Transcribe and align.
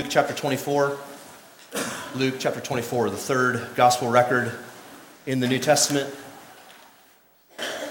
Luke 0.00 0.08
chapter 0.08 0.32
24. 0.32 0.96
Luke 2.14 2.36
chapter 2.38 2.58
24, 2.58 3.10
the 3.10 3.18
third 3.18 3.66
gospel 3.74 4.08
record 4.08 4.50
in 5.26 5.40
the 5.40 5.46
New 5.46 5.58
Testament. 5.58 6.08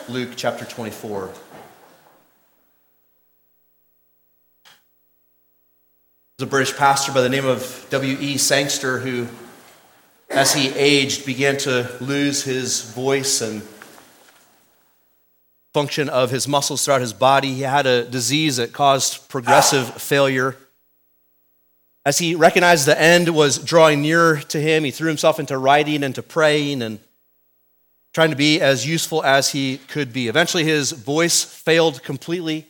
Luke 0.08 0.30
chapter 0.36 0.66
24. 0.66 1.28
There's 1.28 1.38
a 6.40 6.48
British 6.48 6.76
pastor 6.76 7.12
by 7.12 7.22
the 7.22 7.30
name 7.30 7.46
of 7.46 7.86
W.E. 7.92 8.40
Sangster 8.40 8.98
who, 8.98 9.28
as 10.32 10.56
he 10.56 10.70
aged, 10.70 11.28
began 11.28 11.58
to 11.58 11.96
lose 12.02 12.42
his 12.42 12.90
voice 12.90 13.40
and 13.40 13.62
function 15.76 16.10
of 16.10 16.32
his 16.32 16.48
muscles 16.48 16.84
throughout 16.84 17.02
his 17.02 17.14
body. 17.14 17.54
He 17.54 17.62
had 17.62 17.86
a 17.86 18.04
disease 18.04 18.58
that 18.58 18.74
caused 18.74 19.30
progressive 19.30 20.02
failure. 20.02 20.58
As 22.10 22.18
he 22.18 22.34
recognized 22.34 22.88
the 22.88 23.00
end 23.00 23.30
was 23.36 23.60
drawing 23.60 24.02
nearer 24.02 24.38
to 24.38 24.60
him, 24.60 24.84
he 24.84 24.90
threw 24.90 25.10
himself 25.10 25.40
into 25.40 25.60
writing 25.60 26.04
and 26.04 26.16
to 26.16 26.24
praying 26.24 26.82
and 26.82 27.00
trying 28.16 28.32
to 28.32 28.36
be 28.36 28.60
as 28.60 28.84
useful 28.84 29.24
as 29.24 29.52
he 29.52 29.78
could 29.78 30.12
be. 30.12 30.28
Eventually, 30.28 30.64
his 30.64 30.92
voice 30.92 31.44
failed 31.44 32.02
completely. 32.02 32.66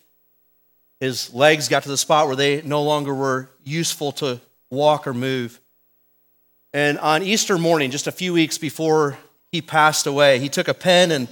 His 1.00 1.34
legs 1.34 1.70
got 1.70 1.84
to 1.84 1.90
the 1.90 1.96
spot 1.96 2.28
where 2.28 2.36
they 2.36 2.62
no 2.64 2.84
longer 2.84 3.16
were 3.16 3.50
useful 3.64 4.12
to 4.12 4.42
walk 4.70 5.08
or 5.08 5.14
move. 5.14 5.62
And 6.74 7.00
on 7.00 7.24
Easter 7.24 7.58
morning, 7.58 7.92
just 7.92 8.08
a 8.08 8.12
few 8.12 8.34
weeks 8.34 8.58
before 8.58 9.18
he 9.54 9.62
passed 9.62 10.06
away, 10.06 10.40
he 10.40 10.50
took 10.50 10.68
a 10.68 10.74
pen 10.74 11.12
and 11.12 11.30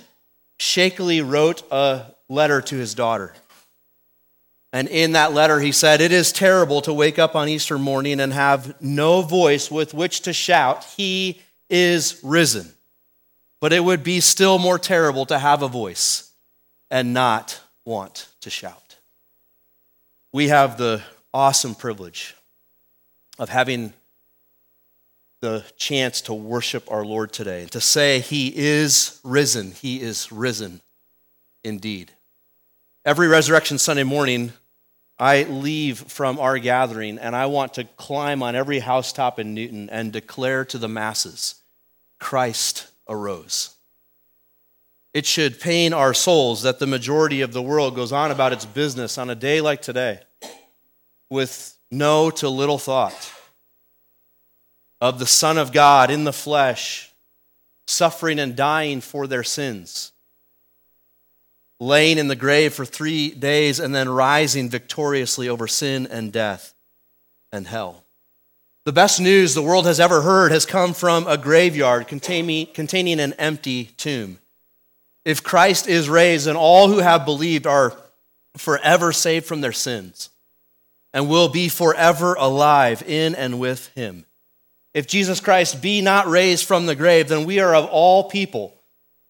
shakily 0.59 1.21
wrote 1.21 1.61
a 1.73 2.05
letter 2.29 2.61
to 2.61 2.77
his 2.77 2.95
daughter. 2.95 3.33
And 4.73 4.87
in 4.89 5.13
that 5.13 5.33
letter, 5.33 5.59
he 5.59 5.71
said, 5.71 6.01
It 6.01 6.11
is 6.11 6.31
terrible 6.31 6.81
to 6.81 6.93
wake 6.93 7.17
up 7.17 7.35
on 7.35 7.47
Easter 7.47 7.77
morning 7.77 8.19
and 8.19 8.33
have 8.33 8.79
no 8.81 9.21
voice 9.21 9.71
with 9.71 9.93
which 9.93 10.21
to 10.21 10.33
shout, 10.33 10.83
He 10.97 11.41
is 11.69 12.19
risen. 12.23 12.73
But 13.59 13.73
it 13.73 13.83
would 13.83 14.03
be 14.03 14.19
still 14.19 14.59
more 14.59 14.77
terrible 14.77 15.25
to 15.27 15.39
have 15.39 15.63
a 15.63 15.67
voice 15.67 16.31
and 16.91 17.13
not 17.13 17.59
want 17.85 18.27
to 18.41 18.49
shout. 18.49 18.97
We 20.31 20.49
have 20.49 20.77
the 20.77 21.01
awesome 21.33 21.73
privilege 21.73 22.35
of 23.39 23.49
having 23.49 23.93
the 25.41 25.63
chance 25.77 26.21
to 26.21 26.33
worship 26.33 26.91
our 26.91 27.05
Lord 27.05 27.31
today 27.31 27.61
and 27.61 27.71
to 27.71 27.81
say, 27.81 28.19
He 28.19 28.53
is 28.55 29.19
risen. 29.23 29.71
He 29.71 30.01
is 30.01 30.31
risen 30.31 30.81
indeed. 31.63 32.11
Every 33.05 33.27
Resurrection 33.27 33.77
Sunday 33.77 34.03
morning, 34.03 34.51
I 35.19 35.43
leave 35.43 35.99
from 35.99 36.39
our 36.39 36.59
gathering 36.59 37.17
and 37.17 37.35
I 37.35 37.47
want 37.47 37.75
to 37.75 37.83
climb 37.83 38.43
on 38.43 38.55
every 38.55 38.79
housetop 38.79 39.39
in 39.39 39.53
Newton 39.53 39.89
and 39.89 40.13
declare 40.13 40.63
to 40.65 40.77
the 40.77 40.87
masses 40.87 41.55
Christ 42.19 42.87
arose. 43.07 43.75
It 45.13 45.25
should 45.25 45.59
pain 45.59 45.93
our 45.93 46.13
souls 46.13 46.61
that 46.61 46.77
the 46.77 46.85
majority 46.85 47.41
of 47.41 47.53
the 47.53 47.61
world 47.61 47.95
goes 47.95 48.11
on 48.11 48.29
about 48.29 48.53
its 48.53 48.65
business 48.65 49.17
on 49.17 49.29
a 49.29 49.35
day 49.35 49.61
like 49.61 49.81
today 49.81 50.19
with 51.29 51.77
no 51.89 52.29
to 52.29 52.49
little 52.49 52.77
thought 52.77 53.31
of 55.01 55.19
the 55.19 55.25
Son 55.25 55.57
of 55.57 55.71
God 55.71 56.11
in 56.11 56.23
the 56.23 56.33
flesh, 56.33 57.11
suffering 57.87 58.39
and 58.39 58.55
dying 58.55 59.01
for 59.01 59.27
their 59.27 59.43
sins, 59.43 60.11
laying 61.79 62.17
in 62.17 62.27
the 62.27 62.35
grave 62.35 62.73
for 62.73 62.85
three 62.85 63.29
days, 63.29 63.79
and 63.79 63.93
then 63.93 64.09
rising 64.09 64.69
victoriously 64.69 65.47
over 65.47 65.67
sin 65.67 66.07
and 66.07 66.31
death 66.31 66.73
and 67.51 67.67
hell. 67.67 68.03
The 68.85 68.93
best 68.93 69.19
news 69.19 69.53
the 69.53 69.61
world 69.61 69.85
has 69.85 69.99
ever 69.99 70.21
heard 70.21 70.51
has 70.51 70.65
come 70.65 70.93
from 70.93 71.27
a 71.27 71.37
graveyard 71.37 72.07
containing, 72.07 72.67
containing 72.67 73.19
an 73.19 73.33
empty 73.33 73.85
tomb. 73.97 74.39
If 75.25 75.43
Christ 75.43 75.89
is 75.89 76.07
raised, 76.07 76.47
then 76.47 76.55
all 76.55 76.87
who 76.87 76.99
have 76.99 77.25
believed 77.25 77.67
are 77.67 77.93
forever 78.55 79.11
saved 79.11 79.45
from 79.45 79.59
their 79.59 79.73
sins 79.73 80.29
and 81.13 81.29
will 81.29 81.49
be 81.49 81.67
forever 81.67 82.35
alive 82.35 83.03
in 83.05 83.35
and 83.35 83.59
with 83.59 83.87
him. 83.89 84.25
If 84.93 85.05
Jesus 85.05 85.39
Christ 85.41 85.81
be 85.81 86.01
not 86.01 86.27
raised 86.27 86.65
from 86.65 86.85
the 86.85 86.95
grave, 86.95 87.27
then 87.27 87.45
we 87.45 87.59
are 87.59 87.75
of 87.75 87.85
all 87.85 88.29
people 88.29 88.76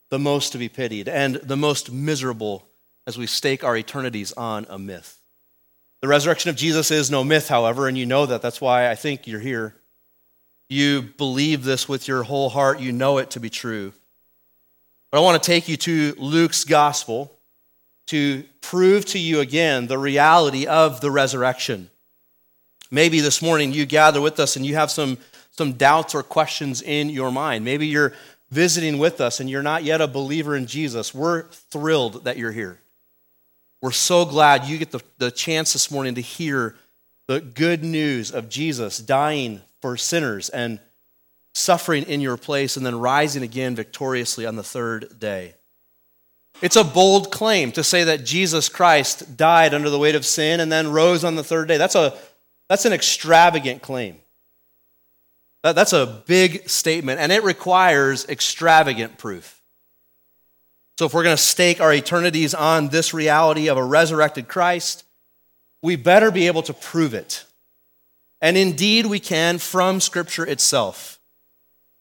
the 0.09 0.19
most 0.19 0.51
to 0.51 0.57
be 0.57 0.69
pitied 0.69 1.07
and 1.07 1.35
the 1.35 1.57
most 1.57 1.91
miserable 1.91 2.67
as 3.05 3.17
we 3.17 3.27
stake 3.27 3.63
our 3.63 3.75
eternities 3.75 4.33
on 4.33 4.65
a 4.69 4.77
myth. 4.77 5.21
The 6.01 6.07
resurrection 6.07 6.49
of 6.49 6.55
Jesus 6.55 6.91
is 6.91 7.09
no 7.09 7.23
myth, 7.23 7.47
however, 7.47 7.87
and 7.87 7.97
you 7.97 8.05
know 8.05 8.25
that. 8.25 8.41
That's 8.41 8.61
why 8.61 8.89
I 8.89 8.95
think 8.95 9.25
you're 9.25 9.39
here. 9.39 9.75
You 10.69 11.01
believe 11.01 11.63
this 11.63 11.89
with 11.89 12.07
your 12.07 12.23
whole 12.23 12.49
heart, 12.49 12.79
you 12.79 12.91
know 12.91 13.17
it 13.17 13.31
to 13.31 13.39
be 13.39 13.49
true. 13.49 13.93
But 15.09 15.19
I 15.19 15.21
want 15.21 15.41
to 15.41 15.47
take 15.47 15.67
you 15.67 15.77
to 15.77 16.13
Luke's 16.17 16.65
gospel 16.65 17.31
to 18.07 18.43
prove 18.61 19.05
to 19.05 19.19
you 19.19 19.39
again 19.39 19.87
the 19.87 19.97
reality 19.97 20.67
of 20.67 21.01
the 21.01 21.11
resurrection. 21.11 21.89
Maybe 22.91 23.19
this 23.19 23.41
morning 23.41 23.73
you 23.73 23.85
gather 23.85 24.21
with 24.21 24.39
us 24.39 24.55
and 24.55 24.65
you 24.65 24.75
have 24.75 24.91
some 24.91 25.17
some 25.51 25.73
doubts 25.73 26.13
or 26.13 26.21
questions 26.21 26.83
in 26.83 27.09
your 27.09 27.31
mind. 27.31 27.65
Maybe 27.65 27.87
you're 27.87 28.13
visiting 28.49 28.97
with 28.97 29.19
us 29.21 29.39
and 29.39 29.49
you're 29.49 29.63
not 29.63 29.83
yet 29.83 30.01
a 30.01 30.07
believer 30.07 30.55
in 30.55 30.65
Jesus. 30.65 31.13
We're 31.13 31.43
thrilled 31.49 32.25
that 32.25 32.37
you're 32.37 32.51
here. 32.51 32.79
We're 33.81 33.91
so 33.91 34.25
glad 34.25 34.65
you 34.65 34.77
get 34.77 34.91
the, 34.91 35.01
the 35.17 35.31
chance 35.31 35.73
this 35.73 35.91
morning 35.91 36.15
to 36.15 36.21
hear 36.21 36.75
the 37.27 37.41
good 37.41 37.83
news 37.83 38.31
of 38.31 38.49
Jesus 38.49 38.97
dying 38.97 39.61
for 39.81 39.97
sinners 39.97 40.49
and 40.49 40.79
suffering 41.53 42.03
in 42.03 42.21
your 42.21 42.37
place 42.37 42.77
and 42.77 42.85
then 42.85 42.99
rising 42.99 43.43
again 43.43 43.75
victoriously 43.75 44.45
on 44.45 44.55
the 44.55 44.63
third 44.63 45.19
day. 45.19 45.55
It's 46.61 46.75
a 46.75 46.83
bold 46.83 47.31
claim 47.31 47.71
to 47.73 47.83
say 47.83 48.05
that 48.05 48.23
Jesus 48.23 48.69
Christ 48.69 49.37
died 49.37 49.73
under 49.73 49.89
the 49.89 49.99
weight 49.99 50.15
of 50.15 50.25
sin 50.25 50.59
and 50.59 50.71
then 50.71 50.91
rose 50.91 51.23
on 51.23 51.35
the 51.35 51.43
third 51.43 51.67
day. 51.67 51.77
That's, 51.77 51.95
a, 51.95 52.17
that's 52.67 52.85
an 52.85 52.93
extravagant 52.93 53.83
claim. 53.83 54.17
That's 55.75 55.93
a 55.93 56.23
big 56.25 56.69
statement, 56.69 57.19
and 57.19 57.31
it 57.31 57.43
requires 57.43 58.27
extravagant 58.27 59.17
proof. 59.17 59.61
So, 60.97 61.05
if 61.05 61.13
we're 61.13 61.23
going 61.23 61.37
to 61.37 61.41
stake 61.41 61.79
our 61.79 61.93
eternities 61.93 62.53
on 62.53 62.89
this 62.89 63.13
reality 63.13 63.67
of 63.67 63.77
a 63.77 63.83
resurrected 63.83 64.47
Christ, 64.47 65.03
we 65.83 65.95
better 65.95 66.31
be 66.31 66.47
able 66.47 66.63
to 66.63 66.73
prove 66.73 67.13
it. 67.13 67.45
And 68.41 68.57
indeed, 68.57 69.05
we 69.05 69.19
can 69.19 69.57
from 69.57 69.99
Scripture 69.99 70.45
itself. 70.45 71.19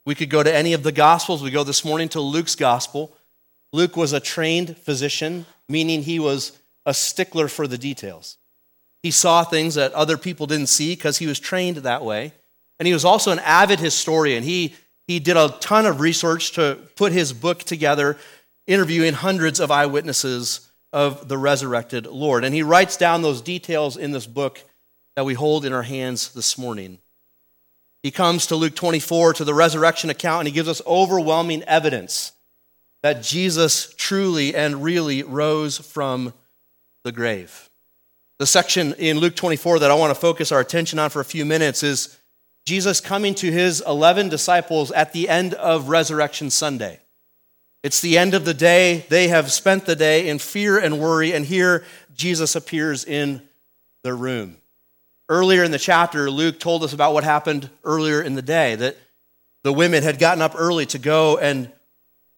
We 0.04 0.14
could 0.14 0.30
go 0.30 0.42
to 0.42 0.54
any 0.54 0.72
of 0.72 0.82
the 0.82 0.92
Gospels. 0.92 1.42
We 1.42 1.50
go 1.50 1.64
this 1.64 1.84
morning 1.84 2.08
to 2.10 2.20
Luke's 2.20 2.54
Gospel. 2.54 3.16
Luke 3.72 3.96
was 3.96 4.12
a 4.12 4.20
trained 4.20 4.76
physician, 4.78 5.46
meaning 5.68 6.02
he 6.02 6.18
was 6.18 6.58
a 6.84 6.94
stickler 6.94 7.48
for 7.48 7.66
the 7.66 7.78
details. 7.78 8.38
He 9.02 9.10
saw 9.10 9.44
things 9.44 9.74
that 9.74 9.92
other 9.92 10.16
people 10.16 10.46
didn't 10.46 10.68
see 10.68 10.94
because 10.94 11.18
he 11.18 11.26
was 11.26 11.38
trained 11.38 11.78
that 11.78 12.04
way. 12.04 12.32
And 12.78 12.86
he 12.86 12.92
was 12.92 13.04
also 13.04 13.32
an 13.32 13.38
avid 13.40 13.80
historian. 13.80 14.42
He, 14.42 14.74
he 15.06 15.18
did 15.18 15.36
a 15.36 15.54
ton 15.60 15.86
of 15.86 16.00
research 16.00 16.52
to 16.52 16.78
put 16.96 17.12
his 17.12 17.32
book 17.32 17.60
together, 17.60 18.18
interviewing 18.66 19.14
hundreds 19.14 19.60
of 19.60 19.70
eyewitnesses 19.70 20.70
of 20.92 21.28
the 21.28 21.38
resurrected 21.38 22.06
Lord. 22.06 22.44
And 22.44 22.54
he 22.54 22.62
writes 22.62 22.96
down 22.96 23.22
those 23.22 23.40
details 23.40 23.96
in 23.96 24.12
this 24.12 24.26
book 24.26 24.62
that 25.14 25.24
we 25.24 25.34
hold 25.34 25.64
in 25.64 25.72
our 25.72 25.82
hands 25.82 26.32
this 26.32 26.58
morning. 26.58 26.98
He 28.02 28.10
comes 28.10 28.46
to 28.46 28.56
Luke 28.56 28.76
24 28.76 29.34
to 29.34 29.44
the 29.44 29.54
resurrection 29.54 30.10
account 30.10 30.40
and 30.40 30.48
he 30.48 30.54
gives 30.54 30.68
us 30.68 30.82
overwhelming 30.86 31.62
evidence 31.64 32.32
that 33.02 33.22
Jesus 33.22 33.92
truly 33.96 34.54
and 34.54 34.82
really 34.82 35.22
rose 35.22 35.78
from 35.78 36.32
the 37.04 37.12
grave. 37.12 37.70
The 38.38 38.46
section 38.46 38.94
in 38.94 39.18
Luke 39.18 39.36
24 39.36 39.80
that 39.80 39.90
I 39.90 39.94
want 39.94 40.10
to 40.10 40.20
focus 40.20 40.52
our 40.52 40.60
attention 40.60 40.98
on 40.98 41.10
for 41.10 41.20
a 41.20 41.24
few 41.24 41.44
minutes 41.44 41.82
is 41.82 42.18
Jesus 42.66 43.00
coming 43.00 43.36
to 43.36 43.52
his 43.52 43.80
11 43.86 44.28
disciples 44.28 44.90
at 44.90 45.12
the 45.12 45.28
end 45.28 45.54
of 45.54 45.88
Resurrection 45.88 46.50
Sunday. 46.50 46.98
It's 47.84 48.00
the 48.00 48.18
end 48.18 48.34
of 48.34 48.44
the 48.44 48.54
day. 48.54 49.06
They 49.08 49.28
have 49.28 49.52
spent 49.52 49.86
the 49.86 49.94
day 49.94 50.28
in 50.28 50.40
fear 50.40 50.76
and 50.76 50.98
worry, 50.98 51.32
and 51.32 51.46
here 51.46 51.84
Jesus 52.16 52.56
appears 52.56 53.04
in 53.04 53.40
their 54.02 54.16
room. 54.16 54.56
Earlier 55.28 55.62
in 55.62 55.70
the 55.70 55.78
chapter, 55.78 56.28
Luke 56.28 56.58
told 56.58 56.82
us 56.82 56.92
about 56.92 57.14
what 57.14 57.22
happened 57.22 57.70
earlier 57.84 58.20
in 58.20 58.34
the 58.34 58.42
day 58.42 58.74
that 58.74 58.96
the 59.62 59.72
women 59.72 60.02
had 60.02 60.18
gotten 60.18 60.42
up 60.42 60.54
early 60.56 60.86
to 60.86 60.98
go 60.98 61.38
and 61.38 61.70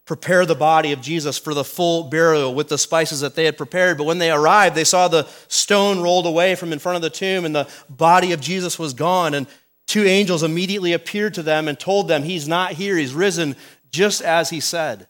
prepare 0.04 0.44
the 0.44 0.54
body 0.54 0.92
of 0.92 1.00
Jesus 1.00 1.38
for 1.38 1.54
the 1.54 1.64
full 1.64 2.04
burial 2.04 2.54
with 2.54 2.68
the 2.68 2.78
spices 2.78 3.20
that 3.20 3.34
they 3.34 3.46
had 3.46 3.56
prepared. 3.56 3.96
But 3.96 4.04
when 4.04 4.18
they 4.18 4.30
arrived, 4.30 4.74
they 4.74 4.84
saw 4.84 5.08
the 5.08 5.26
stone 5.48 6.00
rolled 6.00 6.26
away 6.26 6.54
from 6.54 6.72
in 6.72 6.78
front 6.78 6.96
of 6.96 7.02
the 7.02 7.10
tomb 7.10 7.46
and 7.46 7.54
the 7.54 7.68
body 7.88 8.32
of 8.32 8.40
Jesus 8.42 8.78
was 8.78 8.92
gone. 8.92 9.32
And 9.32 9.46
Two 9.88 10.04
angels 10.04 10.42
immediately 10.42 10.92
appeared 10.92 11.34
to 11.34 11.42
them 11.42 11.66
and 11.66 11.80
told 11.80 12.06
them, 12.08 12.22
He's 12.22 12.46
not 12.46 12.72
here, 12.72 12.96
He's 12.96 13.14
risen, 13.14 13.56
just 13.90 14.20
as 14.20 14.50
He 14.50 14.60
said. 14.60 15.08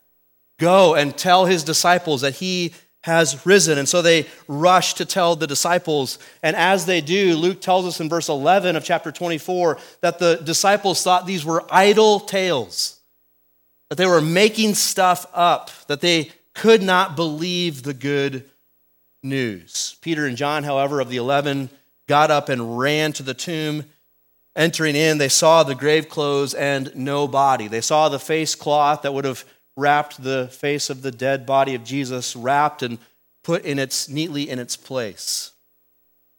Go 0.58 0.94
and 0.94 1.18
tell 1.18 1.44
His 1.44 1.64
disciples 1.64 2.20
that 2.20 2.36
He 2.36 2.72
has 3.02 3.44
risen. 3.44 3.76
And 3.76 3.88
so 3.88 4.02
they 4.02 4.26
rush 4.46 4.94
to 4.94 5.04
tell 5.04 5.34
the 5.34 5.48
disciples. 5.48 6.20
And 6.44 6.54
as 6.54 6.86
they 6.86 7.00
do, 7.00 7.34
Luke 7.34 7.60
tells 7.60 7.86
us 7.86 8.00
in 8.00 8.08
verse 8.08 8.28
11 8.28 8.76
of 8.76 8.84
chapter 8.84 9.10
24 9.10 9.78
that 10.00 10.20
the 10.20 10.36
disciples 10.36 11.02
thought 11.02 11.26
these 11.26 11.44
were 11.44 11.66
idle 11.70 12.20
tales, 12.20 13.00
that 13.90 13.96
they 13.96 14.06
were 14.06 14.20
making 14.20 14.74
stuff 14.74 15.26
up, 15.34 15.70
that 15.88 16.00
they 16.00 16.30
could 16.54 16.82
not 16.82 17.16
believe 17.16 17.82
the 17.82 17.94
good 17.94 18.48
news. 19.24 19.96
Peter 20.02 20.24
and 20.24 20.36
John, 20.36 20.62
however, 20.62 21.00
of 21.00 21.08
the 21.08 21.16
11, 21.16 21.68
got 22.06 22.30
up 22.30 22.48
and 22.48 22.78
ran 22.78 23.12
to 23.14 23.24
the 23.24 23.34
tomb. 23.34 23.84
Entering 24.58 24.96
in, 24.96 25.18
they 25.18 25.28
saw 25.28 25.62
the 25.62 25.76
grave 25.76 26.08
clothes 26.08 26.52
and 26.52 26.90
no 26.96 27.28
body. 27.28 27.68
They 27.68 27.80
saw 27.80 28.08
the 28.08 28.18
face 28.18 28.56
cloth 28.56 29.02
that 29.02 29.14
would 29.14 29.24
have 29.24 29.44
wrapped 29.76 30.20
the 30.20 30.48
face 30.48 30.90
of 30.90 31.02
the 31.02 31.12
dead 31.12 31.46
body 31.46 31.76
of 31.76 31.84
Jesus, 31.84 32.34
wrapped 32.34 32.82
and 32.82 32.98
put 33.44 33.64
in 33.64 33.78
its 33.78 34.08
neatly 34.08 34.50
in 34.50 34.58
its 34.58 34.76
place. 34.76 35.52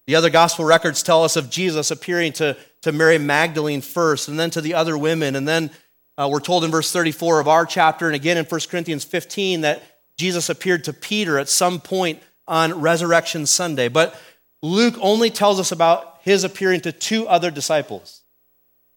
The 0.06 0.16
other 0.16 0.30
gospel 0.30 0.66
records 0.66 1.01
tell 1.01 1.24
us 1.24 1.38
of 1.38 1.50
Jesus 1.50 1.92
appearing 1.92 2.33
to, 2.33 2.57
to 2.81 2.92
Mary 2.92 3.18
Magdalene 3.18 3.80
first, 3.80 4.27
and 4.27 4.38
then 4.38 4.50
to 4.50 4.60
the 4.60 4.74
other 4.74 4.98
women. 4.98 5.38
And 5.38 5.48
then 5.48 5.72
uh, 6.18 6.27
we're 6.30 6.42
told 6.42 6.65
in 6.65 6.72
verse 6.72 6.92
34 6.92 7.39
of 7.39 7.48
our 7.48 7.65
chapter, 7.65 8.06
and 8.06 8.15
again 8.15 8.36
in 8.36 8.44
1 8.44 8.62
Corinthians 8.69 9.06
15, 9.06 9.62
that 9.62 9.81
Jesus 10.18 10.50
appeared 10.50 10.83
to 10.83 10.92
Peter 10.92 11.39
at 11.39 11.48
some 11.48 11.80
point 11.80 12.22
on 12.50 12.81
Resurrection 12.81 13.45
Sunday. 13.45 13.88
But 13.88 14.19
Luke 14.61 14.95
only 15.00 15.29
tells 15.29 15.59
us 15.59 15.71
about 15.71 16.19
his 16.21 16.44
appearing 16.44 16.81
to 16.81 16.91
two 16.91 17.27
other 17.27 17.51
disciples. 17.51 18.23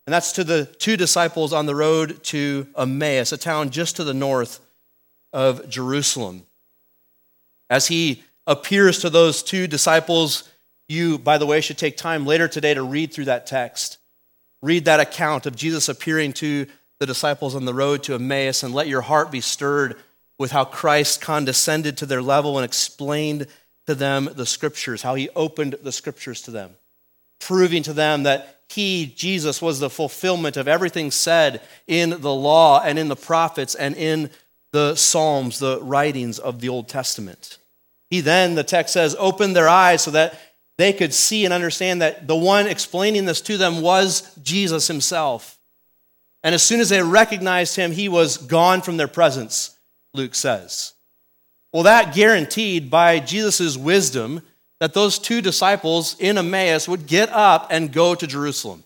And 0.06 0.12
that's 0.12 0.32
to 0.32 0.44
the 0.44 0.66
two 0.66 0.96
disciples 0.96 1.52
on 1.52 1.66
the 1.66 1.74
road 1.74 2.22
to 2.24 2.66
Emmaus, 2.76 3.32
a 3.32 3.36
town 3.36 3.70
just 3.70 3.96
to 3.96 4.04
the 4.04 4.14
north 4.14 4.60
of 5.32 5.68
Jerusalem. 5.68 6.42
As 7.70 7.86
he 7.86 8.24
appears 8.46 8.98
to 9.00 9.10
those 9.10 9.42
two 9.42 9.66
disciples, 9.66 10.50
you, 10.88 11.18
by 11.18 11.38
the 11.38 11.46
way, 11.46 11.60
should 11.60 11.78
take 11.78 11.96
time 11.96 12.26
later 12.26 12.48
today 12.48 12.74
to 12.74 12.82
read 12.82 13.12
through 13.12 13.26
that 13.26 13.46
text. 13.46 13.98
Read 14.60 14.84
that 14.84 15.00
account 15.00 15.46
of 15.46 15.56
Jesus 15.56 15.88
appearing 15.88 16.32
to 16.34 16.66
the 16.98 17.06
disciples 17.06 17.54
on 17.54 17.64
the 17.64 17.74
road 17.74 18.02
to 18.04 18.14
Emmaus 18.14 18.62
and 18.62 18.74
let 18.74 18.88
your 18.88 19.00
heart 19.00 19.30
be 19.30 19.40
stirred 19.40 19.96
with 20.38 20.50
how 20.50 20.64
Christ 20.64 21.20
condescended 21.20 21.96
to 21.98 22.06
their 22.06 22.22
level 22.22 22.58
and 22.58 22.64
explained 22.64 23.46
to 23.86 23.94
them 23.94 24.28
the 24.34 24.46
scriptures, 24.46 25.02
how 25.02 25.14
he 25.14 25.28
opened 25.30 25.76
the 25.82 25.92
scriptures 25.92 26.42
to 26.42 26.50
them, 26.50 26.70
proving 27.40 27.82
to 27.82 27.92
them 27.92 28.22
that 28.22 28.60
he, 28.68 29.12
Jesus, 29.16 29.60
was 29.60 29.80
the 29.80 29.90
fulfillment 29.90 30.56
of 30.56 30.68
everything 30.68 31.10
said 31.10 31.60
in 31.86 32.10
the 32.20 32.32
law 32.32 32.80
and 32.82 32.98
in 32.98 33.08
the 33.08 33.16
prophets 33.16 33.74
and 33.74 33.94
in 33.96 34.30
the 34.72 34.94
Psalms, 34.94 35.58
the 35.58 35.78
writings 35.82 36.38
of 36.38 36.60
the 36.60 36.70
Old 36.70 36.88
Testament. 36.88 37.58
He 38.08 38.20
then, 38.20 38.54
the 38.54 38.64
text 38.64 38.94
says, 38.94 39.14
opened 39.18 39.54
their 39.54 39.68
eyes 39.68 40.02
so 40.02 40.10
that 40.12 40.38
they 40.78 40.92
could 40.92 41.12
see 41.12 41.44
and 41.44 41.52
understand 41.52 42.00
that 42.00 42.26
the 42.26 42.36
one 42.36 42.66
explaining 42.66 43.26
this 43.26 43.42
to 43.42 43.58
them 43.58 43.82
was 43.82 44.34
Jesus 44.36 44.88
himself. 44.88 45.58
And 46.42 46.54
as 46.54 46.62
soon 46.62 46.80
as 46.80 46.88
they 46.88 47.02
recognized 47.02 47.76
him, 47.76 47.92
he 47.92 48.08
was 48.08 48.38
gone 48.38 48.80
from 48.80 48.96
their 48.96 49.08
presence, 49.08 49.76
Luke 50.14 50.34
says. 50.34 50.94
Well, 51.72 51.84
that 51.84 52.14
guaranteed 52.14 52.90
by 52.90 53.18
Jesus' 53.18 53.76
wisdom 53.76 54.42
that 54.78 54.94
those 54.94 55.18
two 55.18 55.40
disciples 55.40 56.16
in 56.18 56.36
Emmaus 56.36 56.88
would 56.88 57.06
get 57.06 57.30
up 57.30 57.68
and 57.70 57.92
go 57.92 58.14
to 58.14 58.26
Jerusalem. 58.26 58.84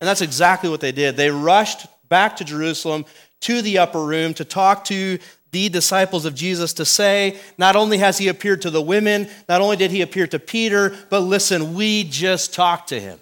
And 0.00 0.08
that's 0.08 0.20
exactly 0.20 0.68
what 0.68 0.80
they 0.80 0.92
did. 0.92 1.16
They 1.16 1.30
rushed 1.30 1.86
back 2.08 2.36
to 2.36 2.44
Jerusalem 2.44 3.06
to 3.40 3.62
the 3.62 3.78
upper 3.78 4.04
room 4.04 4.34
to 4.34 4.44
talk 4.44 4.84
to 4.84 5.18
the 5.50 5.68
disciples 5.68 6.24
of 6.24 6.34
Jesus 6.34 6.74
to 6.74 6.84
say, 6.84 7.38
not 7.58 7.76
only 7.76 7.98
has 7.98 8.18
he 8.18 8.28
appeared 8.28 8.62
to 8.62 8.70
the 8.70 8.82
women, 8.82 9.28
not 9.48 9.60
only 9.60 9.76
did 9.76 9.90
he 9.90 10.00
appear 10.00 10.26
to 10.26 10.38
Peter, 10.38 10.96
but 11.10 11.20
listen, 11.20 11.74
we 11.74 12.04
just 12.04 12.54
talked 12.54 12.88
to 12.90 13.00
him. 13.00 13.18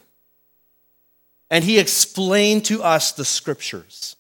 And 1.51 1.65
he 1.65 1.79
explained 1.79 2.65
to 2.67 2.83
us 2.83 3.13
the 3.13 3.25
scriptures. 3.25 4.17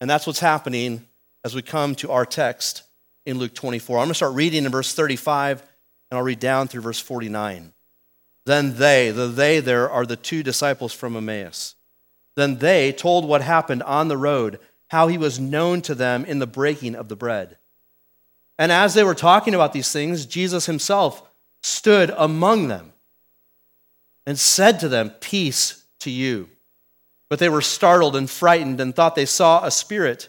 And 0.00 0.10
that's 0.10 0.26
what's 0.26 0.40
happening 0.40 1.06
as 1.44 1.54
we 1.54 1.62
come 1.62 1.94
to 1.96 2.10
our 2.10 2.26
text 2.26 2.82
in 3.26 3.38
Luke 3.38 3.54
24. 3.54 3.98
I'm 3.98 4.04
going 4.04 4.10
to 4.10 4.14
start 4.14 4.34
reading 4.34 4.64
in 4.64 4.72
verse 4.72 4.94
35 4.94 5.62
and 6.10 6.18
I'll 6.18 6.24
read 6.24 6.40
down 6.40 6.68
through 6.68 6.82
verse 6.82 7.00
49. 7.00 7.72
Then 8.46 8.76
they, 8.76 9.10
the 9.10 9.26
they 9.26 9.60
there 9.60 9.90
are 9.90 10.04
the 10.04 10.16
two 10.16 10.42
disciples 10.42 10.92
from 10.92 11.16
Emmaus. 11.16 11.76
Then 12.36 12.58
they 12.58 12.92
told 12.92 13.26
what 13.26 13.42
happened 13.42 13.82
on 13.84 14.08
the 14.08 14.16
road, 14.16 14.58
how 14.88 15.08
he 15.08 15.18
was 15.18 15.40
known 15.40 15.80
to 15.82 15.94
them 15.94 16.24
in 16.24 16.38
the 16.38 16.46
breaking 16.46 16.94
of 16.94 17.08
the 17.08 17.16
bread. 17.16 17.56
And 18.58 18.70
as 18.70 18.94
they 18.94 19.02
were 19.02 19.14
talking 19.14 19.54
about 19.54 19.72
these 19.72 19.90
things, 19.90 20.26
Jesus 20.26 20.66
himself 20.66 21.22
stood 21.62 22.12
among 22.16 22.68
them 22.68 22.92
and 24.26 24.38
said 24.38 24.78
to 24.80 24.88
them, 24.88 25.10
Peace 25.20 25.84
to 26.00 26.10
you. 26.10 26.48
But 27.28 27.38
they 27.38 27.48
were 27.48 27.62
startled 27.62 28.14
and 28.14 28.28
frightened 28.28 28.80
and 28.80 28.94
thought 28.94 29.14
they 29.14 29.26
saw 29.26 29.64
a 29.64 29.70
spirit. 29.70 30.28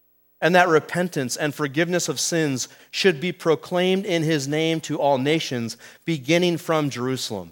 and 0.41 0.55
that 0.55 0.67
repentance 0.67 1.37
and 1.37 1.53
forgiveness 1.53 2.09
of 2.09 2.19
sins 2.19 2.67
should 2.89 3.21
be 3.21 3.31
proclaimed 3.31 4.05
in 4.05 4.23
his 4.23 4.47
name 4.47 4.81
to 4.81 4.99
all 4.99 5.17
nations, 5.17 5.77
beginning 6.03 6.57
from 6.57 6.89
Jerusalem. 6.89 7.51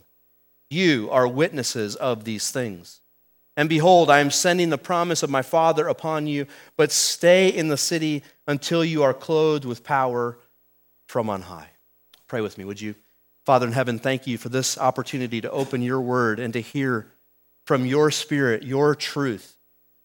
You 0.70 1.10
are 1.12 1.28
witnesses 1.28 1.96
of 1.96 2.24
these 2.24 2.52
things. 2.52 3.02
And 3.56 3.70
behold, 3.70 4.10
I 4.10 4.20
am 4.20 4.32
sending 4.32 4.70
the 4.70 4.78
promise 4.78 5.22
of 5.22 5.30
my 5.30 5.42
Father 5.42 5.88
upon 5.88 6.28
you, 6.28 6.48
but 6.78 6.92
stay 6.92 7.50
in 7.50 7.68
the 7.68 7.78
city 7.78 8.24
until 8.48 8.84
you 8.84 9.04
are 9.04 9.14
clothed 9.14 9.66
with 9.66 9.84
power 9.84 10.38
from 11.08 11.30
on 11.30 11.44
high. 11.44 11.70
Pray 12.28 12.42
with 12.42 12.58
me, 12.58 12.66
would 12.66 12.80
you? 12.80 12.96
Father 13.46 13.68
in 13.68 13.74
heaven, 13.74 14.00
thank 14.00 14.28
you 14.28 14.38
for 14.38 14.50
this 14.50 14.78
opportunity 14.78 15.42
to 15.42 15.52
open 15.52 15.82
your 15.82 16.00
word 16.00 16.40
and 16.40 16.54
to 16.54 16.62
hear 16.62 17.12
from 17.66 17.86
your 17.86 18.12
spirit 18.12 18.64
your 18.64 18.96
truth 18.96 19.58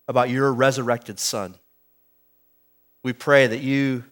about 0.09 0.31
your 0.31 0.53
resurrected 0.53 1.19
Son. 1.19 1.55
We 3.05 3.13
pray 3.13 3.47
that 3.47 3.61
you 3.61 4.03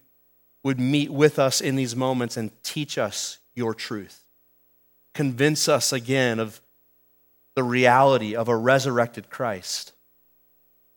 would 0.62 0.78
meet 0.78 1.10
with 1.10 1.40
us 1.40 1.60
in 1.60 1.74
these 1.74 1.96
moments 1.96 2.36
and 2.36 2.52
teach 2.62 2.96
us 2.96 3.38
your 3.54 3.74
truth 3.74 4.22
convince 5.14 5.68
us 5.68 5.92
again 5.92 6.38
of 6.38 6.60
the 7.54 7.62
reality 7.62 8.34
of 8.34 8.48
a 8.48 8.56
resurrected 8.56 9.28
Christ 9.30 9.92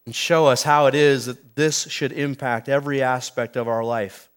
and 0.05 0.15
show 0.15 0.47
us 0.47 0.63
how 0.63 0.85
it 0.85 0.95
is 0.95 1.25
that 1.25 1.55
this 1.55 1.89
should 1.89 2.11
impact 2.11 2.69
every 2.69 3.01
aspect 3.01 3.55
of 3.55 3.67
our 3.67 3.83
life 3.83 4.29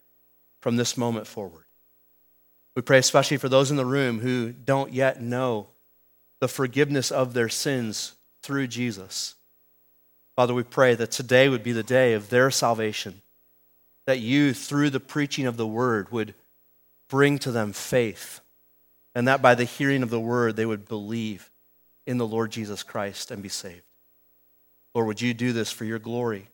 from 0.61 0.77
this 0.77 0.97
moment 0.97 1.27
forward. 1.27 1.65
We 2.75 2.83
pray 2.83 2.99
especially 2.99 3.37
for 3.37 3.49
those 3.49 3.71
in 3.71 3.77
the 3.77 3.85
room 3.85 4.21
who 4.21 4.53
don't 4.53 4.93
yet 4.93 5.21
know 5.21 5.69
the 6.41 6.49
forgiveness 6.49 7.11
of 7.11 7.35
their 7.35 7.49
sins 7.49 8.15
through 8.43 8.69
Jesus. 8.69 9.35
Father, 10.37 10.55
we 10.55 10.63
pray 10.63 10.95
that 10.95 11.11
today 11.11 11.49
would 11.49 11.63
be 11.63 11.73
the 11.73 11.83
day 11.83 12.15
of 12.15 12.31
their 12.31 12.51
salvation, 12.51 13.23
that 14.09 14.21
you, 14.21 14.55
through 14.55 14.89
the 14.89 14.99
preaching 14.99 15.45
of 15.45 15.59
the 15.59 15.67
word, 15.67 16.11
would 16.11 16.35
bring 17.09 17.39
to 17.39 17.53
them 17.53 17.75
faith 17.75 18.41
and 19.15 19.29
that 19.29 19.43
by 19.43 19.55
the 19.55 19.65
hearing 19.65 20.03
of 20.03 20.09
the 20.09 20.19
word 20.19 20.57
they 20.57 20.65
would 20.65 20.89
believe 20.89 21.51
in 22.07 22.17
the 22.17 22.27
Lord 22.27 22.51
Jesus 22.51 22.83
Christ 22.83 23.31
and 23.31 23.43
be 23.43 23.51
saved. 23.51 23.83
Lord, 24.95 25.09
would 25.09 25.21
you 25.21 25.35
do 25.35 25.53
this 25.53 25.71
for 25.71 25.85
your 25.85 25.99
glory 25.99 26.49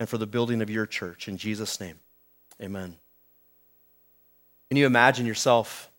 and 0.00 0.08
for 0.08 0.16
the 0.16 0.26
building 0.26 0.62
of 0.62 0.70
your 0.70 0.86
church? 0.86 1.28
In 1.28 1.36
Jesus' 1.36 1.78
name, 1.80 1.98
amen. 2.62 2.96
Can 4.70 4.78
you 4.78 4.86
imagine 4.86 5.26
yourself 5.26 5.90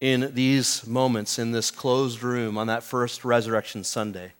in 0.00 0.32
these 0.34 0.84
moments 0.84 1.38
in 1.38 1.52
this 1.52 1.70
closed 1.70 2.24
room 2.24 2.58
on 2.58 2.66
that 2.66 2.82
first 2.82 3.24
resurrection 3.24 3.84
Sunday. 3.84 4.32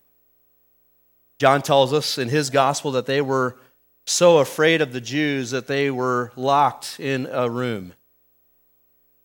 John 1.38 1.62
tells 1.62 1.92
us 1.92 2.18
in 2.18 2.28
his 2.30 2.50
gospel 2.50 2.90
that 2.90 3.06
they 3.06 3.20
were 3.20 3.56
so 4.08 4.38
afraid 4.38 4.80
of 4.80 4.92
the 4.92 5.00
Jews 5.00 5.50
that 5.50 5.66
they 5.66 5.90
were 5.90 6.32
locked 6.34 6.98
in 6.98 7.26
a 7.30 7.50
room. 7.50 7.92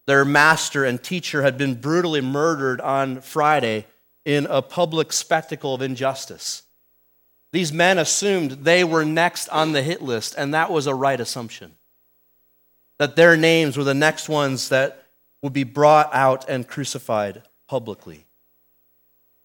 Their 0.06 0.26
master 0.26 0.84
and 0.84 1.02
teacher 1.02 1.42
had 1.42 1.58
been 1.58 1.76
brutally 1.76 2.22
murdered 2.22 2.82
on 2.82 3.22
Friday 3.22 3.86
in 4.26 4.46
a 4.48 4.62
public 4.62 5.14
spectacle 5.14 5.74
of 5.74 5.82
injustice. 5.82 6.64
These 7.54 7.72
men 7.72 7.98
assumed 7.98 8.52
they 8.52 8.84
were 8.84 9.06
next 9.06 9.48
on 9.50 9.72
the 9.72 9.82
hit 9.82 10.02
list, 10.02 10.36
and 10.38 10.54
that 10.54 10.72
was 10.72 10.88
a 10.88 10.96
right 10.96 11.20
assumption. 11.20 11.76
That 12.98 13.16
their 13.16 13.38
names 13.38 13.78
were 13.78 13.84
the 13.84 13.94
next 13.94 14.28
ones 14.28 14.70
that 14.70 15.08
would 15.42 15.54
be 15.54 15.64
brought 15.64 16.14
out 16.14 16.50
and 16.50 16.68
crucified 16.68 17.44
publicly. 17.68 18.26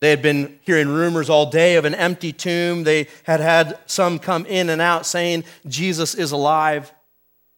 They 0.00 0.10
had 0.10 0.22
been 0.22 0.58
hearing 0.62 0.88
rumors 0.88 1.28
all 1.28 1.50
day 1.50 1.76
of 1.76 1.84
an 1.84 1.94
empty 1.94 2.32
tomb. 2.32 2.84
They 2.84 3.08
had 3.24 3.40
had 3.40 3.78
some 3.86 4.18
come 4.18 4.46
in 4.46 4.70
and 4.70 4.80
out 4.80 5.06
saying 5.06 5.44
Jesus 5.66 6.14
is 6.14 6.30
alive. 6.30 6.92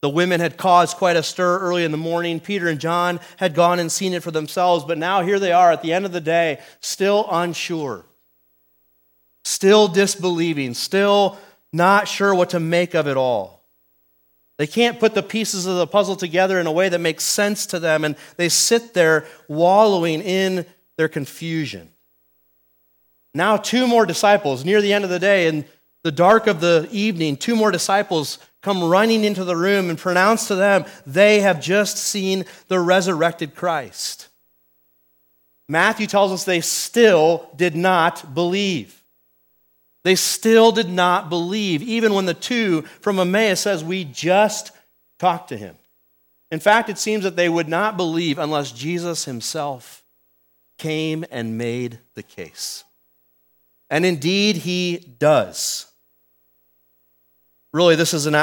The 0.01 0.09
women 0.09 0.39
had 0.39 0.57
caused 0.57 0.97
quite 0.97 1.15
a 1.15 1.21
stir 1.21 1.59
early 1.59 1.83
in 1.83 1.91
the 1.91 1.97
morning. 1.97 2.39
Peter 2.39 2.67
and 2.67 2.79
John 2.79 3.19
had 3.37 3.53
gone 3.53 3.77
and 3.77 3.91
seen 3.91 4.13
it 4.13 4.23
for 4.23 4.31
themselves, 4.31 4.83
but 4.83 4.97
now 4.97 5.21
here 5.21 5.39
they 5.39 5.51
are 5.51 5.71
at 5.71 5.83
the 5.83 5.93
end 5.93 6.05
of 6.05 6.11
the 6.11 6.21
day, 6.21 6.59
still 6.79 7.27
unsure, 7.29 8.03
still 9.43 9.87
disbelieving, 9.87 10.73
still 10.73 11.37
not 11.71 12.07
sure 12.07 12.33
what 12.33 12.49
to 12.49 12.59
make 12.59 12.95
of 12.95 13.07
it 13.07 13.17
all. 13.17 13.63
They 14.57 14.65
can't 14.65 14.99
put 14.99 15.13
the 15.13 15.23
pieces 15.23 15.67
of 15.67 15.77
the 15.77 15.87
puzzle 15.87 16.15
together 16.15 16.59
in 16.59 16.65
a 16.65 16.71
way 16.71 16.89
that 16.89 16.99
makes 16.99 17.23
sense 17.23 17.67
to 17.67 17.79
them, 17.79 18.03
and 18.03 18.15
they 18.37 18.49
sit 18.49 18.95
there 18.95 19.27
wallowing 19.47 20.21
in 20.21 20.65
their 20.97 21.07
confusion. 21.07 21.90
Now, 23.33 23.57
two 23.57 23.87
more 23.87 24.05
disciples 24.05 24.65
near 24.65 24.81
the 24.81 24.93
end 24.93 25.03
of 25.03 25.09
the 25.09 25.19
day, 25.19 25.47
in 25.47 25.65
the 26.03 26.11
dark 26.11 26.47
of 26.47 26.59
the 26.59 26.87
evening, 26.91 27.37
two 27.37 27.55
more 27.55 27.71
disciples 27.71 28.39
come 28.61 28.83
running 28.83 29.23
into 29.23 29.43
the 29.43 29.55
room 29.55 29.89
and 29.89 29.97
pronounce 29.97 30.47
to 30.47 30.55
them 30.55 30.85
they 31.05 31.41
have 31.41 31.61
just 31.61 31.97
seen 31.97 32.45
the 32.67 32.79
resurrected 32.79 33.55
Christ. 33.55 34.27
Matthew 35.67 36.07
tells 36.07 36.31
us 36.31 36.43
they 36.43 36.61
still 36.61 37.49
did 37.55 37.75
not 37.75 38.33
believe. 38.33 39.01
They 40.03 40.15
still 40.15 40.71
did 40.71 40.89
not 40.89 41.29
believe, 41.29 41.81
even 41.83 42.13
when 42.13 42.25
the 42.25 42.33
two 42.33 42.81
from 43.01 43.19
Emmaus 43.19 43.61
says, 43.61 43.83
We 43.83 44.03
just 44.03 44.71
talked 45.19 45.49
to 45.49 45.57
him. 45.57 45.75
In 46.49 46.59
fact, 46.59 46.89
it 46.89 46.97
seems 46.97 47.23
that 47.23 47.35
they 47.35 47.47
would 47.47 47.69
not 47.69 47.95
believe 47.95 48.37
unless 48.37 48.71
Jesus 48.71 49.25
himself 49.25 50.03
came 50.77 51.23
and 51.31 51.57
made 51.57 51.99
the 52.15 52.23
case. 52.23 52.83
And 53.91 54.05
indeed, 54.05 54.55
he 54.55 54.97
does. 55.19 55.85
Really, 57.73 57.97
this 57.97 58.13
is 58.13 58.25
an 58.25 58.37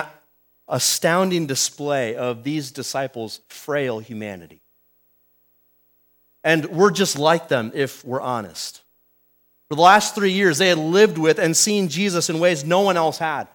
astounding 0.69 1.47
display 1.47 2.15
of 2.17 2.45
these 2.45 2.71
disciples' 2.71 3.41
frail 3.49 3.99
humanity. 3.99 4.61
And 6.45 6.67
we're 6.67 6.91
just 6.91 7.19
like 7.19 7.49
them 7.49 7.73
if 7.75 8.05
we're 8.05 8.21
honest. 8.21 8.83
For 9.71 9.75
the 9.75 9.83
last 9.83 10.15
three 10.15 10.33
years, 10.33 10.59
they 10.59 10.69
had 10.69 10.79
lived 10.79 11.17
with 11.17 11.39
and 11.39 11.57
seen 11.57 11.89
Jesus 11.89 12.29
in 12.29 12.41
ways 12.41 12.63
no 12.63 12.83
one 12.83 12.99
else 12.99 13.17
had. 13.17 13.49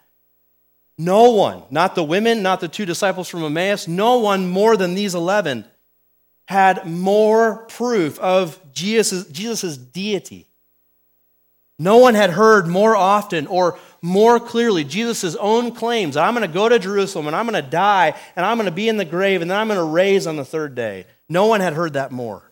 No 0.97 1.31
one, 1.31 1.61
not 1.69 1.93
the 1.93 2.03
women, 2.03 2.41
not 2.41 2.59
the 2.59 2.67
two 2.67 2.85
disciples 2.85 3.29
from 3.29 3.43
Emmaus, 3.43 3.87
no 3.87 4.17
one 4.17 4.47
more 4.49 4.77
than 4.77 4.95
these 4.95 5.13
11 5.13 5.65
had 6.45 6.85
more 6.87 7.65
proof 7.67 8.19
of 8.19 8.59
Jesus' 8.73 9.27
Jesus' 9.27 9.77
deity 9.77 10.47
no 11.79 11.97
one 11.97 12.13
had 12.13 12.29
heard 12.29 12.67
more 12.67 12.95
often 12.95 13.47
or 13.47 13.79
more 14.01 14.39
clearly 14.39 14.83
Jesus' 14.83 15.35
own 15.35 15.73
claims 15.73 16.15
I'm 16.15 16.33
going 16.33 16.47
to 16.47 16.53
go 16.53 16.69
to 16.69 16.77
Jerusalem 16.77 17.27
and 17.27 17.35
I'm 17.35 17.47
going 17.47 17.61
to 17.61 17.69
die 17.69 18.15
and 18.35 18.45
I'm 18.45 18.57
going 18.57 18.65
to 18.65 18.71
be 18.71 18.89
in 18.89 18.97
the 18.97 19.05
grave 19.05 19.41
and 19.41 19.49
then 19.49 19.57
I'm 19.57 19.67
going 19.67 19.79
to 19.79 19.83
raise 19.83 20.27
on 20.27 20.35
the 20.35 20.45
third 20.45 20.75
day. 20.75 21.05
No 21.29 21.47
one 21.47 21.61
had 21.61 21.73
heard 21.73 21.93
that 21.93 22.11
more. 22.11 22.51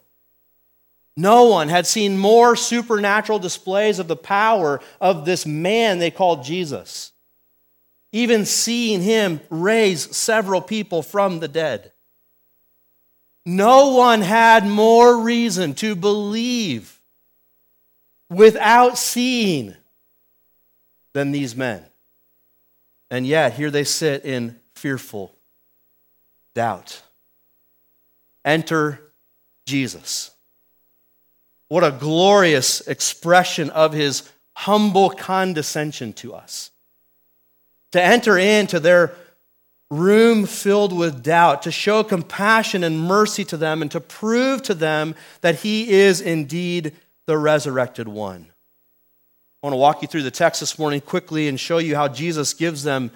No 1.17 1.45
one 1.45 1.69
had 1.69 1.85
seen 1.85 2.17
more 2.17 2.55
supernatural 2.55 3.37
displays 3.37 3.99
of 3.99 4.07
the 4.07 4.15
power 4.15 4.79
of 4.99 5.25
this 5.25 5.45
man 5.45 5.99
they 5.99 6.09
called 6.09 6.43
Jesus. 6.43 7.11
Even 8.11 8.45
seeing 8.45 9.01
him 9.01 9.39
raise 9.49 10.15
several 10.15 10.61
people 10.61 11.01
from 11.03 11.39
the 11.39 11.47
dead. 11.47 11.91
No 13.45 13.95
one 13.95 14.21
had 14.21 14.65
more 14.65 15.21
reason 15.21 15.73
to 15.75 15.95
believe 15.95 17.00
without 18.31 18.97
seeing 18.97 19.75
than 21.13 21.31
these 21.31 21.55
men. 21.55 21.83
And 23.11 23.27
yet, 23.27 23.53
here 23.53 23.69
they 23.69 23.83
sit 23.83 24.23
in 24.23 24.57
fearful 24.73 25.35
doubt. 26.55 27.01
Enter 28.45 29.01
Jesus. 29.65 30.31
What 31.67 31.83
a 31.83 31.91
glorious 31.91 32.81
expression 32.87 33.69
of 33.69 33.91
his 33.91 34.29
humble 34.53 35.09
condescension 35.09 36.13
to 36.13 36.33
us. 36.33 36.71
To 37.91 38.01
enter 38.01 38.37
into 38.37 38.79
their 38.79 39.13
room 39.89 40.45
filled 40.45 40.97
with 40.97 41.21
doubt, 41.21 41.63
to 41.63 41.71
show 41.71 42.01
compassion 42.03 42.85
and 42.85 43.01
mercy 43.01 43.43
to 43.43 43.57
them, 43.57 43.81
and 43.81 43.91
to 43.91 43.99
prove 43.99 44.63
to 44.63 44.73
them 44.73 45.15
that 45.41 45.59
he 45.59 45.91
is 45.91 46.21
indeed 46.21 46.93
the 47.31 47.37
resurrected 47.37 48.09
one. 48.09 48.45
I 49.63 49.65
want 49.65 49.71
to 49.71 49.77
walk 49.77 50.01
you 50.01 50.07
through 50.09 50.23
the 50.23 50.31
text 50.31 50.59
this 50.59 50.77
morning 50.77 50.99
quickly 50.99 51.47
and 51.47 51.57
show 51.57 51.77
you 51.77 51.95
how 51.95 52.09
Jesus 52.09 52.53
gives 52.53 52.83
them 52.83 53.09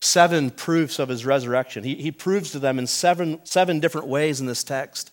seven 0.00 0.50
proofs 0.50 0.98
of 0.98 1.08
his 1.08 1.24
resurrection. 1.24 1.84
He, 1.84 1.94
he 1.94 2.10
proves 2.10 2.50
to 2.50 2.58
them 2.58 2.76
in 2.80 2.88
seven, 2.88 3.38
seven 3.44 3.78
different 3.78 4.08
ways 4.08 4.40
in 4.40 4.48
this 4.48 4.64
text 4.64 5.12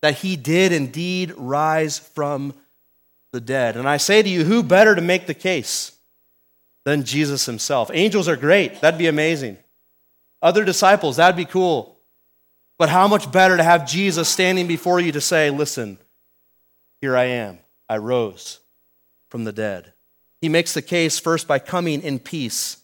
that 0.00 0.18
he 0.18 0.36
did 0.36 0.70
indeed 0.70 1.34
rise 1.36 1.98
from 1.98 2.54
the 3.32 3.40
dead. 3.40 3.76
And 3.76 3.88
I 3.88 3.96
say 3.96 4.22
to 4.22 4.28
you, 4.28 4.44
who 4.44 4.62
better 4.62 4.94
to 4.94 5.02
make 5.02 5.26
the 5.26 5.34
case 5.34 5.90
than 6.84 7.02
Jesus 7.02 7.46
himself? 7.46 7.90
Angels 7.92 8.28
are 8.28 8.36
great, 8.36 8.80
that'd 8.80 8.96
be 8.96 9.08
amazing. 9.08 9.58
Other 10.40 10.64
disciples, 10.64 11.16
that'd 11.16 11.34
be 11.34 11.44
cool. 11.46 11.98
But 12.78 12.90
how 12.90 13.08
much 13.08 13.32
better 13.32 13.56
to 13.56 13.64
have 13.64 13.88
Jesus 13.88 14.28
standing 14.28 14.68
before 14.68 15.00
you 15.00 15.10
to 15.10 15.20
say, 15.20 15.50
listen, 15.50 15.98
here 17.00 17.16
I 17.16 17.24
am. 17.24 17.58
I 17.88 17.98
rose 17.98 18.60
from 19.28 19.44
the 19.44 19.52
dead. 19.52 19.92
He 20.40 20.48
makes 20.48 20.74
the 20.74 20.82
case 20.82 21.18
first 21.18 21.46
by 21.46 21.58
coming 21.58 22.02
in 22.02 22.18
peace. 22.18 22.78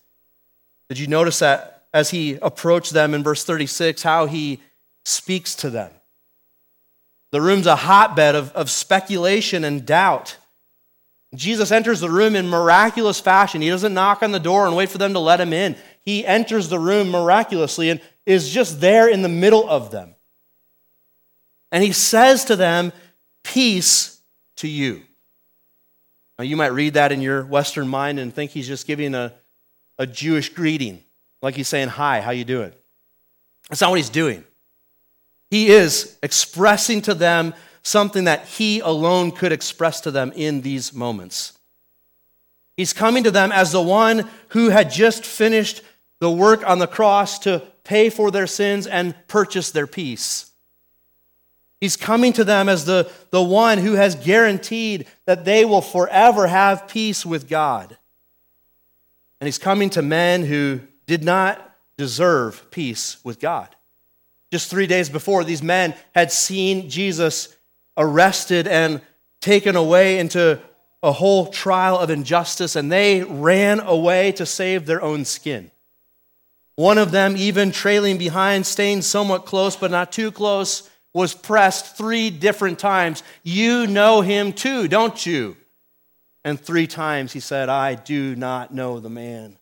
Did 0.88 0.99
you 0.99 1.07
notice 1.07 1.38
that 1.40 1.87
as 1.92 2.11
he 2.11 2.38
approached 2.42 2.92
them 2.92 3.14
in 3.14 3.23
verse 3.23 3.45
36, 3.45 4.02
how 4.02 4.26
he 4.26 4.61
speaks 5.04 5.54
to 5.57 5.71
them? 5.71 5.90
The 7.31 7.40
room's 7.40 7.66
a 7.66 7.76
hotbed 7.76 8.35
of, 8.35 8.52
of 8.52 8.71
speculation 8.71 9.64
and 9.64 9.87
doubt. 9.87 10.37
Jesus 11.35 11.73
enters 11.73 12.00
the 12.00 12.11
room 12.11 12.37
in 12.37 12.49
miraculous 12.49 13.21
fashion. 13.21 13.62
He 13.62 13.71
doesn't 13.71 13.95
knock 13.95 14.23
on 14.23 14.33
the 14.33 14.40
door 14.40 14.66
and 14.66 14.76
wait 14.76 14.90
for 14.90 14.99
them 14.99 15.14
to 15.14 15.19
let 15.19 15.40
him 15.40 15.52
in. 15.52 15.76
He 16.02 16.26
enters 16.26 16.69
the 16.69 16.78
room 16.78 17.11
miraculously 17.11 17.88
and 17.88 18.00
is 18.26 18.50
just 18.50 18.81
there 18.81 19.09
in 19.09 19.23
the 19.23 19.28
middle 19.28 19.69
of 19.69 19.90
them. 19.90 20.14
And 21.71 21.83
he 21.83 21.92
says 21.92 22.45
to 22.47 22.57
them, 22.57 22.92
Peace 23.43 24.21
to 24.57 24.69
you. 24.69 25.03
Now, 26.39 26.45
you 26.45 26.57
might 26.57 26.69
read 26.69 26.95
that 26.95 27.13
in 27.13 27.21
your 27.21 27.45
Western 27.45 27.89
mind 27.89 28.19
and 28.19 28.33
think 28.33 28.51
he's 28.51 28.67
just 28.67 28.87
giving 28.87 29.15
a, 29.15 29.33
a 29.99 30.07
Jewish 30.07 30.49
greeting, 30.49 31.03
like 31.41 31.55
he's 31.55 31.69
saying, 31.69 31.89
Hi, 31.89 32.21
how 32.21 32.31
you 32.31 32.45
doing? 32.45 32.73
That's 33.69 33.81
not 33.81 33.91
what 33.91 33.99
he's 33.99 34.11
doing. 34.11 34.45
He 35.51 35.69
is 35.69 36.17
expressing 36.23 37.03
to 37.03 37.15
them 37.15 37.55
something 37.83 38.25
that 38.25 38.47
he 38.47 38.81
alone 38.81 39.33
could 39.33 39.53
express 39.53 40.01
to 40.03 40.11
them 40.11 40.33
in 40.35 40.63
these 40.63 40.95
moments. 40.95 41.59
He's 42.77 42.93
coming 42.93 43.25
to 43.25 43.31
them 43.31 43.53
as 43.53 43.73
the 43.73 43.83
one 43.83 44.29
who 44.49 44.71
had 44.71 44.91
just 44.91 45.27
finished 45.27 45.83
the 46.21 46.31
work 46.31 46.67
on 46.67 46.79
the 46.79 46.87
cross 46.87 47.39
to 47.41 47.63
pay 47.85 48.09
for 48.09 48.31
their 48.31 48.47
sins 48.47 48.87
and 48.87 49.15
purchase 49.29 49.71
their 49.73 49.87
peace. 49.87 50.52
He's 51.83 51.97
coming 51.97 52.33
to 52.35 52.45
them 52.45 52.69
as 52.69 52.85
the, 52.85 53.11
the 53.33 53.43
one 53.43 53.79
who 53.79 53.95
has 53.95 54.15
guaranteed 54.15 55.05
that 55.25 55.45
they 55.45 55.65
will 55.65 55.81
forever 55.81 56.47
have 56.47 56.87
peace 56.87 57.27
with 57.27 57.49
God. 57.49 57.99
And 59.41 59.49
he's 59.49 59.59
coming 59.59 59.91
to 59.91 60.01
men 60.01 60.45
who 60.45 60.83
did 61.09 61.25
not 61.25 61.75
deserve 61.97 62.71
peace 62.71 63.17
with 63.25 63.41
God. 63.41 63.75
Just 64.53 64.71
three 64.71 64.87
days 64.87 65.09
before, 65.09 65.43
these 65.43 65.61
men 65.61 65.97
had 66.15 66.31
seen 66.31 66.89
Jesus 66.89 67.57
arrested 67.97 68.69
and 68.69 69.01
taken 69.41 69.75
away 69.75 70.21
into 70.21 70.61
a 71.03 71.11
whole 71.11 71.49
trial 71.49 71.99
of 71.99 72.11
injustice, 72.11 72.77
and 72.77 72.93
they 72.93 73.25
ran 73.25 73.81
away 73.81 74.31
to 74.31 74.47
save 74.47 74.87
their 74.87 75.03
own 75.03 75.25
skin. 75.25 75.73
One 76.77 76.99
of 76.99 77.11
them, 77.11 77.37
even 77.37 77.73
trailing 77.73 78.19
behind, 78.19 78.67
staying 78.67 79.03
somewhat 79.03 79.47
close, 79.47 79.75
but 79.75 79.91
not 79.91 80.12
too 80.12 80.31
close, 80.31 80.89
was 81.14 81.35
pressed 81.35 81.97
three 81.97 82.31
different 82.31 82.78
times. 82.78 83.23
You 83.42 83.87
know 83.87 84.21
him 84.21 84.52
too, 84.52 84.88
don't 84.88 85.25
you? 85.25 85.57
And 86.45 86.59
three 86.59 86.87
times 86.87 87.33
he 87.33 87.40
said, 87.40 87.69
I 87.69 87.95
do 87.95 88.35
not 88.35 88.75
know 88.75 88.99
the 88.99 89.11
man. 89.11 89.59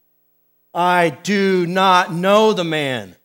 I 0.73 1.11
do 1.11 1.67
not 1.67 2.13
know 2.13 2.53
the 2.53 2.65
man. 2.65 3.17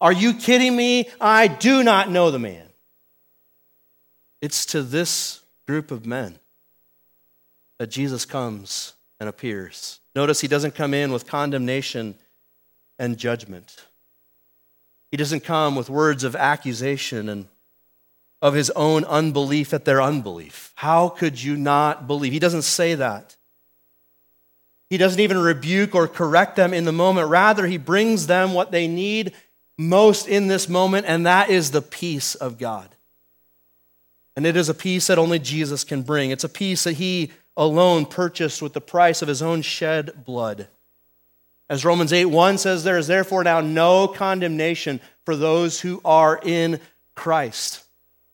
Are 0.00 0.12
you 0.12 0.34
kidding 0.34 0.74
me? 0.74 1.08
I 1.20 1.46
do 1.46 1.84
not 1.84 2.10
know 2.10 2.30
the 2.30 2.38
man. 2.38 2.66
It's 4.40 4.66
to 4.66 4.82
this 4.82 5.40
group 5.66 5.92
of 5.92 6.04
men 6.04 6.38
that 7.78 7.88
Jesus 7.88 8.24
comes 8.24 8.94
and 9.20 9.28
appears. 9.28 10.00
Notice 10.16 10.40
he 10.40 10.48
doesn't 10.48 10.74
come 10.74 10.92
in 10.92 11.12
with 11.12 11.26
condemnation 11.26 12.16
and 12.98 13.16
judgment. 13.16 13.86
He 15.12 15.16
doesn't 15.16 15.44
come 15.44 15.76
with 15.76 15.88
words 15.88 16.24
of 16.24 16.34
accusation 16.34 17.28
and 17.28 17.46
of 18.42 18.54
his 18.54 18.70
own 18.70 19.04
unbelief 19.04 19.72
at 19.72 19.84
their 19.84 20.02
unbelief. 20.02 20.72
How 20.74 21.08
could 21.08 21.40
you 21.40 21.56
not 21.56 22.08
believe? 22.08 22.32
He 22.32 22.40
doesn't 22.40 22.62
say 22.62 22.96
that. 22.96 23.36
He 24.90 24.98
doesn't 24.98 25.20
even 25.20 25.38
rebuke 25.38 25.94
or 25.94 26.08
correct 26.08 26.56
them 26.56 26.74
in 26.74 26.84
the 26.84 26.92
moment. 26.92 27.28
Rather, 27.28 27.66
he 27.66 27.78
brings 27.78 28.26
them 28.26 28.52
what 28.52 28.72
they 28.72 28.88
need 28.88 29.32
most 29.78 30.28
in 30.28 30.48
this 30.48 30.68
moment, 30.68 31.06
and 31.08 31.24
that 31.24 31.48
is 31.48 31.70
the 31.70 31.80
peace 31.80 32.34
of 32.34 32.58
God. 32.58 32.88
And 34.36 34.44
it 34.44 34.56
is 34.56 34.68
a 34.68 34.74
peace 34.74 35.06
that 35.06 35.18
only 35.18 35.38
Jesus 35.38 35.84
can 35.84 36.02
bring. 36.02 36.30
It's 36.30 36.44
a 36.44 36.48
peace 36.48 36.84
that 36.84 36.94
he 36.94 37.30
alone 37.56 38.06
purchased 38.06 38.60
with 38.60 38.72
the 38.72 38.80
price 38.80 39.22
of 39.22 39.28
his 39.28 39.40
own 39.40 39.62
shed 39.62 40.24
blood. 40.24 40.68
As 41.70 41.84
Romans 41.84 42.12
8 42.12 42.26
1 42.26 42.58
says, 42.58 42.82
there 42.82 42.98
is 42.98 43.06
therefore 43.06 43.44
now 43.44 43.60
no 43.60 44.08
condemnation 44.08 45.00
for 45.24 45.36
those 45.36 45.80
who 45.80 46.00
are 46.04 46.40
in 46.42 46.80
Christ. 47.14 47.82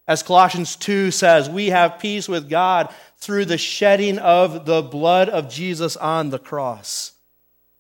As 0.09 0.23
Colossians 0.23 0.75
2 0.75 1.11
says, 1.11 1.51
we 1.51 1.67
have 1.67 1.99
peace 1.99 2.29
with 2.29 2.49
God 2.49 2.93
through 3.19 3.45
the 3.45 3.59
shedding 3.59 4.19
of 4.19 4.65
the 4.65 4.81
blood 4.81 5.29
of 5.29 5.51
Jesus 5.51 5.99
on 5.99 6.31
the 6.31 6.39
cross. 6.39 7.13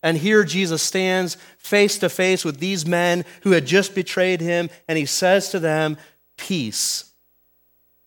And 0.02 0.18
here 0.18 0.44
Jesus 0.44 0.82
stands 0.82 1.38
face 1.56 1.98
to 1.98 2.10
face 2.10 2.44
with 2.44 2.60
these 2.60 2.86
men 2.86 3.24
who 3.42 3.52
had 3.52 3.66
just 3.66 3.94
betrayed 3.94 4.42
him, 4.42 4.68
and 4.86 4.98
he 4.98 5.06
says 5.06 5.48
to 5.50 5.58
them, 5.58 5.96
Peace 6.36 7.10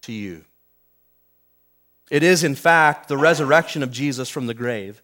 to 0.04 0.14
you. 0.14 0.46
It 2.12 2.24
is, 2.24 2.44
in 2.44 2.56
fact, 2.56 3.08
the 3.08 3.18
resurrection 3.18 3.82
of 3.82 3.92
Jesus 3.92 4.30
from 4.30 4.46
the 4.46 4.54
grave, 4.54 5.02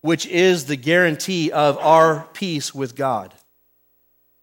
which 0.00 0.26
is 0.26 0.66
the 0.66 0.76
guarantee 0.76 1.50
of 1.50 1.76
our 1.78 2.26
peace 2.34 2.74
with 2.74 2.94
God. 2.94 3.34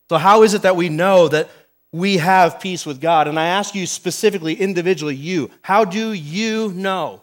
So, 0.09 0.17
how 0.17 0.43
is 0.43 0.53
it 0.53 0.63
that 0.63 0.75
we 0.75 0.89
know 0.89 1.27
that 1.29 1.49
we 1.91 2.17
have 2.17 2.59
peace 2.59 2.85
with 2.85 2.99
God. 2.99 3.27
And 3.27 3.39
I 3.39 3.45
ask 3.47 3.73
you 3.73 3.87
specifically, 3.87 4.53
individually, 4.53 5.15
you, 5.15 5.49
how 5.61 5.85
do 5.85 6.11
you 6.11 6.71
know 6.73 7.21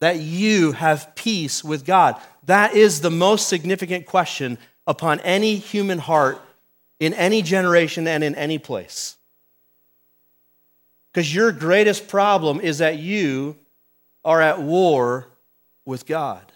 that 0.00 0.18
you 0.18 0.72
have 0.72 1.14
peace 1.14 1.64
with 1.64 1.84
God? 1.84 2.20
That 2.44 2.74
is 2.74 3.00
the 3.00 3.10
most 3.10 3.48
significant 3.48 4.06
question 4.06 4.58
upon 4.86 5.20
any 5.20 5.56
human 5.56 5.98
heart 5.98 6.40
in 7.00 7.14
any 7.14 7.42
generation 7.42 8.06
and 8.06 8.22
in 8.22 8.34
any 8.34 8.58
place. 8.58 9.16
Because 11.12 11.34
your 11.34 11.52
greatest 11.52 12.08
problem 12.08 12.60
is 12.60 12.78
that 12.78 12.98
you 12.98 13.56
are 14.24 14.40
at 14.40 14.60
war 14.60 15.26
with 15.84 16.06
God, 16.06 16.52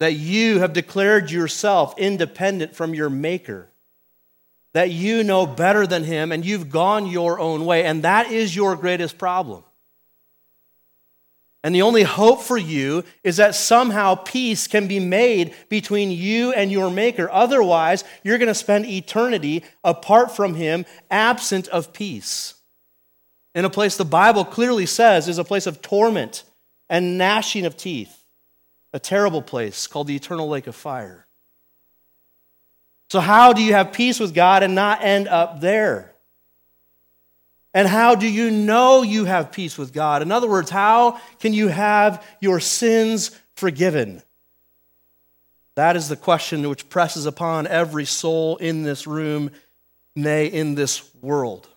that 0.00 0.14
you 0.14 0.60
have 0.60 0.72
declared 0.72 1.30
yourself 1.30 1.94
independent 1.98 2.74
from 2.74 2.94
your 2.94 3.10
Maker 3.10 3.68
that 4.74 4.90
you 4.90 5.24
know 5.24 5.46
better 5.46 5.86
than 5.86 6.04
him 6.04 6.30
and 6.30 6.44
you've 6.44 6.68
gone 6.68 7.06
your 7.06 7.40
own 7.40 7.64
way, 7.64 7.84
and 7.84 8.04
that 8.04 8.30
is 8.30 8.54
your 8.54 8.76
greatest 8.76 9.16
problem. 9.16 9.64
And 11.62 11.74
the 11.74 11.82
only 11.82 12.02
hope 12.02 12.42
for 12.42 12.58
you 12.58 13.04
is 13.22 13.38
that 13.38 13.54
somehow 13.54 14.16
peace 14.16 14.66
can 14.66 14.86
be 14.86 15.00
made 15.00 15.54
between 15.70 16.10
you 16.10 16.52
and 16.52 16.70
your 16.70 16.90
Maker. 16.90 17.30
Otherwise, 17.32 18.04
you're 18.22 18.36
going 18.36 18.48
to 18.48 18.54
spend 18.54 18.84
eternity 18.84 19.64
apart 19.82 20.36
from 20.36 20.54
Him, 20.54 20.84
absent 21.10 21.66
of 21.68 21.94
peace. 21.94 22.52
In 23.54 23.64
a 23.64 23.70
place 23.70 23.96
the 23.96 24.04
Bible 24.04 24.44
clearly 24.44 24.84
says 24.84 25.26
is 25.26 25.38
a 25.38 25.44
place 25.44 25.66
of 25.66 25.80
torment 25.80 26.44
and 26.90 27.16
gnashing 27.16 27.64
of 27.64 27.78
teeth, 27.78 28.24
a 28.92 28.98
terrible 28.98 29.40
place 29.40 29.86
called 29.86 30.06
the 30.06 30.16
eternal 30.16 30.48
lake 30.48 30.66
of 30.66 30.74
fire. 30.74 31.23
So, 33.14 33.20
how 33.20 33.52
do 33.52 33.62
you 33.62 33.74
have 33.74 33.92
peace 33.92 34.18
with 34.18 34.34
God 34.34 34.64
and 34.64 34.74
not 34.74 35.04
end 35.04 35.28
up 35.28 35.60
there? 35.60 36.12
And 37.72 37.86
how 37.86 38.16
do 38.16 38.28
you 38.28 38.50
know 38.50 39.02
you 39.02 39.24
have 39.24 39.52
peace 39.52 39.78
with 39.78 39.92
God? 39.92 40.20
In 40.20 40.32
other 40.32 40.50
words, 40.50 40.68
how 40.68 41.20
can 41.38 41.52
you 41.52 41.68
have 41.68 42.26
your 42.40 42.58
sins 42.58 43.30
forgiven? 43.54 44.20
That 45.76 45.94
is 45.94 46.08
the 46.08 46.16
question 46.16 46.68
which 46.68 46.88
presses 46.88 47.24
upon 47.24 47.68
every 47.68 48.04
soul 48.04 48.56
in 48.56 48.82
this 48.82 49.06
room, 49.06 49.52
nay, 50.16 50.46
in 50.46 50.74
this 50.74 51.08
world. 51.22 51.68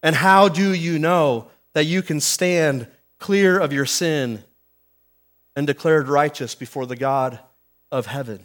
And 0.00 0.14
how 0.14 0.48
do 0.48 0.72
you 0.72 1.00
know 1.00 1.48
that 1.72 1.86
you 1.86 2.02
can 2.02 2.20
stand 2.20 2.86
clear 3.18 3.58
of 3.58 3.72
your 3.72 3.86
sin 3.86 4.44
and 5.56 5.66
declared 5.66 6.06
righteous 6.06 6.54
before 6.54 6.86
the 6.86 6.94
God 6.94 7.40
of 7.90 8.06
heaven? 8.06 8.44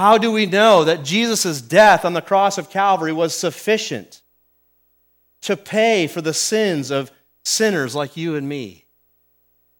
How 0.00 0.16
do 0.16 0.32
we 0.32 0.46
know 0.46 0.84
that 0.84 1.04
Jesus' 1.04 1.60
death 1.60 2.06
on 2.06 2.14
the 2.14 2.22
cross 2.22 2.56
of 2.56 2.70
Calvary 2.70 3.12
was 3.12 3.36
sufficient 3.36 4.22
to 5.42 5.58
pay 5.58 6.06
for 6.06 6.22
the 6.22 6.32
sins 6.32 6.90
of 6.90 7.10
sinners 7.44 7.94
like 7.94 8.16
you 8.16 8.34
and 8.34 8.48
me? 8.48 8.86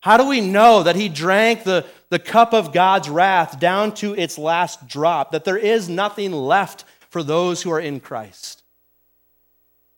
How 0.00 0.18
do 0.18 0.28
we 0.28 0.42
know 0.42 0.82
that 0.82 0.94
he 0.94 1.08
drank 1.08 1.64
the, 1.64 1.86
the 2.10 2.18
cup 2.18 2.52
of 2.52 2.70
God's 2.70 3.08
wrath 3.08 3.58
down 3.58 3.94
to 3.94 4.14
its 4.14 4.36
last 4.36 4.86
drop, 4.86 5.32
that 5.32 5.44
there 5.44 5.56
is 5.56 5.88
nothing 5.88 6.32
left 6.32 6.84
for 7.08 7.22
those 7.22 7.62
who 7.62 7.72
are 7.72 7.80
in 7.80 7.98
Christ? 7.98 8.62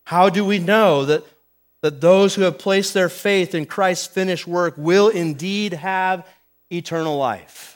How 0.04 0.28
do 0.28 0.44
we 0.44 0.60
know 0.60 1.04
that, 1.04 1.24
that 1.80 2.00
those 2.00 2.36
who 2.36 2.42
have 2.42 2.60
placed 2.60 2.94
their 2.94 3.08
faith 3.08 3.56
in 3.56 3.66
Christ's 3.66 4.06
finished 4.06 4.46
work 4.46 4.74
will 4.76 5.08
indeed 5.08 5.72
have 5.72 6.24
eternal 6.70 7.16
life? 7.16 7.71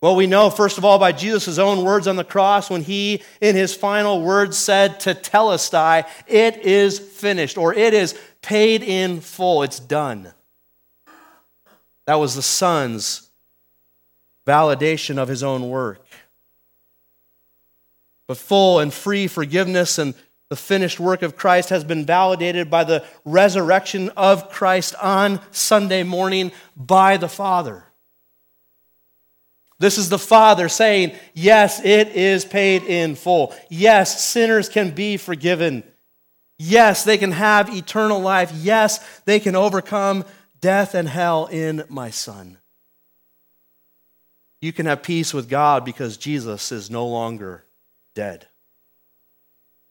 Well, 0.00 0.16
we 0.16 0.26
know, 0.26 0.48
first 0.48 0.78
of 0.78 0.84
all, 0.84 0.98
by 0.98 1.12
Jesus' 1.12 1.58
own 1.58 1.84
words 1.84 2.06
on 2.06 2.16
the 2.16 2.24
cross 2.24 2.70
when 2.70 2.82
he, 2.82 3.22
in 3.40 3.54
his 3.54 3.74
final 3.74 4.22
words, 4.22 4.56
said 4.56 4.98
tetelestai, 4.98 6.08
it 6.26 6.56
is 6.58 6.98
finished, 6.98 7.58
or 7.58 7.74
it 7.74 7.92
is 7.92 8.18
paid 8.40 8.82
in 8.82 9.20
full, 9.20 9.62
it's 9.62 9.78
done. 9.78 10.32
That 12.06 12.14
was 12.14 12.34
the 12.34 12.42
Son's 12.42 13.30
validation 14.46 15.18
of 15.18 15.28
his 15.28 15.42
own 15.42 15.68
work. 15.68 16.04
But 18.26 18.38
full 18.38 18.78
and 18.78 18.94
free 18.94 19.26
forgiveness 19.26 19.98
and 19.98 20.14
the 20.48 20.56
finished 20.56 20.98
work 20.98 21.22
of 21.22 21.36
Christ 21.36 21.68
has 21.68 21.84
been 21.84 22.06
validated 22.06 22.70
by 22.70 22.84
the 22.84 23.04
resurrection 23.24 24.08
of 24.16 24.50
Christ 24.50 24.94
on 24.96 25.40
Sunday 25.50 26.04
morning 26.04 26.52
by 26.74 27.18
the 27.18 27.28
Father. 27.28 27.84
This 29.80 29.96
is 29.96 30.10
the 30.10 30.18
Father 30.18 30.68
saying, 30.68 31.16
Yes, 31.34 31.82
it 31.82 32.08
is 32.08 32.44
paid 32.44 32.84
in 32.84 33.16
full. 33.16 33.54
Yes, 33.70 34.22
sinners 34.22 34.68
can 34.68 34.90
be 34.90 35.16
forgiven. 35.16 35.82
Yes, 36.58 37.02
they 37.02 37.16
can 37.16 37.32
have 37.32 37.74
eternal 37.74 38.20
life. 38.20 38.52
Yes, 38.54 38.98
they 39.24 39.40
can 39.40 39.56
overcome 39.56 40.26
death 40.60 40.94
and 40.94 41.08
hell 41.08 41.46
in 41.46 41.82
my 41.88 42.10
Son. 42.10 42.58
You 44.60 44.74
can 44.74 44.84
have 44.84 45.02
peace 45.02 45.32
with 45.32 45.48
God 45.48 45.86
because 45.86 46.18
Jesus 46.18 46.70
is 46.70 46.90
no 46.90 47.06
longer 47.06 47.64
dead. 48.14 48.46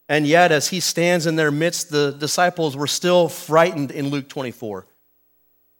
And 0.07 0.27
yet, 0.27 0.51
as 0.51 0.67
he 0.67 0.79
stands 0.79 1.25
in 1.25 1.35
their 1.35 1.49
midst, 1.49 1.89
the 1.89 2.11
disciples 2.11 2.77
were 2.77 2.85
still 2.85 3.27
frightened 3.27 3.89
in 3.89 4.09
Luke 4.09 4.29
24. 4.29 4.85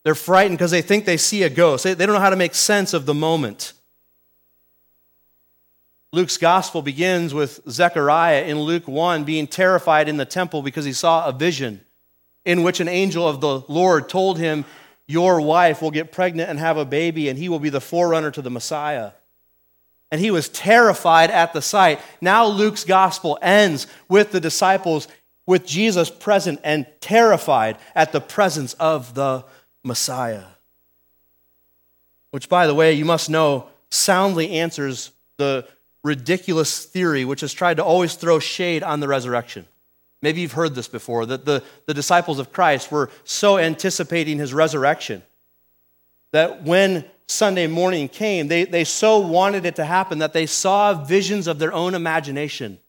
They're 0.04 0.16
frightened 0.16 0.58
because 0.58 0.72
they 0.72 0.82
think 0.82 1.06
they 1.06 1.18
see 1.18 1.44
a 1.44 1.50
ghost. 1.50 1.84
They, 1.84 1.94
don't 1.94 2.14
know 2.14 2.20
how 2.20 2.32
to 2.32 2.36
make 2.36 2.56
sense 2.56 2.96
of 2.96 3.06
the 3.06 3.14
moment. 3.14 3.74
Luke's 6.12 6.38
gospel 6.38 6.82
begins 6.82 7.34
with 7.34 7.60
Zechariah 7.70 8.44
in 8.44 8.60
Luke 8.60 8.88
1 8.88 9.26
being 9.26 9.46
terrified 9.46 10.10
in 10.10 10.18
the 10.18 10.26
temple 10.26 10.64
because 10.64 10.86
he 10.86 10.94
saw 10.94 11.28
a 11.28 11.32
vision 11.32 11.82
in 12.46 12.64
which 12.64 12.80
an 12.80 12.88
angel 12.88 13.28
of 13.28 13.42
the 13.42 13.62
Lord 13.68 14.10
told 14.10 14.40
him, 14.40 14.66
Your 15.08 15.40
wife 15.40 15.84
will 15.84 15.92
get 15.92 16.12
pregnant 16.12 16.50
and 16.50 16.58
have 16.58 16.78
a 16.78 16.86
baby, 16.86 17.30
and 17.30 17.38
he 17.38 17.48
will 17.48 17.60
be 17.60 17.70
the 17.70 17.82
forerunner 17.82 18.32
to 18.32 18.42
the 18.42 18.50
Messiah. 18.50 19.12
And 20.12 20.20
he 20.20 20.32
was 20.32 20.50
terrified 20.50 21.30
at 21.30 21.54
the 21.54 21.62
sight. 21.62 22.00
Now, 22.22 22.48
Luke's 22.48 22.84
gospel 22.84 23.38
ends 23.44 23.86
with 24.08 24.32
the 24.32 24.40
disciples, 24.40 25.08
with 25.46 25.68
Jesus 25.68 26.10
present 26.10 26.60
and 26.64 26.88
terrified 27.02 27.78
at 27.94 28.12
the 28.12 28.22
presence 28.22 28.74
of 28.74 29.14
the 29.14 29.46
Messiah. 29.84 30.46
Which, 32.32 32.50
by 32.50 32.66
the 32.66 32.74
way, 32.74 32.94
you 32.94 33.06
must 33.06 33.30
know 33.30 33.70
soundly 33.92 34.54
answers 34.54 35.12
the 35.38 35.68
ridiculous 36.04 36.86
theory 36.86 37.26
which 37.26 37.42
has 37.42 37.54
tried 37.54 37.78
to 37.78 37.84
always 37.84 38.16
throw 38.16 38.40
shade 38.40 38.84
on 38.84 39.00
the 39.00 39.08
resurrection. 39.08 39.66
Maybe 40.22 40.42
you've 40.42 40.54
heard 40.54 40.76
this 40.76 40.88
before 40.88 41.26
that 41.28 41.46
the, 41.46 41.64
the 41.86 41.94
disciples 41.94 42.40
of 42.40 42.52
Christ 42.52 42.92
were 42.92 43.10
so 43.24 43.58
anticipating 43.58 44.38
his 44.38 44.54
resurrection 44.54 45.24
that 46.32 46.64
when 46.64 47.06
Sunday 47.28 47.68
morning 47.68 48.08
came, 48.08 48.48
they, 48.48 48.66
they 48.66 48.84
so 48.84 49.20
wanted 49.20 49.66
it 49.66 49.76
to 49.76 49.86
happen 49.86 50.20
that 50.20 50.34
they 50.34 50.46
saw 50.46 50.94
visions 50.94 51.48
of 51.48 51.60
their 51.60 51.74
own 51.74 51.96
imagination. 51.96 52.80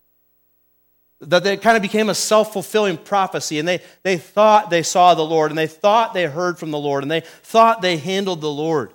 That 1.20 1.46
it 1.46 1.60
kind 1.60 1.76
of 1.76 1.82
became 1.82 2.08
a 2.08 2.14
self 2.14 2.52
fulfilling 2.52 2.96
prophecy, 2.96 3.58
and 3.58 3.68
they, 3.68 3.80
they 4.02 4.16
thought 4.16 4.70
they 4.70 4.82
saw 4.82 5.14
the 5.14 5.22
Lord, 5.22 5.50
and 5.50 5.58
they 5.58 5.66
thought 5.66 6.14
they 6.14 6.24
heard 6.24 6.58
from 6.58 6.70
the 6.70 6.78
Lord, 6.78 7.04
and 7.04 7.10
they 7.10 7.20
thought 7.20 7.82
they 7.82 7.98
handled 7.98 8.40
the 8.40 8.50
Lord. 8.50 8.92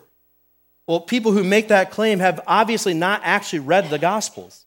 Well, 0.87 0.99
people 0.99 1.31
who 1.31 1.43
make 1.43 1.69
that 1.69 1.91
claim 1.91 2.19
have 2.19 2.41
obviously 2.45 2.93
not 2.93 3.21
actually 3.23 3.59
read 3.59 3.89
the 3.89 3.99
Gospels. 3.99 4.65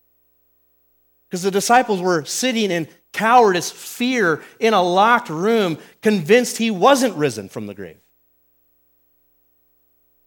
Because 1.29 1.43
the 1.43 1.51
disciples 1.51 2.01
were 2.01 2.25
sitting 2.25 2.71
in 2.71 2.89
cowardice, 3.13 3.71
fear, 3.71 4.43
in 4.59 4.75
a 4.75 4.83
locked 4.83 5.29
room, 5.29 5.79
convinced 6.03 6.57
he 6.57 6.71
wasn't 6.71 7.15
risen 7.17 7.49
from 7.49 7.67
the 7.67 7.75
grave. 7.75 7.99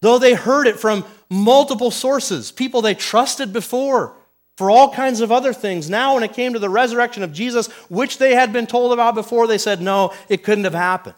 Though 0.02 0.18
they 0.18 0.34
heard 0.34 0.68
it 0.68 0.80
from 0.80 1.06
multiple 1.30 1.92
sources, 1.92 2.52
people 2.52 2.82
they 2.82 2.96
trusted 2.96 3.54
before 3.54 4.16
for 4.58 4.70
all 4.70 4.94
kinds 4.94 5.22
of 5.22 5.32
other 5.32 5.54
things. 5.54 5.90
Now, 5.90 6.16
when 6.16 6.24
it 6.24 6.34
came 6.34 6.54
to 6.54 6.60
the 6.60 6.70
resurrection 6.70 7.24
of 7.24 7.34
Jesus, 7.34 7.68
which 7.90 8.18
they 8.18 8.34
had 8.36 8.52
been 8.54 8.68
told 8.68 8.94
about 8.94 9.16
before, 9.16 9.48
they 9.48 9.58
said, 9.58 9.82
no, 9.82 10.14
it 10.30 10.44
couldn't 10.44 10.64
have 10.66 10.74
happened. 10.74 11.16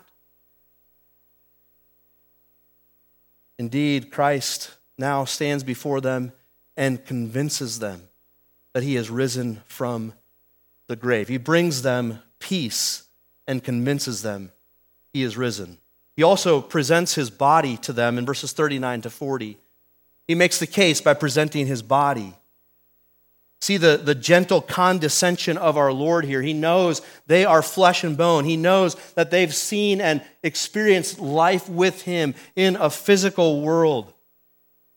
Indeed, 3.58 4.12
Christ 4.12 4.72
now 4.98 5.26
stands 5.26 5.64
before 5.64 6.02
them 6.02 6.34
and 6.76 7.06
convinces 7.06 7.80
them 7.80 8.10
that 8.74 8.84
he 8.84 8.96
has 8.96 9.10
risen 9.10 9.62
from 9.66 10.14
the 10.88 10.96
grave. 10.96 11.28
He 11.28 11.38
brings 11.38 11.82
them 11.82 12.20
peace 12.40 13.04
and 13.48 13.64
convinces 13.64 14.22
them 14.22 14.52
he 15.14 15.24
is 15.24 15.38
risen. 15.38 15.78
He 16.16 16.24
also 16.24 16.62
presents 16.62 17.16
his 17.16 17.30
body 17.30 17.78
to 17.78 17.94
them 17.94 18.18
in 18.18 18.26
verses 18.26 18.54
39 18.54 19.02
to 19.02 19.10
40. 19.10 19.58
He 20.28 20.36
makes 20.36 20.60
the 20.60 20.68
case 20.68 21.02
by 21.02 21.14
presenting 21.14 21.68
his 21.68 21.82
body. 21.82 22.36
See 23.64 23.78
the, 23.78 23.96
the 23.96 24.14
gentle 24.14 24.60
condescension 24.60 25.58
of 25.58 25.78
our 25.78 25.94
Lord 25.94 26.26
here. 26.26 26.42
He 26.42 26.52
knows 26.52 27.02
they 27.28 27.46
are 27.46 27.62
flesh 27.62 28.04
and 28.04 28.18
bone. 28.18 28.44
He 28.44 28.58
knows 28.58 28.96
that 29.14 29.32
they've 29.32 29.56
seen 29.56 30.02
and 30.02 30.22
experienced 30.44 31.18
life 31.18 31.70
with 31.70 32.02
him 32.02 32.36
in 32.58 32.76
a 32.76 32.90
physical 32.90 33.62
world. 33.62 34.14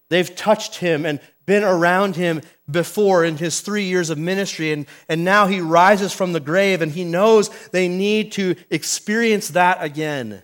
They've 0.08 0.34
touched 0.34 0.78
him 0.78 1.06
and 1.06 1.20
been 1.46 1.62
around 1.62 2.16
him 2.16 2.42
before 2.68 3.24
in 3.24 3.36
his 3.36 3.60
three 3.60 3.84
years 3.84 4.10
of 4.10 4.18
ministry, 4.18 4.72
and, 4.72 4.86
and 5.08 5.24
now 5.24 5.46
he 5.46 5.60
rises 5.60 6.12
from 6.12 6.32
the 6.32 6.40
grave, 6.40 6.82
and 6.82 6.90
he 6.90 7.04
knows 7.04 7.50
they 7.68 7.86
need 7.86 8.32
to 8.32 8.56
experience 8.68 9.46
that 9.50 9.78
again. 9.80 10.42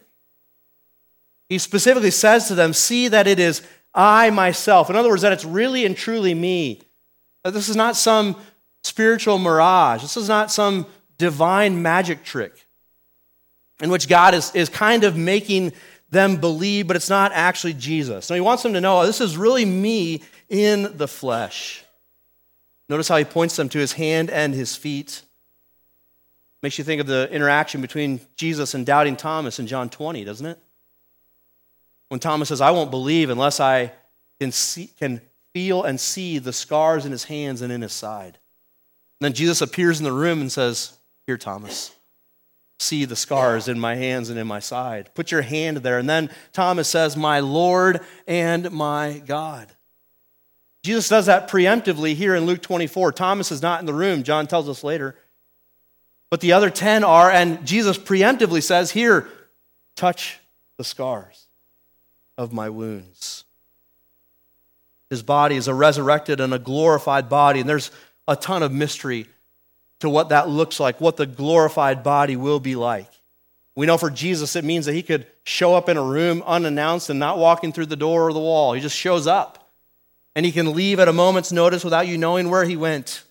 He 1.48 1.58
specifically 1.58 2.12
says 2.12 2.46
to 2.46 2.54
them, 2.54 2.72
See 2.72 3.08
that 3.08 3.26
it 3.26 3.40
is 3.40 3.62
I 3.92 4.30
myself. 4.30 4.90
In 4.90 4.94
other 4.94 5.08
words, 5.08 5.22
that 5.22 5.32
it's 5.32 5.44
really 5.44 5.84
and 5.84 5.96
truly 5.96 6.34
me. 6.34 6.82
That 7.44 7.52
this 7.52 7.68
is 7.68 7.76
not 7.76 7.96
some 7.96 8.36
spiritual 8.84 9.38
mirage, 9.38 10.02
this 10.02 10.16
is 10.16 10.28
not 10.28 10.50
some 10.50 10.86
divine 11.18 11.82
magic 11.82 12.24
trick 12.24 12.66
in 13.80 13.90
which 13.90 14.08
God 14.08 14.34
is, 14.34 14.54
is 14.54 14.68
kind 14.68 15.04
of 15.04 15.16
making 15.16 15.72
them 16.10 16.36
believe, 16.36 16.86
but 16.86 16.94
it's 16.94 17.10
not 17.10 17.32
actually 17.32 17.74
Jesus. 17.74 18.26
So 18.26 18.34
he 18.34 18.40
wants 18.40 18.62
them 18.62 18.74
to 18.74 18.80
know 18.80 19.00
oh, 19.00 19.06
this 19.06 19.20
is 19.20 19.36
really 19.36 19.64
me 19.64 20.22
in 20.48 20.96
the 20.96 21.08
flesh. 21.08 21.84
Notice 22.88 23.08
how 23.08 23.16
he 23.16 23.24
points 23.24 23.56
them 23.56 23.68
to 23.70 23.78
his 23.78 23.92
hand 23.92 24.30
and 24.30 24.54
his 24.54 24.76
feet. 24.76 25.22
Makes 26.62 26.78
you 26.78 26.84
think 26.84 27.00
of 27.00 27.06
the 27.06 27.28
interaction 27.32 27.80
between 27.80 28.20
Jesus 28.36 28.74
and 28.74 28.86
doubting 28.86 29.16
Thomas 29.16 29.58
in 29.58 29.66
John 29.66 29.88
20, 29.88 30.24
doesn't 30.24 30.46
it? 30.46 30.58
When 32.08 32.20
Thomas 32.20 32.50
says, 32.50 32.60
I 32.60 32.70
won't 32.70 32.90
believe 32.90 33.30
unless 33.30 33.58
I 33.58 33.92
can, 34.38 34.52
see, 34.52 34.88
can 34.98 35.22
feel 35.54 35.82
and 35.82 36.00
see 36.00 36.38
the 36.38 36.52
scars 36.52 37.04
in 37.04 37.12
his 37.12 37.24
hands 37.24 37.62
and 37.62 37.72
in 37.72 37.82
his 37.82 37.92
side. 37.92 38.38
And 39.20 39.26
then 39.26 39.32
Jesus 39.32 39.60
appears 39.60 39.98
in 39.98 40.04
the 40.04 40.12
room 40.12 40.40
and 40.40 40.50
says, 40.50 40.98
Here, 41.26 41.38
Thomas, 41.38 41.94
see 42.78 43.04
the 43.04 43.16
scars 43.16 43.68
in 43.68 43.78
my 43.78 43.94
hands 43.94 44.30
and 44.30 44.38
in 44.38 44.46
my 44.46 44.60
side. 44.60 45.10
Put 45.14 45.30
your 45.30 45.42
hand 45.42 45.78
there. 45.78 45.98
And 45.98 46.08
then 46.08 46.30
Thomas 46.52 46.88
says, 46.88 47.16
My 47.16 47.40
Lord 47.40 48.00
and 48.26 48.70
my 48.72 49.22
God. 49.24 49.68
Jesus 50.82 51.08
does 51.08 51.26
that 51.26 51.48
preemptively 51.48 52.14
here 52.14 52.34
in 52.34 52.44
Luke 52.44 52.60
24. 52.60 53.12
Thomas 53.12 53.52
is 53.52 53.62
not 53.62 53.80
in 53.80 53.86
the 53.86 53.94
room, 53.94 54.24
John 54.24 54.46
tells 54.46 54.68
us 54.68 54.82
later. 54.82 55.16
But 56.28 56.40
the 56.40 56.52
other 56.52 56.70
10 56.70 57.04
are, 57.04 57.30
and 57.30 57.64
Jesus 57.66 57.98
preemptively 57.98 58.62
says, 58.62 58.90
Here, 58.90 59.28
touch 59.94 60.40
the 60.78 60.84
scars 60.84 61.46
of 62.38 62.52
my 62.52 62.70
wounds. 62.70 63.44
His 65.12 65.22
body 65.22 65.56
is 65.56 65.68
a 65.68 65.74
resurrected 65.74 66.40
and 66.40 66.54
a 66.54 66.58
glorified 66.58 67.28
body, 67.28 67.60
and 67.60 67.68
there's 67.68 67.90
a 68.26 68.34
ton 68.34 68.62
of 68.62 68.72
mystery 68.72 69.26
to 70.00 70.08
what 70.08 70.30
that 70.30 70.48
looks 70.48 70.80
like, 70.80 71.02
what 71.02 71.18
the 71.18 71.26
glorified 71.26 72.02
body 72.02 72.34
will 72.34 72.60
be 72.60 72.76
like. 72.76 73.10
We 73.74 73.84
know 73.84 73.98
for 73.98 74.08
Jesus, 74.08 74.56
it 74.56 74.64
means 74.64 74.86
that 74.86 74.94
he 74.94 75.02
could 75.02 75.26
show 75.44 75.74
up 75.74 75.90
in 75.90 75.98
a 75.98 76.02
room 76.02 76.42
unannounced 76.46 77.10
and 77.10 77.20
not 77.20 77.36
walking 77.36 77.74
through 77.74 77.86
the 77.86 77.94
door 77.94 78.26
or 78.26 78.32
the 78.32 78.38
wall. 78.38 78.72
He 78.72 78.80
just 78.80 78.96
shows 78.96 79.26
up 79.26 79.70
and 80.34 80.46
he 80.46 80.50
can 80.50 80.72
leave 80.72 80.98
at 80.98 81.08
a 81.08 81.12
moment's 81.12 81.52
notice 81.52 81.84
without 81.84 82.08
you 82.08 82.16
knowing 82.16 82.48
where 82.48 82.64
he 82.64 82.78
went. 82.78 83.22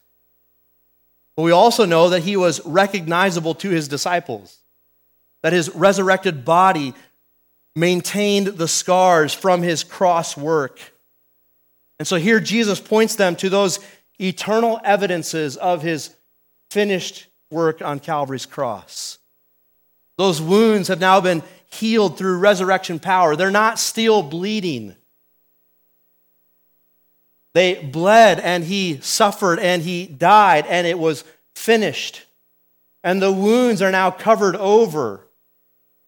But 1.36 1.41
we 1.41 1.52
also 1.52 1.86
know 1.86 2.10
that 2.10 2.22
he 2.22 2.38
was 2.38 2.63
recognizable 2.63 3.56
to 3.56 3.72
his 3.72 3.88
disciples, 3.88 4.60
that 5.41 5.52
his 5.52 5.67
resurrected 5.74 6.46
body 6.46 6.94
maintained 7.76 8.46
the 8.50 8.67
scars 8.67 9.34
from 9.34 9.63
his 9.63 9.84
cross 9.84 10.38
work. 10.38 10.80
And 12.02 12.08
so 12.08 12.16
here 12.16 12.40
Jesus 12.40 12.80
points 12.80 13.16
them 13.16 13.36
to 13.36 13.48
those 13.48 13.80
eternal 14.20 14.82
evidences 14.84 15.56
of 15.56 15.84
his 15.84 16.10
finished 16.72 17.28
work 17.52 17.84
on 17.84 18.00
Calvary's 18.00 18.48
cross. 18.48 19.20
Those 20.18 20.42
wounds 20.42 20.88
have 20.88 21.00
now 21.00 21.22
been 21.22 21.44
healed 21.68 22.18
through 22.18 22.40
resurrection 22.40 22.98
power. 22.98 23.36
They're 23.36 23.52
not 23.52 23.78
still 23.78 24.24
bleeding. 24.24 24.96
They 27.54 27.76
bled 27.76 28.40
and 28.40 28.64
he 28.64 29.00
suffered 29.02 29.60
and 29.60 29.84
he 29.84 30.08
died 30.08 30.66
and 30.66 30.88
it 30.88 30.98
was 30.98 31.24
finished. 31.54 32.26
And 33.04 33.22
the 33.22 33.32
wounds 33.32 33.80
are 33.80 33.92
now 33.92 34.10
covered 34.10 34.56
over 34.56 35.28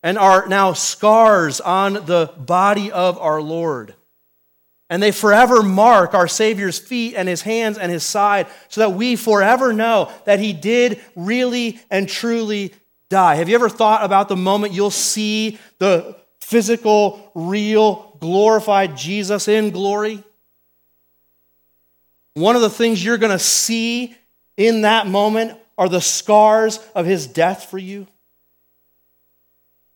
and 0.02 0.18
are 0.18 0.48
now 0.48 0.74
scars 0.74 1.62
on 1.62 1.94
the 1.94 2.34
body 2.36 2.92
of 2.92 3.20
our 3.20 3.44
Lord. 3.44 3.94
And 4.94 5.02
they 5.02 5.12
forever 5.12 5.64
mark 5.64 6.14
our 6.14 6.28
Savior's 6.28 6.78
feet 6.78 7.16
and 7.16 7.28
his 7.28 7.42
hands 7.42 7.80
and 7.80 7.92
his 7.92 8.04
side 8.04 8.46
so 8.70 8.82
that 8.82 8.92
we 8.92 9.16
forever 9.16 9.74
know 9.74 10.12
that 10.26 10.40
he 10.40 10.54
did 10.54 11.02
really 11.16 11.80
and 11.90 12.08
truly 12.08 12.76
die. 13.10 13.34
Have 13.34 13.50
you 13.50 13.56
ever 13.56 13.70
thought 13.70 14.06
about 14.06 14.30
the 14.30 14.36
moment 14.36 14.72
you'll 14.72 14.92
see 14.92 15.58
the 15.80 16.16
physical, 16.42 17.32
real, 17.34 18.16
glorified 18.20 18.96
Jesus 18.96 19.48
in 19.48 19.72
glory? 19.72 20.24
One 22.36 22.56
of 22.56 22.62
the 22.62 22.70
things 22.70 23.04
you're 23.04 23.18
going 23.18 23.32
to 23.32 23.40
see 23.40 24.16
in 24.58 24.84
that 24.84 25.08
moment 25.08 25.58
are 25.76 25.90
the 25.90 26.02
scars 26.02 26.78
of 26.94 27.08
his 27.08 27.26
death 27.26 27.66
for 27.66 27.80
you. 27.80 28.06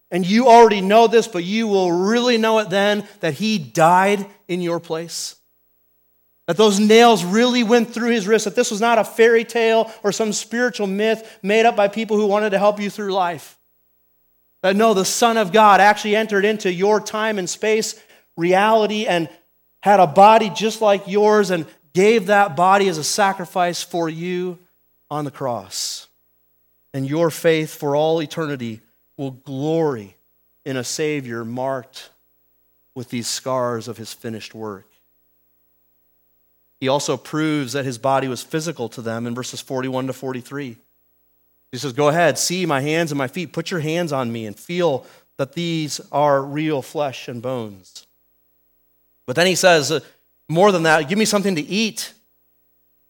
And 0.10 0.26
you 0.26 0.48
already 0.48 0.82
know 0.82 1.08
this, 1.08 1.28
but 1.28 1.44
you 1.44 1.68
will 1.68 1.92
really 1.92 2.38
know 2.38 2.60
it 2.60 2.70
then 2.70 3.06
that 3.20 3.34
he 3.34 3.58
died 3.58 4.26
in 4.48 4.62
your 4.62 4.80
place. 4.80 5.36
That 6.46 6.56
those 6.56 6.80
nails 6.80 7.26
really 7.26 7.64
went 7.64 7.94
through 7.94 8.12
his 8.12 8.26
wrist, 8.26 8.46
that 8.46 8.56
this 8.56 8.72
was 8.72 8.80
not 8.80 8.98
a 8.98 9.04
fairy 9.04 9.44
tale 9.44 9.92
or 10.04 10.14
some 10.14 10.32
spiritual 10.32 10.88
myth 10.88 11.40
made 11.44 11.66
up 11.66 11.76
by 11.76 11.90
people 11.90 12.16
who 12.16 12.26
wanted 12.26 12.52
to 12.52 12.58
help 12.58 12.80
you 12.80 12.90
through 12.90 13.12
life. 13.12 13.60
That 14.62 14.78
no, 14.78 14.94
the 14.94 15.04
Son 15.04 15.36
of 15.36 15.52
God 15.52 15.82
actually 15.82 16.16
entered 16.16 16.46
into 16.46 16.72
your 16.72 17.02
time 17.02 17.38
and 17.38 17.50
space 17.50 18.02
reality 18.38 19.06
and 19.06 19.30
had 19.82 20.00
a 20.00 20.08
body 20.08 20.50
just 20.50 20.82
like 20.82 21.08
yours 21.08 21.52
and 21.52 21.66
gave 21.94 22.28
that 22.28 22.56
body 22.56 22.88
as 22.88 22.98
a 22.98 23.04
sacrifice 23.04 23.84
for 23.84 24.08
you 24.08 24.58
on 25.12 25.26
the 25.26 25.32
cross. 25.32 26.08
And 26.94 27.08
your 27.08 27.30
faith 27.30 27.76
for 27.76 27.96
all 27.96 28.22
eternity 28.22 28.82
will 29.18 29.32
glory 29.32 30.16
in 30.66 30.78
a 30.78 30.84
Savior 30.84 31.44
marked 31.44 32.10
with 32.96 33.10
these 33.10 33.28
scars 33.28 33.88
of 33.88 33.98
his 33.98 34.14
finished 34.14 34.56
work. 34.56 34.88
He 36.80 36.88
also 36.88 37.18
proves 37.18 37.74
that 37.74 37.86
his 37.86 37.98
body 37.98 38.28
was 38.28 38.44
physical 38.44 38.88
to 38.90 39.02
them 39.02 39.26
in 39.26 39.34
verses 39.34 39.62
41 39.62 40.08
to 40.08 40.14
43. 40.14 40.78
He 41.72 41.78
says, 41.78 41.94
Go 41.94 42.08
ahead, 42.08 42.38
see 42.38 42.66
my 42.66 42.82
hands 42.82 43.12
and 43.12 43.18
my 43.18 43.28
feet. 43.28 43.54
Put 43.54 43.72
your 43.72 43.80
hands 43.80 44.12
on 44.14 44.32
me 44.32 44.46
and 44.46 44.58
feel 44.58 45.06
that 45.38 45.54
these 45.54 46.00
are 46.12 46.42
real 46.42 46.82
flesh 46.82 47.28
and 47.28 47.42
bones. 47.42 48.06
But 49.26 49.36
then 49.36 49.48
he 49.48 49.56
says, 49.56 49.92
uh, 49.92 50.00
more 50.50 50.72
than 50.72 50.84
that, 50.84 51.10
give 51.10 51.18
me 51.18 51.26
something 51.26 51.56
to 51.56 51.62
eat. 51.62 52.14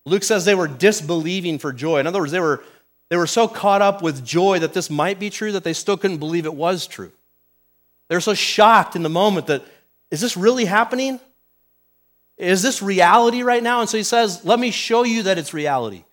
Luke 0.05 0.23
says 0.23 0.43
they 0.43 0.55
were 0.55 0.67
disbelieving 0.67 1.59
for 1.59 1.71
joy. 1.71 1.99
In 1.99 2.07
other 2.07 2.19
words, 2.19 2.31
they 2.31 2.39
were, 2.39 2.63
they 3.09 3.17
were 3.17 3.27
so 3.27 3.47
caught 3.47 3.81
up 3.81 4.01
with 4.01 4.25
joy 4.25 4.59
that 4.59 4.73
this 4.73 4.89
might 4.89 5.19
be 5.19 5.29
true 5.29 5.53
that 5.53 5.63
they 5.63 5.73
still 5.73 5.97
couldn't 5.97 6.17
believe 6.17 6.45
it 6.45 6.53
was 6.53 6.87
true. 6.87 7.11
They 8.09 8.15
were 8.15 8.21
so 8.21 8.33
shocked 8.33 8.95
in 8.95 9.03
the 9.03 9.09
moment 9.09 9.47
that, 9.47 9.63
is 10.11 10.21
this 10.21 10.37
really 10.37 10.65
happening? 10.65 11.19
Is 12.37 12.61
this 12.61 12.81
reality 12.81 13.41
right 13.43 13.63
now? 13.63 13.81
And 13.81 13.89
so 13.89 13.97
he 13.97 14.03
says, 14.03 14.45
Let 14.45 14.59
me 14.59 14.71
show 14.71 15.03
you 15.03 15.23
that 15.23 15.37
it's 15.37 15.53
reality. 15.53 16.03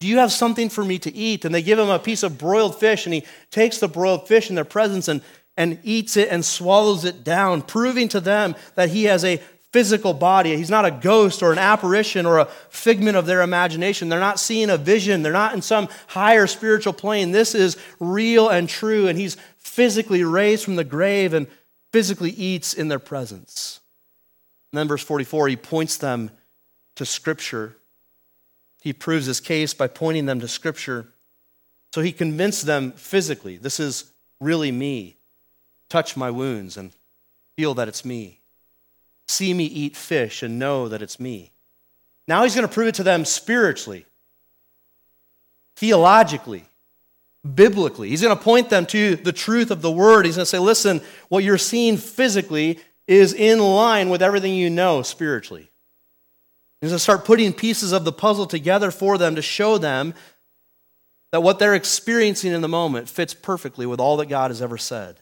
Do 0.00 0.06
you 0.06 0.18
have 0.18 0.32
something 0.32 0.68
for 0.68 0.84
me 0.84 0.98
to 0.98 1.14
eat? 1.14 1.44
And 1.44 1.54
they 1.54 1.62
give 1.62 1.78
him 1.78 1.88
a 1.88 1.98
piece 1.98 2.22
of 2.22 2.36
broiled 2.36 2.78
fish, 2.78 3.06
and 3.06 3.14
he 3.14 3.24
takes 3.50 3.78
the 3.78 3.88
broiled 3.88 4.28
fish 4.28 4.50
in 4.50 4.54
their 4.54 4.64
presence 4.64 5.08
and, 5.08 5.22
and 5.56 5.78
eats 5.82 6.16
it 6.16 6.28
and 6.30 6.44
swallows 6.44 7.04
it 7.04 7.24
down, 7.24 7.62
proving 7.62 8.08
to 8.08 8.20
them 8.20 8.54
that 8.74 8.90
he 8.90 9.04
has 9.04 9.24
a 9.24 9.40
physical 9.74 10.14
body. 10.14 10.56
He's 10.56 10.70
not 10.70 10.84
a 10.84 10.90
ghost 10.90 11.42
or 11.42 11.52
an 11.52 11.58
apparition 11.58 12.26
or 12.26 12.38
a 12.38 12.44
figment 12.70 13.16
of 13.16 13.26
their 13.26 13.42
imagination. 13.42 14.08
They're 14.08 14.20
not 14.20 14.38
seeing 14.38 14.70
a 14.70 14.78
vision, 14.78 15.22
they're 15.22 15.32
not 15.32 15.52
in 15.52 15.62
some 15.62 15.88
higher 16.06 16.46
spiritual 16.46 16.92
plane. 16.92 17.32
This 17.32 17.56
is 17.56 17.76
real 17.98 18.48
and 18.48 18.68
true, 18.68 19.08
and 19.08 19.18
he's 19.18 19.36
physically 19.58 20.22
raised 20.22 20.64
from 20.64 20.76
the 20.76 20.84
grave 20.84 21.34
and 21.34 21.48
physically 21.92 22.30
eats 22.30 22.72
in 22.72 22.86
their 22.86 23.00
presence. 23.00 23.80
And 24.72 24.78
then, 24.78 24.86
verse 24.86 25.02
44, 25.02 25.48
he 25.48 25.56
points 25.56 25.96
them 25.96 26.30
to 26.94 27.04
Scripture 27.04 27.76
he 28.84 28.92
proves 28.92 29.24
his 29.24 29.40
case 29.40 29.72
by 29.72 29.86
pointing 29.86 30.26
them 30.26 30.40
to 30.40 30.46
Scripture. 30.46 31.08
So 31.94 32.02
he 32.02 32.12
convinced 32.12 32.66
them 32.66 32.92
physically 32.92 33.56
this 33.56 33.80
is 33.80 34.12
really 34.40 34.70
me. 34.70 35.16
Touch 35.88 36.18
my 36.18 36.30
wounds 36.30 36.76
and 36.76 36.92
feel 37.56 37.72
that 37.74 37.88
it's 37.88 38.04
me. 38.04 38.40
See 39.26 39.54
me 39.54 39.64
eat 39.64 39.96
fish 39.96 40.42
and 40.42 40.58
know 40.58 40.88
that 40.88 41.02
it's 41.02 41.18
me. 41.18 41.52
Now 42.26 42.42
he's 42.42 42.54
going 42.54 42.66
to 42.66 42.72
prove 42.72 42.88
it 42.88 42.94
to 42.96 43.02
them 43.02 43.24
spiritually, 43.24 44.06
theologically, 45.76 46.64
biblically. 47.54 48.08
He's 48.08 48.22
going 48.22 48.36
to 48.36 48.42
point 48.42 48.70
them 48.70 48.86
to 48.86 49.16
the 49.16 49.32
truth 49.32 49.70
of 49.70 49.82
the 49.82 49.90
word. 49.90 50.24
He's 50.24 50.36
going 50.36 50.44
to 50.44 50.50
say, 50.50 50.58
listen, 50.58 51.00
what 51.28 51.44
you're 51.44 51.58
seeing 51.58 51.96
physically 51.96 52.78
is 53.06 53.34
in 53.34 53.58
line 53.58 54.08
with 54.08 54.22
everything 54.22 54.54
you 54.54 54.70
know 54.70 55.02
spiritually. 55.02 55.70
He's 56.80 56.90
going 56.90 56.96
to 56.96 57.02
start 57.02 57.24
putting 57.24 57.52
pieces 57.52 57.92
of 57.92 58.04
the 58.04 58.12
puzzle 58.12 58.46
together 58.46 58.90
for 58.90 59.16
them 59.18 59.36
to 59.36 59.42
show 59.42 59.78
them 59.78 60.14
that 61.32 61.42
what 61.42 61.58
they're 61.58 61.74
experiencing 61.74 62.52
in 62.52 62.60
the 62.60 62.68
moment 62.68 63.08
fits 63.08 63.34
perfectly 63.34 63.86
with 63.86 64.00
all 64.00 64.16
that 64.18 64.28
God 64.28 64.50
has 64.50 64.62
ever 64.62 64.78
said. 64.78 65.20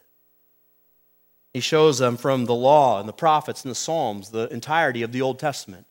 He 1.53 1.61
shows 1.61 1.99
them 1.99 2.17
from 2.17 2.47
the 2.47 2.55
law 2.55 2.99
and 2.99 3.09
the 3.09 3.13
prophets 3.13 3.65
and 3.65 3.71
the 3.71 3.77
Psalms, 3.77 4.31
the 4.31 4.49
entirety 4.49 5.03
of 5.03 5.13
the 5.13 5.23
Old 5.23 5.39
Testament, 5.39 5.87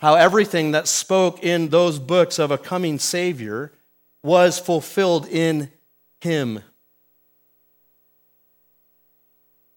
how 0.00 0.14
everything 0.14 0.72
that 0.72 0.88
spoke 0.88 1.44
in 1.44 1.68
those 1.68 1.98
books 1.98 2.38
of 2.38 2.50
a 2.50 2.58
coming 2.58 2.98
Savior 2.98 3.72
was 4.22 4.58
fulfilled 4.58 5.28
in 5.28 5.70
Him. 6.20 6.60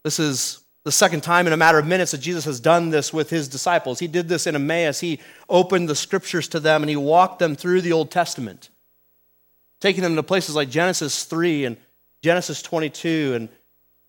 This 0.04 0.20
is 0.20 0.64
the 0.84 0.92
second 0.92 1.22
time 1.22 1.48
in 1.48 1.54
a 1.54 1.58
matter 1.58 1.80
of 1.80 1.88
minutes 1.88 2.12
that 2.12 2.18
Jesus 2.18 2.44
has 2.46 2.60
done 2.60 2.90
this 2.90 3.14
with 3.14 3.30
his 3.30 3.48
disciples. 3.48 4.00
He 4.00 4.08
did 4.08 4.28
this 4.28 4.48
in 4.48 4.56
Emmaus. 4.56 5.00
He 5.00 5.20
opened 5.48 5.88
the 5.88 5.96
scriptures 5.96 6.50
to 6.50 6.60
them 6.60 6.84
and 6.84 6.90
he 6.90 6.98
walked 6.98 7.40
them 7.40 7.56
through 7.56 7.82
the 7.82 7.94
Old 7.94 8.12
Testament, 8.12 8.70
taking 9.80 10.04
them 10.04 10.18
to 10.18 10.24
places 10.24 10.56
like 10.56 10.70
Genesis 10.70 11.24
3 11.24 11.66
and 11.66 11.78
Genesis 12.22 12.62
22 12.62 13.34
and 13.36 13.50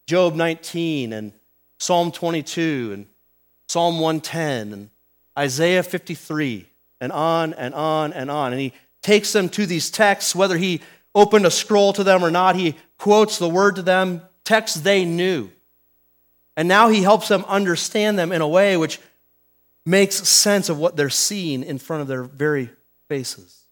Job 0.07 0.35
19 0.35 1.13
and 1.13 1.33
Psalm 1.79 2.13
22 2.13 2.91
and 2.93 3.07
Psalm 3.69 4.01
110 4.01 4.73
and 4.73 4.91
Isaiah 5.39 5.83
53 5.83 6.67
and 7.01 7.13
on 7.13 7.55
and 7.55 7.75
on 7.75 8.13
and 8.13 8.31
on. 8.31 8.53
And 8.53 8.61
he 8.61 8.73
takes 9.03 9.33
them 9.33 9.49
to 9.51 9.67
these 9.67 9.91
texts, 9.91 10.35
whether 10.35 10.57
he 10.57 10.81
opened 11.15 11.47
a 11.47 11.51
scroll 11.51 11.93
to 11.93 12.05
them 12.05 12.25
or 12.25 12.31
not, 12.31 12.57
he 12.57 12.77
quotes 12.99 13.39
the 13.39 13.49
word 13.49 13.77
to 13.77 13.83
them, 13.83 14.23
texts 14.45 14.81
they 14.81 15.05
knew. 15.05 15.51
And 16.57 16.69
now 16.69 16.89
he 16.89 17.03
helps 17.03 17.29
them 17.29 17.45
understand 17.47 18.19
them 18.19 18.33
in 18.33 18.41
a 18.41 18.49
way 18.49 18.77
which 18.77 19.01
makes 19.87 20.17
sense 20.29 20.69
of 20.69 20.79
what 20.79 20.97
they're 20.97 21.11
seeing 21.11 21.63
in 21.63 21.79
front 21.79 22.03
of 22.03 22.09
their 22.09 22.23
very 22.23 22.71
faces. 23.09 23.65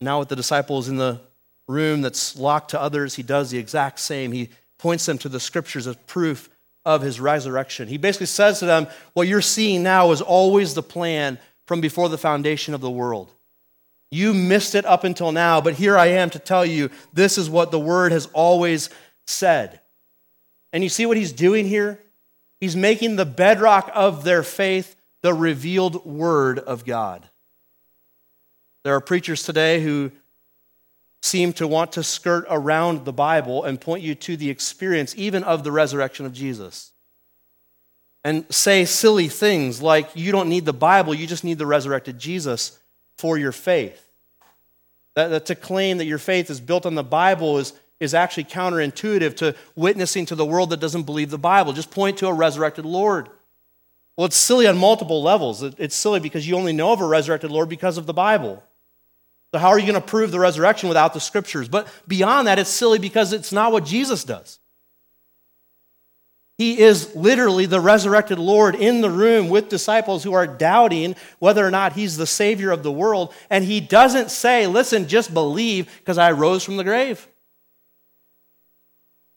Now, 0.00 0.18
with 0.18 0.28
the 0.28 0.36
disciples 0.36 0.88
in 0.88 0.96
the 0.96 1.20
room 1.66 2.02
that's 2.02 2.36
locked 2.36 2.72
to 2.72 2.80
others, 2.80 3.14
he 3.14 3.22
does 3.22 3.50
the 3.50 3.58
exact 3.58 3.98
same. 3.98 4.32
He 4.32 4.50
points 4.78 5.06
them 5.06 5.18
to 5.18 5.28
the 5.28 5.40
scriptures 5.40 5.86
as 5.86 5.96
proof 6.06 6.48
of 6.84 7.02
his 7.02 7.20
resurrection. 7.20 7.88
He 7.88 7.98
basically 7.98 8.26
says 8.26 8.60
to 8.60 8.66
them, 8.66 8.86
What 9.12 9.28
you're 9.28 9.40
seeing 9.40 9.82
now 9.82 10.12
is 10.12 10.20
always 10.20 10.74
the 10.74 10.82
plan 10.82 11.38
from 11.66 11.80
before 11.80 12.08
the 12.08 12.18
foundation 12.18 12.74
of 12.74 12.80
the 12.80 12.90
world. 12.90 13.32
You 14.10 14.32
missed 14.32 14.74
it 14.74 14.84
up 14.84 15.02
until 15.04 15.32
now, 15.32 15.60
but 15.60 15.74
here 15.74 15.98
I 15.98 16.06
am 16.06 16.30
to 16.30 16.38
tell 16.38 16.64
you 16.64 16.90
this 17.12 17.38
is 17.38 17.50
what 17.50 17.70
the 17.70 17.80
word 17.80 18.12
has 18.12 18.26
always 18.26 18.88
said. 19.26 19.80
And 20.72 20.84
you 20.84 20.88
see 20.88 21.06
what 21.06 21.16
he's 21.16 21.32
doing 21.32 21.66
here? 21.66 22.00
He's 22.60 22.76
making 22.76 23.16
the 23.16 23.26
bedrock 23.26 23.90
of 23.94 24.24
their 24.24 24.42
faith 24.42 24.96
the 25.22 25.34
revealed 25.34 26.06
word 26.06 26.58
of 26.58 26.84
God. 26.84 27.28
There 28.84 28.94
are 28.94 29.00
preachers 29.00 29.42
today 29.42 29.82
who 29.82 30.12
seem 31.26 31.52
to 31.54 31.66
want 31.66 31.92
to 31.92 32.02
skirt 32.02 32.46
around 32.48 33.04
the 33.04 33.12
Bible 33.12 33.64
and 33.64 33.80
point 33.80 34.02
you 34.02 34.14
to 34.14 34.36
the 34.36 34.50
experience, 34.50 35.14
even 35.16 35.42
of 35.44 35.64
the 35.64 35.72
resurrection 35.72 36.26
of 36.26 36.32
Jesus. 36.32 36.92
And 38.24 38.44
say 38.52 38.84
silly 38.84 39.28
things 39.28 39.82
like, 39.82 40.10
you 40.14 40.32
don't 40.32 40.48
need 40.48 40.64
the 40.64 40.72
Bible, 40.72 41.14
you 41.14 41.26
just 41.26 41.44
need 41.44 41.58
the 41.58 41.66
resurrected 41.66 42.18
Jesus 42.18 42.78
for 43.16 43.38
your 43.38 43.52
faith. 43.52 44.02
That, 45.14 45.28
that 45.28 45.46
to 45.46 45.54
claim 45.54 45.98
that 45.98 46.06
your 46.06 46.18
faith 46.18 46.50
is 46.50 46.60
built 46.60 46.86
on 46.86 46.94
the 46.94 47.04
Bible 47.04 47.58
is 47.58 47.72
is 47.98 48.14
actually 48.14 48.44
counterintuitive 48.44 49.36
to 49.36 49.54
witnessing 49.74 50.26
to 50.26 50.34
the 50.34 50.44
world 50.44 50.70
that 50.70 50.80
doesn't 50.80 51.04
believe 51.04 51.30
the 51.30 51.38
Bible. 51.38 51.72
Just 51.72 51.90
point 51.90 52.18
to 52.18 52.26
a 52.26 52.32
resurrected 52.32 52.84
Lord. 52.84 53.28
Well, 54.16 54.26
it's 54.26 54.36
silly 54.36 54.66
on 54.66 54.76
multiple 54.76 55.22
levels. 55.22 55.62
It's 55.62 55.94
silly 55.94 56.20
because 56.20 56.46
you 56.46 56.56
only 56.56 56.72
know 56.72 56.92
of 56.92 57.00
a 57.00 57.06
resurrected 57.06 57.50
Lord 57.50 57.68
because 57.68 57.98
of 57.98 58.06
the 58.06 58.14
Bible. 58.14 58.62
So, 59.56 59.60
how 59.60 59.70
are 59.70 59.78
you 59.78 59.90
going 59.90 59.98
to 59.98 60.06
prove 60.06 60.32
the 60.32 60.38
resurrection 60.38 60.90
without 60.90 61.14
the 61.14 61.18
scriptures? 61.18 61.66
But 61.66 61.88
beyond 62.06 62.46
that, 62.46 62.58
it's 62.58 62.68
silly 62.68 62.98
because 62.98 63.32
it's 63.32 63.52
not 63.52 63.72
what 63.72 63.86
Jesus 63.86 64.22
does. 64.22 64.58
He 66.58 66.78
is 66.78 67.16
literally 67.16 67.64
the 67.64 67.80
resurrected 67.80 68.38
Lord 68.38 68.74
in 68.74 69.00
the 69.00 69.08
room 69.08 69.48
with 69.48 69.70
disciples 69.70 70.22
who 70.22 70.34
are 70.34 70.46
doubting 70.46 71.16
whether 71.38 71.66
or 71.66 71.70
not 71.70 71.94
he's 71.94 72.18
the 72.18 72.26
Savior 72.26 72.70
of 72.70 72.82
the 72.82 72.92
world. 72.92 73.32
And 73.48 73.64
he 73.64 73.80
doesn't 73.80 74.30
say, 74.30 74.66
Listen, 74.66 75.08
just 75.08 75.32
believe 75.32 75.90
because 76.00 76.18
I 76.18 76.32
rose 76.32 76.62
from 76.62 76.76
the 76.76 76.84
grave. 76.84 77.26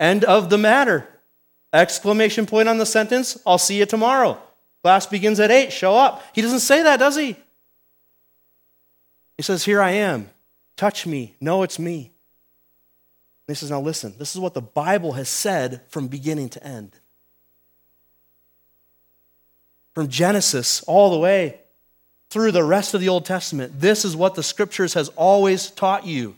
End 0.02 0.26
of 0.26 0.50
the 0.50 0.58
matter. 0.58 1.08
Exclamation 1.72 2.46
point 2.46 2.68
on 2.68 2.78
the 2.78 2.86
sentence, 2.86 3.38
I'll 3.48 3.58
see 3.58 3.80
you 3.80 3.86
tomorrow. 3.86 4.38
Class 4.84 5.06
begins 5.06 5.40
at 5.40 5.50
8, 5.50 5.72
show 5.72 5.96
up. 5.96 6.22
He 6.36 6.42
doesn't 6.42 6.60
say 6.60 6.84
that, 6.84 7.00
does 7.00 7.16
he? 7.16 7.38
He 9.40 9.44
says, 9.44 9.64
Here 9.64 9.82
I 9.82 9.92
am. 9.92 10.30
Touch 10.76 11.08
me. 11.08 11.34
No, 11.40 11.64
it's 11.64 11.80
me. 11.80 12.12
And 13.48 13.48
he 13.48 13.54
says, 13.54 13.72
Now 13.72 13.80
listen, 13.80 14.14
this 14.20 14.36
is 14.36 14.42
what 14.42 14.54
the 14.54 14.60
Bible 14.62 15.14
has 15.14 15.30
said 15.30 15.80
from 15.88 16.10
beginning 16.10 16.50
to 16.50 16.62
end. 16.62 16.92
From 19.96 20.10
Genesis 20.10 20.84
all 20.88 21.10
the 21.12 21.20
way 21.20 21.58
through 22.30 22.52
the 22.52 22.66
rest 22.66 22.94
of 22.94 23.00
the 23.00 23.08
Old 23.08 23.24
Testament, 23.24 23.80
this 23.80 24.04
is 24.04 24.14
what 24.14 24.36
the 24.36 24.44
scriptures 24.44 24.94
has 24.96 25.08
always 25.16 25.72
taught 25.72 26.06
you. 26.06 26.36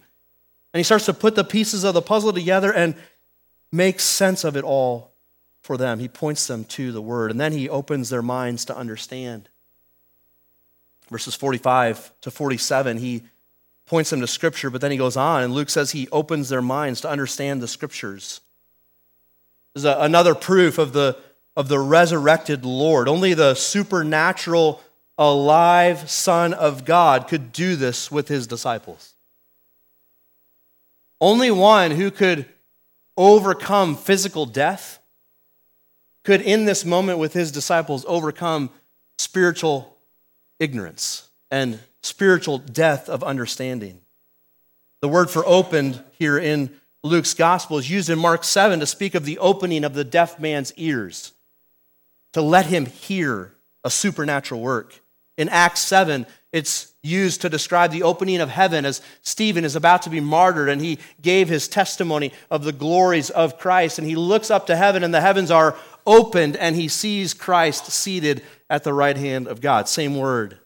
And 0.72 0.80
he 0.80 0.84
starts 0.84 1.08
to 1.08 1.14
put 1.16 1.34
the 1.34 1.44
pieces 1.44 1.84
of 1.84 1.96
the 1.96 2.04
puzzle 2.04 2.34
together 2.34 2.72
and 2.72 2.94
makes 3.72 4.04
sense 4.04 4.44
of 4.44 4.56
it 4.56 4.64
all 4.64 5.12
for 5.64 5.76
them. 5.76 5.98
He 5.98 6.08
points 6.08 6.46
them 6.46 6.66
to 6.66 6.92
the 6.92 7.02
word, 7.02 7.32
and 7.32 7.42
then 7.42 7.54
he 7.54 7.68
opens 7.68 8.12
their 8.12 8.22
minds 8.22 8.66
to 8.66 8.78
understand. 8.78 9.50
Verses 11.12 11.36
45 11.36 12.12
to 12.22 12.32
47, 12.32 12.98
he 12.98 13.24
points 13.86 14.10
them 14.10 14.22
to 14.22 14.28
scripture, 14.28 14.70
but 14.70 14.80
then 14.80 14.92
he 14.92 14.98
goes 14.98 15.18
on, 15.18 15.44
and 15.44 15.54
Luke 15.54 15.70
says 15.70 15.92
he 15.92 16.08
opens 16.10 16.48
their 16.48 16.62
minds 16.62 17.02
to 17.02 17.10
understand 17.10 17.62
the 17.62 17.68
scriptures. 17.68 18.40
There's 19.76 19.84
a, 19.84 19.98
another 20.00 20.34
proof 20.34 20.78
of 20.78 20.94
the, 20.94 21.18
of 21.58 21.68
the 21.68 21.80
resurrected 21.80 22.64
Lord. 22.64 23.10
Only 23.10 23.34
the 23.34 23.54
supernatural, 23.56 24.82
alive 25.18 26.10
Son 26.10 26.54
of 26.54 26.86
God 26.86 27.28
could 27.28 27.52
do 27.52 27.76
this 27.76 28.10
with 28.10 28.30
his 28.30 28.48
disciples. 28.48 29.14
Only 31.20 31.52
one 31.52 31.92
who 31.92 32.10
could 32.10 32.48
overcome 33.18 33.96
physical 33.96 34.46
death, 34.46 35.00
could 36.24 36.42
in 36.42 36.66
this 36.66 36.86
moment 36.86 37.20
with 37.20 37.34
his 37.34 37.52
disciples 37.52 38.06
overcome 38.08 38.70
spiritual 39.18 39.91
ignorance 40.62 41.30
and 41.50 41.80
spiritual 42.04 42.60
death 42.60 43.10
of 43.10 43.24
understanding. 43.24 44.00
The 45.02 45.10
word 45.10 45.30
for 45.30 45.46
opened 45.46 46.02
here 46.18 46.38
in 46.38 46.70
Luke's 47.04 47.34
gospel 47.34 47.80
is 47.80 47.90
used 47.90 48.10
in 48.10 48.20
Mark 48.20 48.44
7 48.44 48.80
to 48.80 48.86
speak 48.86 49.16
of 49.16 49.26
the 49.26 49.40
opening 49.40 49.84
of 49.84 49.96
the 49.96 50.04
deaf 50.04 50.40
man's 50.40 50.72
ears, 50.78 51.34
to 52.34 52.42
let 52.42 52.68
him 52.68 52.86
hear 52.86 53.54
a 53.84 53.90
supernatural 53.90 54.62
work. 54.62 55.02
In 55.38 55.50
Acts 55.50 55.82
7, 55.82 56.28
it's 56.54 56.91
used 57.04 57.42
to 57.42 57.50
describe 57.50 57.92
the 57.92 58.04
opening 58.04 58.42
of 58.42 58.50
heaven 58.50 58.86
as 58.86 59.02
Stephen 59.24 59.66
is 59.66 59.76
about 59.76 60.04
to 60.04 60.10
be 60.10 60.20
martyred 60.20 60.70
and 60.70 60.82
he 60.82 61.00
gave 61.22 61.50
his 61.50 61.68
testimony 61.68 62.32
of 62.52 62.64
the 62.64 62.72
glories 62.72 63.30
of 63.32 63.58
Christ. 63.58 63.98
And 63.98 64.08
he 64.08 64.16
looks 64.16 64.52
up 64.52 64.68
to 64.68 64.76
heaven 64.76 65.04
and 65.04 65.14
the 65.14 65.22
heavens 65.22 65.50
are 65.50 65.76
opened 66.06 66.56
and 66.56 66.76
he 66.76 66.88
sees 66.88 67.34
Christ 67.34 67.88
seated 67.88 68.44
at 68.70 68.84
the 68.84 68.94
right 68.94 69.18
hand 69.18 69.48
of 69.48 69.62
God. 69.62 69.88
Same 69.88 70.16
word. 70.16 70.60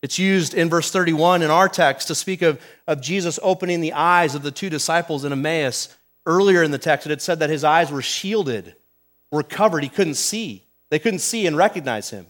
It's 0.00 0.18
used 0.18 0.54
in 0.54 0.70
verse 0.70 0.90
31 0.90 1.42
in 1.42 1.50
our 1.50 1.68
text 1.68 2.08
to 2.08 2.14
speak 2.14 2.40
of, 2.40 2.60
of 2.86 3.00
Jesus 3.00 3.38
opening 3.42 3.80
the 3.80 3.92
eyes 3.92 4.34
of 4.34 4.42
the 4.42 4.50
two 4.50 4.70
disciples 4.70 5.24
in 5.24 5.32
Emmaus. 5.32 5.94
Earlier 6.24 6.62
in 6.62 6.70
the 6.70 6.78
text, 6.78 7.06
it 7.06 7.10
had 7.10 7.22
said 7.22 7.40
that 7.40 7.50
his 7.50 7.64
eyes 7.64 7.90
were 7.90 8.02
shielded, 8.02 8.76
were 9.32 9.42
covered. 9.42 9.82
He 9.82 9.88
couldn't 9.88 10.14
see. 10.14 10.64
They 10.90 10.98
couldn't 10.98 11.18
see 11.20 11.46
and 11.46 11.56
recognize 11.56 12.10
him. 12.10 12.26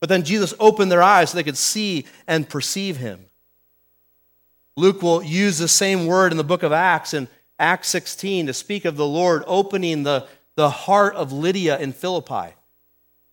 But 0.00 0.08
then 0.08 0.24
Jesus 0.24 0.54
opened 0.58 0.90
their 0.90 1.02
eyes 1.02 1.30
so 1.30 1.36
they 1.36 1.44
could 1.44 1.58
see 1.58 2.06
and 2.26 2.48
perceive 2.48 2.96
him. 2.96 3.26
Luke 4.76 5.02
will 5.02 5.22
use 5.22 5.58
the 5.58 5.68
same 5.68 6.06
word 6.06 6.32
in 6.32 6.38
the 6.38 6.44
book 6.44 6.62
of 6.62 6.72
Acts 6.72 7.12
in 7.12 7.28
Acts 7.58 7.88
16 7.88 8.46
to 8.46 8.54
speak 8.54 8.86
of 8.86 8.96
the 8.96 9.06
Lord 9.06 9.44
opening 9.46 10.02
the, 10.02 10.26
the 10.56 10.70
heart 10.70 11.14
of 11.14 11.32
Lydia 11.32 11.78
in 11.78 11.92
Philippi, 11.92 12.54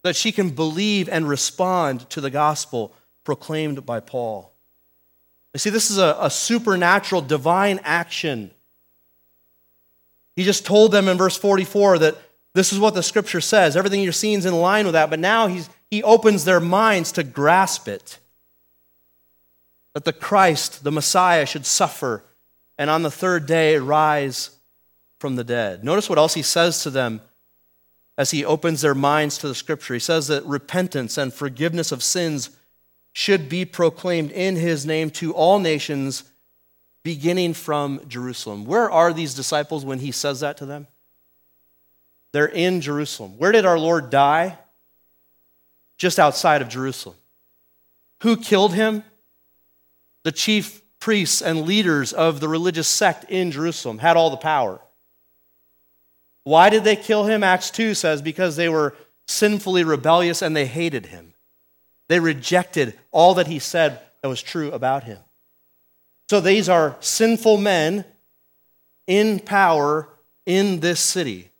that 0.03 0.17
she 0.17 0.33
can 0.33 0.49
believe 0.49 1.07
and 1.07 1.27
respond 1.27 2.09
to 2.09 2.19
the 2.19 2.29
gospel 2.29 2.93
proclaimed 3.23 3.85
by 3.85 4.01
Paul. 4.01 4.51
You 5.53 5.59
see, 5.59 5.69
this 5.69 5.89
is 5.89 5.97
a, 5.97 6.17
a 6.19 6.29
supernatural, 6.29 7.21
divine 7.21 7.79
action. 7.83 8.51
He 10.35 10.43
just 10.43 10.65
told 10.65 10.91
them 10.91 11.07
in 11.07 11.17
verse 11.17 11.37
44 11.37 11.99
that 11.99 12.17
this 12.53 12.73
is 12.73 12.79
what 12.79 12.93
the 12.93 13.03
scripture 13.03 13.41
says. 13.41 13.77
Everything 13.77 14.01
you're 14.01 14.11
seeing 14.11 14.39
is 14.39 14.45
in 14.45 14.53
line 14.53 14.85
with 14.85 14.93
that, 14.93 15.09
but 15.09 15.19
now 15.19 15.47
he's 15.47 15.69
he 15.89 16.03
opens 16.03 16.45
their 16.45 16.59
minds 16.59 17.11
to 17.13 17.23
grasp 17.23 17.87
it 17.87 18.19
that 19.93 20.05
the 20.05 20.13
Christ, 20.13 20.83
the 20.83 20.91
Messiah, 20.91 21.45
should 21.45 21.65
suffer 21.65 22.23
and 22.77 22.89
on 22.89 23.01
the 23.01 23.09
third 23.09 23.47
day 23.47 23.77
rise 23.77 24.51
from 25.19 25.35
the 25.35 25.43
dead. 25.43 25.83
Notice 25.83 26.07
what 26.07 26.19
else 26.19 26.35
he 26.35 26.43
says 26.43 26.83
to 26.83 26.91
them 26.91 27.21
as 28.15 28.29
he 28.29 28.45
opens 28.45 28.81
their 28.81 28.93
minds 28.93 29.39
to 29.39 29.47
the 29.47 29.55
scripture. 29.55 29.95
He 29.95 29.99
says 29.99 30.27
that 30.27 30.45
repentance 30.45 31.17
and 31.17 31.33
forgiveness 31.33 31.91
of 31.91 32.03
sins 32.03 32.51
should 33.11 33.49
be 33.49 33.65
proclaimed 33.65 34.29
in 34.29 34.55
his 34.55 34.85
name 34.85 35.09
to 35.09 35.33
all 35.33 35.57
nations, 35.57 36.23
beginning 37.01 37.55
from 37.55 37.99
Jerusalem. 38.07 38.65
Where 38.65 38.91
are 38.91 39.11
these 39.11 39.33
disciples 39.33 39.83
when 39.83 39.97
he 39.97 40.11
says 40.11 40.41
that 40.41 40.57
to 40.57 40.67
them? 40.67 40.85
They're 42.33 42.45
in 42.45 42.81
Jerusalem. 42.81 43.39
Where 43.39 43.51
did 43.51 43.65
our 43.65 43.79
Lord 43.79 44.11
die? 44.11 44.59
Just 45.97 46.19
outside 46.19 46.61
of 46.61 46.69
Jerusalem. 46.69 47.15
Who 48.21 48.37
killed 48.37 48.73
him? 48.73 49.03
The 50.23 50.31
chief 50.31 50.81
priests 50.99 51.41
and 51.41 51.63
leaders 51.63 52.13
of 52.13 52.39
the 52.39 52.47
religious 52.47 52.87
sect 52.87 53.25
in 53.29 53.51
Jerusalem 53.51 53.99
had 53.99 54.17
all 54.17 54.29
the 54.29 54.37
power. 54.37 54.81
Why 56.43 56.69
did 56.69 56.83
they 56.83 56.95
kill 56.95 57.25
him? 57.25 57.43
Acts 57.43 57.69
2 57.71 57.93
says 57.93 58.21
because 58.21 58.55
they 58.55 58.69
were 58.69 58.95
sinfully 59.27 59.83
rebellious 59.83 60.41
and 60.41 60.55
they 60.55 60.65
hated 60.65 61.07
him. 61.07 61.33
They 62.07 62.19
rejected 62.19 62.97
all 63.11 63.35
that 63.35 63.47
he 63.47 63.59
said 63.59 63.99
that 64.21 64.27
was 64.29 64.41
true 64.41 64.71
about 64.71 65.03
him. 65.03 65.19
So 66.29 66.39
these 66.39 66.69
are 66.69 66.97
sinful 66.99 67.57
men 67.57 68.05
in 69.07 69.39
power 69.39 70.09
in 70.45 70.79
this 70.79 70.99
city. 70.99 71.51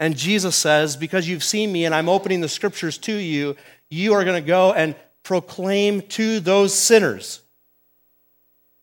And 0.00 0.16
Jesus 0.16 0.56
says, 0.56 0.96
Because 0.96 1.28
you've 1.28 1.44
seen 1.44 1.70
me 1.70 1.84
and 1.84 1.94
I'm 1.94 2.08
opening 2.08 2.40
the 2.40 2.48
scriptures 2.48 2.96
to 2.98 3.14
you, 3.14 3.54
you 3.90 4.14
are 4.14 4.24
going 4.24 4.42
to 4.42 4.46
go 4.46 4.72
and 4.72 4.96
proclaim 5.22 6.00
to 6.00 6.40
those 6.40 6.72
sinners 6.74 7.42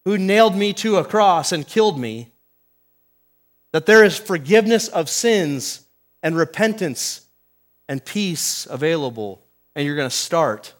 who 0.05 0.17
nailed 0.17 0.55
me 0.55 0.71
to 0.71 0.97
a 0.97 1.03
cross 1.03 1.51
and 1.51 1.67
killed 1.67 1.99
me 1.99 2.29
that 3.73 3.87
there 3.87 4.03
is 4.03 4.17
forgiveness 4.17 4.87
of 4.87 5.09
sins 5.09 5.81
and 6.21 6.37
repentance 6.37 7.27
and 7.89 8.05
peace 8.05 8.67
available. 8.69 9.41
And 9.75 9.85
you're 9.85 9.95
going 9.95 10.09
to 10.09 10.15
start 10.15 10.73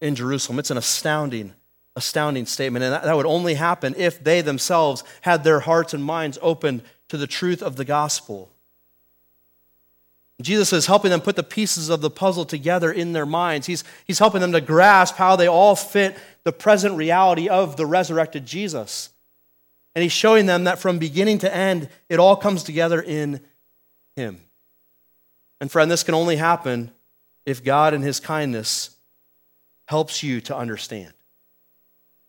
in 0.00 0.14
Jerusalem. 0.14 0.58
It's 0.58 0.70
an 0.70 0.78
astounding, 0.78 1.52
astounding 1.94 2.46
statement. 2.46 2.84
And 2.84 2.94
that 2.94 3.16
would 3.16 3.26
only 3.26 3.54
happen 3.54 3.94
if 3.98 4.24
they 4.24 4.40
themselves 4.40 5.04
had 5.20 5.44
their 5.44 5.60
hearts 5.60 5.92
and 5.92 6.02
minds 6.02 6.38
open 6.40 6.82
to 7.08 7.16
the 7.16 7.26
truth 7.26 7.62
of 7.62 7.76
the 7.76 7.84
gospel. 7.84 8.50
Jesus 10.40 10.72
is 10.72 10.86
helping 10.86 11.10
them 11.10 11.20
put 11.20 11.34
the 11.34 11.42
pieces 11.42 11.88
of 11.88 12.00
the 12.00 12.10
puzzle 12.10 12.44
together 12.44 12.92
in 12.92 13.12
their 13.12 13.26
minds. 13.26 13.66
He's, 13.66 13.82
he's 14.04 14.20
helping 14.20 14.40
them 14.40 14.52
to 14.52 14.60
grasp 14.60 15.16
how 15.16 15.34
they 15.34 15.48
all 15.48 15.74
fit 15.74 16.16
the 16.44 16.52
present 16.52 16.96
reality 16.96 17.48
of 17.48 17.76
the 17.76 17.86
resurrected 17.86 18.46
Jesus. 18.46 19.10
And 19.96 20.04
he's 20.04 20.12
showing 20.12 20.46
them 20.46 20.64
that 20.64 20.78
from 20.78 21.00
beginning 21.00 21.38
to 21.38 21.52
end, 21.52 21.88
it 22.08 22.20
all 22.20 22.36
comes 22.36 22.62
together 22.62 23.02
in 23.02 23.40
him. 24.14 24.40
And 25.60 25.72
friend, 25.72 25.90
this 25.90 26.04
can 26.04 26.14
only 26.14 26.36
happen 26.36 26.92
if 27.44 27.64
God 27.64 27.92
in 27.92 28.02
his 28.02 28.20
kindness 28.20 28.96
helps 29.86 30.22
you 30.22 30.40
to 30.42 30.56
understand. 30.56 31.14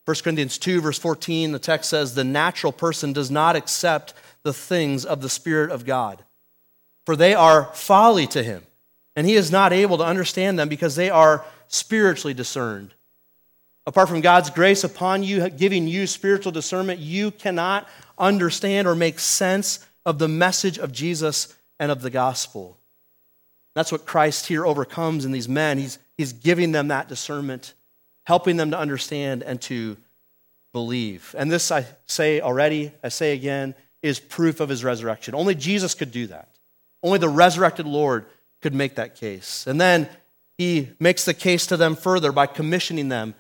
1 0.05 0.15
Corinthians 0.23 0.57
2, 0.57 0.81
verse 0.81 0.97
14, 0.97 1.51
the 1.51 1.59
text 1.59 1.91
says, 1.91 2.15
The 2.15 2.23
natural 2.23 2.73
person 2.73 3.13
does 3.13 3.29
not 3.29 3.55
accept 3.55 4.15
the 4.41 4.53
things 4.53 5.05
of 5.05 5.21
the 5.21 5.29
Spirit 5.29 5.69
of 5.69 5.85
God 5.85 6.23
for 7.05 7.15
they 7.15 7.33
are 7.33 7.65
folly 7.73 8.27
to 8.27 8.43
him, 8.43 8.63
and 9.15 9.25
he 9.25 9.35
is 9.35 9.51
not 9.51 9.73
able 9.73 9.97
to 9.97 10.03
understand 10.03 10.59
them 10.59 10.69
because 10.69 10.95
they 10.95 11.09
are 11.09 11.45
spiritually 11.67 12.33
discerned. 12.33 12.93
Apart 13.85 14.09
from 14.09 14.21
God's 14.21 14.49
grace 14.49 14.83
upon 14.83 15.23
you, 15.23 15.49
giving 15.49 15.88
you 15.88 16.05
spiritual 16.05 16.51
discernment, 16.51 16.99
you 16.99 17.31
cannot 17.31 17.88
understand 18.17 18.88
or 18.88 18.95
make 18.95 19.17
sense 19.19 19.85
of 20.05 20.19
the 20.19 20.27
message 20.27 20.77
of 20.77 20.91
Jesus 20.91 21.55
and 21.79 21.91
of 21.91 22.01
the 22.01 22.09
gospel. 22.09 22.77
That's 23.75 23.91
what 23.91 24.05
Christ 24.05 24.47
here 24.47 24.65
overcomes 24.65 25.25
in 25.25 25.31
these 25.31 25.47
men. 25.47 25.77
He's, 25.77 25.99
he's 26.17 26.33
giving 26.33 26.71
them 26.71 26.89
that 26.89 27.07
discernment, 27.07 27.73
helping 28.25 28.57
them 28.57 28.71
to 28.71 28.77
understand 28.77 29.41
and 29.41 29.62
to 29.62 29.97
believe. 30.73 31.33
And 31.38 31.51
this, 31.51 31.71
I 31.71 31.85
say 32.05 32.41
already, 32.41 32.91
I 33.03 33.09
say 33.09 33.33
again, 33.33 33.75
is 34.01 34.19
proof 34.19 34.59
of 34.59 34.69
his 34.69 34.83
resurrection. 34.83 35.33
Only 35.33 35.55
Jesus 35.55 35.93
could 35.93 36.12
do 36.12 36.27
that. 36.27 36.48
Only 37.01 37.19
the 37.19 37.29
resurrected 37.29 37.85
Lord 37.85 38.25
could 38.62 38.73
make 38.73 38.95
that 38.95 39.15
case. 39.15 39.65
And 39.67 39.79
then 39.79 40.09
he 40.57 40.89
makes 40.99 41.25
the 41.25 41.33
case 41.33 41.65
to 41.67 41.77
them 41.77 41.95
further 41.95 42.31
by 42.31 42.45
commissioning 42.45 43.09
them 43.09 43.35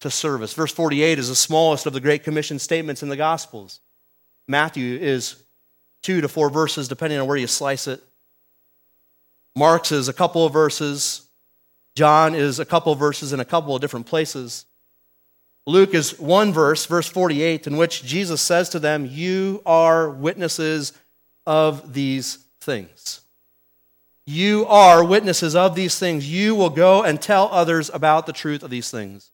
to 0.00 0.10
service. 0.10 0.52
Verse 0.52 0.72
48 0.72 1.18
is 1.18 1.28
the 1.28 1.34
smallest 1.34 1.86
of 1.86 1.92
the 1.92 2.00
Great 2.00 2.22
Commission 2.22 2.58
statements 2.58 3.02
in 3.02 3.08
the 3.08 3.16
Gospels. 3.16 3.80
Matthew 4.46 4.98
is 4.98 5.42
two 6.02 6.20
to 6.20 6.28
four 6.28 6.50
verses, 6.50 6.88
depending 6.88 7.18
on 7.18 7.26
where 7.26 7.36
you 7.36 7.46
slice 7.46 7.86
it. 7.86 8.02
Mark's 9.56 9.92
is 9.92 10.08
a 10.08 10.12
couple 10.12 10.46
of 10.46 10.52
verses. 10.52 11.22
John 11.96 12.34
is 12.34 12.60
a 12.60 12.64
couple 12.64 12.92
of 12.92 12.98
verses 12.98 13.32
in 13.32 13.40
a 13.40 13.44
couple 13.44 13.74
of 13.74 13.80
different 13.80 14.06
places. 14.06 14.66
Luke 15.66 15.94
is 15.94 16.18
one 16.18 16.52
verse, 16.52 16.86
verse 16.86 17.08
48, 17.08 17.66
in 17.66 17.76
which 17.76 18.04
Jesus 18.04 18.40
says 18.40 18.68
to 18.70 18.78
them, 18.78 19.04
You 19.04 19.62
are 19.66 20.08
witnesses 20.08 20.92
of 21.46 21.92
these 21.92 22.38
things. 22.68 23.22
You 24.26 24.66
are 24.66 25.02
witnesses 25.02 25.56
of 25.56 25.74
these 25.74 25.98
things. 25.98 26.30
You 26.30 26.54
will 26.54 26.68
go 26.68 27.02
and 27.02 27.20
tell 27.20 27.48
others 27.50 27.90
about 27.94 28.26
the 28.26 28.32
truth 28.34 28.62
of 28.62 28.68
these 28.68 28.90
things. 28.90 29.30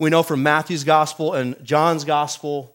We 0.00 0.10
know 0.10 0.24
from 0.24 0.42
Matthew's 0.42 0.82
gospel 0.82 1.32
and 1.32 1.54
John's 1.64 2.02
gospel, 2.04 2.74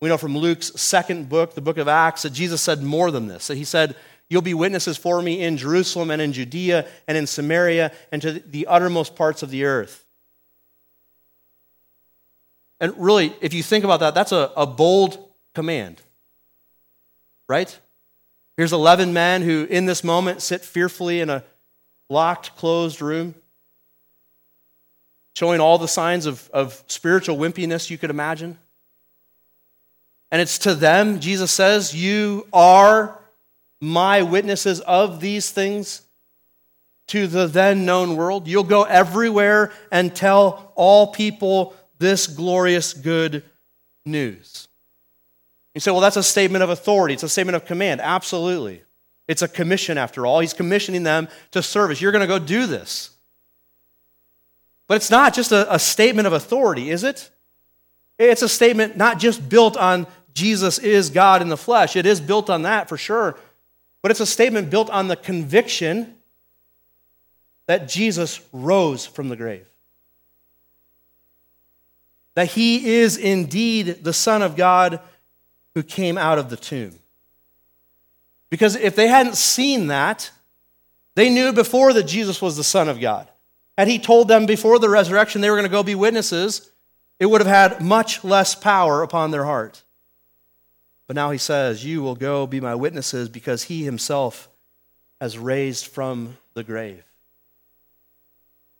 we 0.00 0.08
know 0.08 0.16
from 0.16 0.36
Luke's 0.36 0.72
second 0.74 1.28
book, 1.28 1.54
the 1.54 1.60
book 1.60 1.78
of 1.78 1.86
Acts, 1.86 2.22
that 2.22 2.32
Jesus 2.32 2.60
said 2.60 2.82
more 2.82 3.12
than 3.12 3.28
this. 3.28 3.46
That 3.46 3.58
he 3.58 3.64
said, 3.64 3.94
You'll 4.28 4.42
be 4.42 4.54
witnesses 4.54 4.96
for 4.96 5.22
me 5.22 5.40
in 5.40 5.56
Jerusalem 5.56 6.10
and 6.10 6.20
in 6.20 6.32
Judea 6.32 6.88
and 7.06 7.16
in 7.16 7.28
Samaria 7.28 7.92
and 8.10 8.20
to 8.22 8.32
the 8.32 8.66
uttermost 8.66 9.14
parts 9.14 9.44
of 9.44 9.50
the 9.50 9.66
earth. 9.66 10.04
And 12.80 12.92
really, 12.98 13.32
if 13.40 13.54
you 13.54 13.62
think 13.62 13.84
about 13.84 14.00
that, 14.00 14.16
that's 14.16 14.32
a, 14.32 14.50
a 14.56 14.66
bold 14.66 15.16
command, 15.54 16.02
right? 17.48 17.78
Here's 18.56 18.72
11 18.72 19.12
men 19.12 19.42
who, 19.42 19.64
in 19.64 19.86
this 19.86 20.02
moment, 20.02 20.40
sit 20.40 20.62
fearfully 20.62 21.20
in 21.20 21.28
a 21.28 21.44
locked, 22.08 22.56
closed 22.56 23.02
room, 23.02 23.34
showing 25.34 25.60
all 25.60 25.78
the 25.78 25.88
signs 25.88 26.24
of, 26.24 26.48
of 26.52 26.82
spiritual 26.86 27.36
wimpiness 27.36 27.90
you 27.90 27.98
could 27.98 28.10
imagine. 28.10 28.56
And 30.30 30.40
it's 30.40 30.58
to 30.60 30.74
them, 30.74 31.20
Jesus 31.20 31.52
says, 31.52 31.94
You 31.94 32.48
are 32.52 33.20
my 33.80 34.22
witnesses 34.22 34.80
of 34.80 35.20
these 35.20 35.50
things 35.50 36.02
to 37.08 37.26
the 37.26 37.46
then 37.46 37.84
known 37.84 38.16
world. 38.16 38.48
You'll 38.48 38.64
go 38.64 38.84
everywhere 38.84 39.72
and 39.92 40.14
tell 40.14 40.72
all 40.74 41.08
people 41.08 41.74
this 41.98 42.26
glorious 42.26 42.92
good 42.94 43.44
news. 44.04 44.65
You 45.76 45.80
say, 45.80 45.90
well, 45.90 46.00
that's 46.00 46.16
a 46.16 46.22
statement 46.22 46.64
of 46.64 46.70
authority. 46.70 47.12
It's 47.12 47.22
a 47.22 47.28
statement 47.28 47.54
of 47.54 47.66
command. 47.66 48.00
Absolutely. 48.00 48.82
It's 49.28 49.42
a 49.42 49.46
commission, 49.46 49.98
after 49.98 50.24
all. 50.24 50.40
He's 50.40 50.54
commissioning 50.54 51.02
them 51.02 51.28
to 51.50 51.62
service. 51.62 52.00
You're 52.00 52.12
going 52.12 52.22
to 52.22 52.26
go 52.26 52.38
do 52.38 52.64
this. 52.64 53.10
But 54.88 54.94
it's 54.94 55.10
not 55.10 55.34
just 55.34 55.52
a, 55.52 55.70
a 55.74 55.78
statement 55.78 56.26
of 56.26 56.32
authority, 56.32 56.88
is 56.88 57.04
it? 57.04 57.28
It's 58.18 58.40
a 58.40 58.48
statement 58.48 58.96
not 58.96 59.18
just 59.18 59.50
built 59.50 59.76
on 59.76 60.06
Jesus 60.32 60.78
is 60.78 61.10
God 61.10 61.42
in 61.42 61.50
the 61.50 61.58
flesh. 61.58 61.94
It 61.94 62.06
is 62.06 62.22
built 62.22 62.48
on 62.48 62.62
that 62.62 62.88
for 62.88 62.96
sure. 62.96 63.38
But 64.00 64.10
it's 64.10 64.20
a 64.20 64.24
statement 64.24 64.70
built 64.70 64.88
on 64.88 65.08
the 65.08 65.16
conviction 65.16 66.14
that 67.66 67.86
Jesus 67.86 68.40
rose 68.50 69.04
from 69.04 69.28
the 69.28 69.36
grave. 69.36 69.66
That 72.34 72.48
he 72.48 72.94
is 72.94 73.18
indeed 73.18 74.04
the 74.04 74.14
Son 74.14 74.40
of 74.40 74.56
God 74.56 75.00
who 75.76 75.82
came 75.82 76.16
out 76.16 76.38
of 76.38 76.48
the 76.48 76.56
tomb. 76.56 76.98
Because 78.48 78.76
if 78.76 78.96
they 78.96 79.08
hadn't 79.08 79.36
seen 79.36 79.88
that, 79.88 80.30
they 81.16 81.28
knew 81.28 81.52
before 81.52 81.92
that 81.92 82.04
Jesus 82.04 82.40
was 82.40 82.56
the 82.56 82.64
Son 82.64 82.88
of 82.88 82.98
God. 82.98 83.28
Had 83.76 83.86
he 83.86 83.98
told 83.98 84.26
them 84.26 84.46
before 84.46 84.78
the 84.78 84.88
resurrection 84.88 85.42
they 85.42 85.50
were 85.50 85.56
going 85.56 85.68
to 85.68 85.70
go 85.70 85.82
be 85.82 85.94
witnesses, 85.94 86.72
it 87.20 87.26
would 87.26 87.42
have 87.42 87.46
had 87.46 87.82
much 87.84 88.24
less 88.24 88.54
power 88.54 89.02
upon 89.02 89.32
their 89.32 89.44
heart. 89.44 89.84
But 91.06 91.14
now 91.14 91.30
he 91.30 91.36
says, 91.36 91.84
You 91.84 92.00
will 92.00 92.14
go 92.14 92.46
be 92.46 92.58
my 92.58 92.74
witnesses 92.74 93.28
because 93.28 93.64
he 93.64 93.84
himself 93.84 94.48
has 95.20 95.36
raised 95.36 95.88
from 95.88 96.38
the 96.54 96.64
grave. 96.64 97.04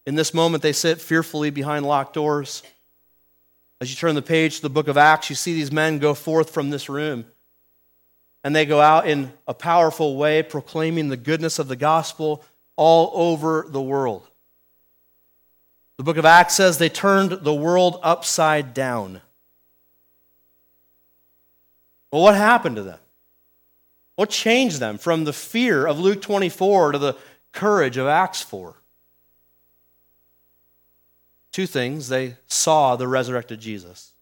In 0.06 0.14
this 0.14 0.32
moment, 0.32 0.62
they 0.62 0.72
sit 0.72 0.98
fearfully 0.98 1.50
behind 1.50 1.84
locked 1.84 2.14
doors. 2.14 2.62
As 3.80 3.90
you 3.90 3.96
turn 3.96 4.14
the 4.14 4.22
page 4.22 4.56
to 4.56 4.62
the 4.62 4.70
book 4.70 4.88
of 4.88 4.96
Acts, 4.96 5.28
you 5.28 5.36
see 5.36 5.52
these 5.52 5.72
men 5.72 5.98
go 5.98 6.14
forth 6.14 6.50
from 6.50 6.70
this 6.70 6.88
room. 6.88 7.26
And 8.42 8.54
they 8.54 8.64
go 8.64 8.80
out 8.80 9.06
in 9.06 9.32
a 9.46 9.54
powerful 9.54 10.16
way, 10.16 10.42
proclaiming 10.42 11.08
the 11.08 11.16
goodness 11.16 11.58
of 11.58 11.68
the 11.68 11.76
gospel 11.76 12.44
all 12.76 13.10
over 13.14 13.66
the 13.68 13.82
world. 13.82 14.28
The 15.98 16.04
book 16.04 16.16
of 16.16 16.24
Acts 16.24 16.54
says 16.54 16.78
they 16.78 16.88
turned 16.88 17.32
the 17.32 17.54
world 17.54 17.98
upside 18.02 18.72
down. 18.72 19.20
Well, 22.12 22.22
what 22.22 22.34
happened 22.34 22.76
to 22.76 22.82
them? 22.82 22.98
What 24.14 24.30
changed 24.30 24.80
them 24.80 24.96
from 24.96 25.24
the 25.24 25.32
fear 25.32 25.86
of 25.86 25.98
Luke 25.98 26.22
24 26.22 26.92
to 26.92 26.98
the 26.98 27.16
courage 27.52 27.96
of 27.96 28.06
Acts 28.06 28.42
4? 28.42 28.74
Two 31.56 31.66
things. 31.66 32.10
They 32.10 32.36
saw 32.48 32.96
the 32.96 33.08
resurrected 33.08 33.60
Jesus. 33.60 34.12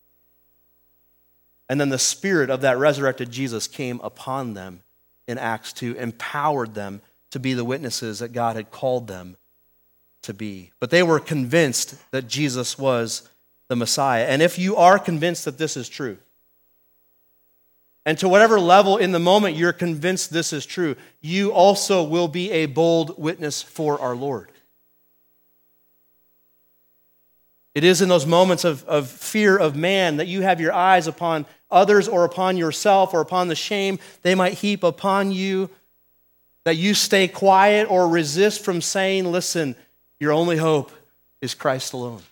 And 1.69 1.81
then 1.81 1.89
the 1.89 1.99
spirit 1.99 2.49
of 2.49 2.61
that 2.61 2.79
resurrected 2.79 3.33
Jesus 3.33 3.67
came 3.67 3.99
upon 4.05 4.55
them 4.55 4.85
in 5.27 5.37
Acts 5.37 5.73
2, 5.73 5.97
empowered 5.97 6.75
them 6.75 7.01
to 7.33 7.41
be 7.41 7.53
the 7.53 7.65
witnesses 7.65 8.21
that 8.21 8.33
God 8.33 8.55
had 8.55 8.71
called 8.71 9.09
them 9.09 9.37
to 10.23 10.33
be. 10.33 10.71
But 10.79 10.91
they 10.91 11.03
were 11.03 11.19
convinced 11.19 11.97
that 12.13 12.29
Jesus 12.29 12.79
was 12.79 13.29
the 13.67 13.75
Messiah. 13.75 14.27
And 14.27 14.41
if 14.41 14.57
you 14.57 14.77
are 14.77 15.01
convinced 15.01 15.45
that 15.47 15.59
this 15.59 15.77
is 15.77 15.89
true, 15.89 16.19
and 18.07 18.17
to 18.19 18.29
whatever 18.29 18.61
level 18.61 18.97
in 18.97 19.11
the 19.11 19.19
moment 19.19 19.57
you're 19.57 19.73
convinced 19.73 20.33
this 20.33 20.53
is 20.53 20.65
true, 20.65 20.95
you 21.21 21.51
also 21.51 22.05
will 22.05 22.29
be 22.29 22.53
a 22.53 22.67
bold 22.67 23.21
witness 23.21 23.61
for 23.61 24.01
our 24.01 24.15
Lord. 24.15 24.53
It 27.75 27.83
is 27.83 28.01
in 28.01 28.09
those 28.09 28.27
moments 28.27 28.65
of, 28.65 28.85
of 28.85 29.11
fear 29.11 29.57
of 29.57 29.75
man 29.75 30.19
that 30.19 30.29
you 30.29 30.43
have 30.43 30.61
your 30.61 30.73
eyes 30.73 31.09
upon 31.09 31.45
others 31.71 32.07
or 32.07 32.25
upon 32.25 32.57
yourself 32.57 33.13
or 33.13 33.21
upon 33.21 33.49
the 33.49 33.57
shame 33.57 33.99
they 34.23 34.35
might 34.35 34.55
heap 34.55 34.85
upon 34.85 35.33
you, 35.33 35.69
that 36.65 36.77
you 36.77 36.95
stay 36.95 37.27
quiet 37.27 37.91
or 37.91 38.09
resist 38.09 38.65
from 38.65 38.81
saying, 38.81 39.31
Listen, 39.31 39.75
your 40.21 40.33
only 40.33 40.57
hope 40.57 40.93
is 41.41 41.55
Christ 41.55 41.93
alone. 41.93 42.23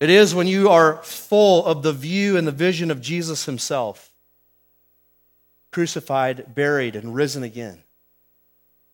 It 0.00 0.10
is 0.10 0.34
when 0.34 0.48
you 0.48 0.68
are 0.68 0.96
full 1.02 1.64
of 1.64 1.82
the 1.82 1.92
view 1.92 2.36
and 2.36 2.46
the 2.46 2.52
vision 2.52 2.90
of 2.90 3.00
Jesus 3.00 3.46
himself, 3.46 4.12
crucified, 5.70 6.54
buried, 6.54 6.96
and 6.96 7.14
risen 7.14 7.42
again, 7.42 7.82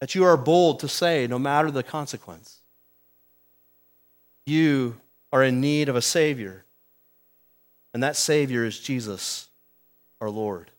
that 0.00 0.14
you 0.14 0.24
are 0.24 0.36
bold 0.36 0.80
to 0.80 0.88
say, 0.88 1.26
no 1.26 1.38
matter 1.38 1.70
the 1.70 1.82
consequence, 1.82 2.57
you 4.48 5.00
are 5.32 5.44
in 5.44 5.60
need 5.60 5.88
of 5.88 5.96
a 5.96 6.02
Savior. 6.02 6.64
And 7.94 8.02
that 8.02 8.16
Savior 8.16 8.64
is 8.64 8.78
Jesus, 8.78 9.48
our 10.20 10.30
Lord. 10.30 10.70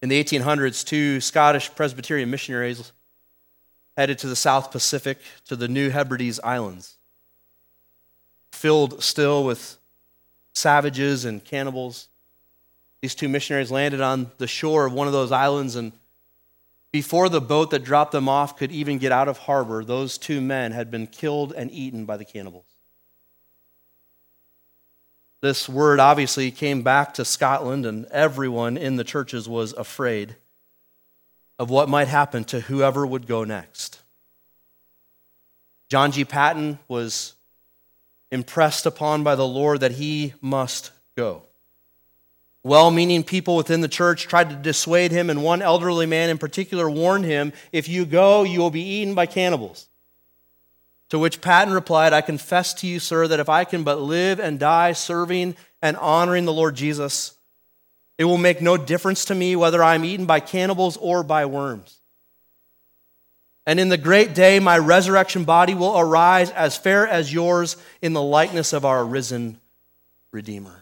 In 0.00 0.08
the 0.08 0.22
1800s, 0.22 0.84
two 0.84 1.20
Scottish 1.20 1.74
Presbyterian 1.74 2.30
missionaries 2.30 2.92
headed 3.96 4.18
to 4.18 4.26
the 4.26 4.36
South 4.36 4.70
Pacific 4.70 5.18
to 5.46 5.56
the 5.56 5.68
New 5.68 5.90
Hebrides 5.90 6.40
Islands, 6.40 6.96
filled 8.52 9.02
still 9.02 9.44
with 9.44 9.78
savages 10.54 11.24
and 11.24 11.44
cannibals. 11.44 12.08
These 13.00 13.14
two 13.14 13.28
missionaries 13.28 13.70
landed 13.70 14.00
on 14.00 14.30
the 14.38 14.46
shore 14.46 14.86
of 14.86 14.92
one 14.92 15.06
of 15.06 15.12
those 15.12 15.32
islands 15.32 15.76
and 15.76 15.92
before 16.92 17.30
the 17.30 17.40
boat 17.40 17.70
that 17.70 17.84
dropped 17.84 18.12
them 18.12 18.28
off 18.28 18.56
could 18.56 18.70
even 18.70 18.98
get 18.98 19.12
out 19.12 19.28
of 19.28 19.38
harbor, 19.38 19.82
those 19.82 20.18
two 20.18 20.40
men 20.40 20.72
had 20.72 20.90
been 20.90 21.06
killed 21.06 21.52
and 21.56 21.70
eaten 21.70 22.04
by 22.04 22.18
the 22.18 22.24
cannibals. 22.24 22.66
This 25.40 25.68
word 25.68 25.98
obviously 25.98 26.50
came 26.50 26.82
back 26.82 27.14
to 27.14 27.24
Scotland, 27.24 27.86
and 27.86 28.04
everyone 28.06 28.76
in 28.76 28.96
the 28.96 29.04
churches 29.04 29.48
was 29.48 29.72
afraid 29.72 30.36
of 31.58 31.70
what 31.70 31.88
might 31.88 32.08
happen 32.08 32.44
to 32.44 32.60
whoever 32.60 33.06
would 33.06 33.26
go 33.26 33.42
next. 33.42 34.02
John 35.88 36.12
G. 36.12 36.24
Paton 36.24 36.78
was 36.88 37.34
impressed 38.30 38.86
upon 38.86 39.24
by 39.24 39.34
the 39.34 39.46
Lord 39.46 39.80
that 39.80 39.92
he 39.92 40.34
must 40.40 40.90
go. 41.16 41.42
Well 42.64 42.90
meaning 42.90 43.24
people 43.24 43.56
within 43.56 43.80
the 43.80 43.88
church 43.88 44.28
tried 44.28 44.50
to 44.50 44.56
dissuade 44.56 45.10
him, 45.10 45.30
and 45.30 45.42
one 45.42 45.62
elderly 45.62 46.06
man 46.06 46.30
in 46.30 46.38
particular 46.38 46.88
warned 46.88 47.24
him 47.24 47.52
if 47.72 47.88
you 47.88 48.04
go, 48.04 48.44
you 48.44 48.60
will 48.60 48.70
be 48.70 48.82
eaten 48.82 49.14
by 49.14 49.26
cannibals. 49.26 49.88
To 51.10 51.18
which 51.18 51.40
Paton 51.40 51.74
replied, 51.74 52.12
I 52.12 52.20
confess 52.20 52.72
to 52.74 52.86
you, 52.86 52.98
sir, 52.98 53.26
that 53.28 53.40
if 53.40 53.48
I 53.48 53.64
can 53.64 53.82
but 53.82 54.00
live 54.00 54.40
and 54.40 54.58
die 54.58 54.92
serving 54.92 55.56
and 55.82 55.96
honoring 55.96 56.44
the 56.44 56.52
Lord 56.52 56.74
Jesus, 56.74 57.34
it 58.16 58.24
will 58.24 58.38
make 58.38 58.62
no 58.62 58.76
difference 58.76 59.24
to 59.26 59.34
me 59.34 59.56
whether 59.56 59.82
I 59.82 59.94
am 59.94 60.04
eaten 60.04 60.26
by 60.26 60.40
cannibals 60.40 60.96
or 60.96 61.22
by 61.22 61.44
worms. 61.44 61.98
And 63.66 63.78
in 63.78 63.88
the 63.88 63.98
great 63.98 64.34
day, 64.34 64.58
my 64.58 64.78
resurrection 64.78 65.44
body 65.44 65.74
will 65.74 65.98
arise 65.98 66.50
as 66.50 66.76
fair 66.76 67.06
as 67.06 67.32
yours 67.32 67.76
in 68.00 68.12
the 68.12 68.22
likeness 68.22 68.72
of 68.72 68.84
our 68.84 69.04
risen 69.04 69.60
Redeemer. 70.30 70.81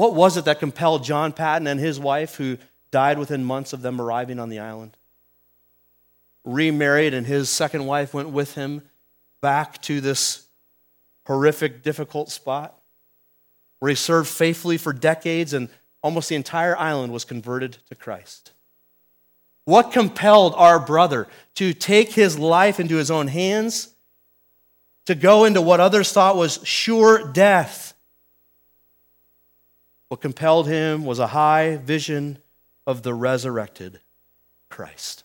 What 0.00 0.14
was 0.14 0.38
it 0.38 0.46
that 0.46 0.60
compelled 0.60 1.04
John 1.04 1.30
Paton 1.30 1.66
and 1.66 1.78
his 1.78 2.00
wife, 2.00 2.36
who 2.36 2.56
died 2.90 3.18
within 3.18 3.44
months 3.44 3.74
of 3.74 3.82
them 3.82 4.00
arriving 4.00 4.38
on 4.38 4.48
the 4.48 4.58
island? 4.58 4.96
Remarried, 6.42 7.12
and 7.12 7.26
his 7.26 7.50
second 7.50 7.84
wife 7.84 8.14
went 8.14 8.30
with 8.30 8.54
him 8.54 8.80
back 9.42 9.82
to 9.82 10.00
this 10.00 10.46
horrific, 11.26 11.82
difficult 11.82 12.30
spot 12.30 12.80
where 13.78 13.90
he 13.90 13.94
served 13.94 14.30
faithfully 14.30 14.78
for 14.78 14.94
decades, 14.94 15.52
and 15.52 15.68
almost 16.02 16.30
the 16.30 16.34
entire 16.34 16.78
island 16.78 17.12
was 17.12 17.26
converted 17.26 17.76
to 17.90 17.94
Christ. 17.94 18.52
What 19.66 19.92
compelled 19.92 20.54
our 20.56 20.80
brother 20.80 21.28
to 21.56 21.74
take 21.74 22.12
his 22.12 22.38
life 22.38 22.80
into 22.80 22.96
his 22.96 23.10
own 23.10 23.26
hands, 23.26 23.92
to 25.04 25.14
go 25.14 25.44
into 25.44 25.60
what 25.60 25.78
others 25.78 26.10
thought 26.10 26.36
was 26.36 26.58
sure 26.64 27.30
death? 27.32 27.92
What 30.10 30.20
compelled 30.20 30.66
him 30.66 31.04
was 31.04 31.20
a 31.20 31.28
high 31.28 31.76
vision 31.76 32.38
of 32.84 33.04
the 33.04 33.14
resurrected 33.14 34.00
Christ. 34.68 35.22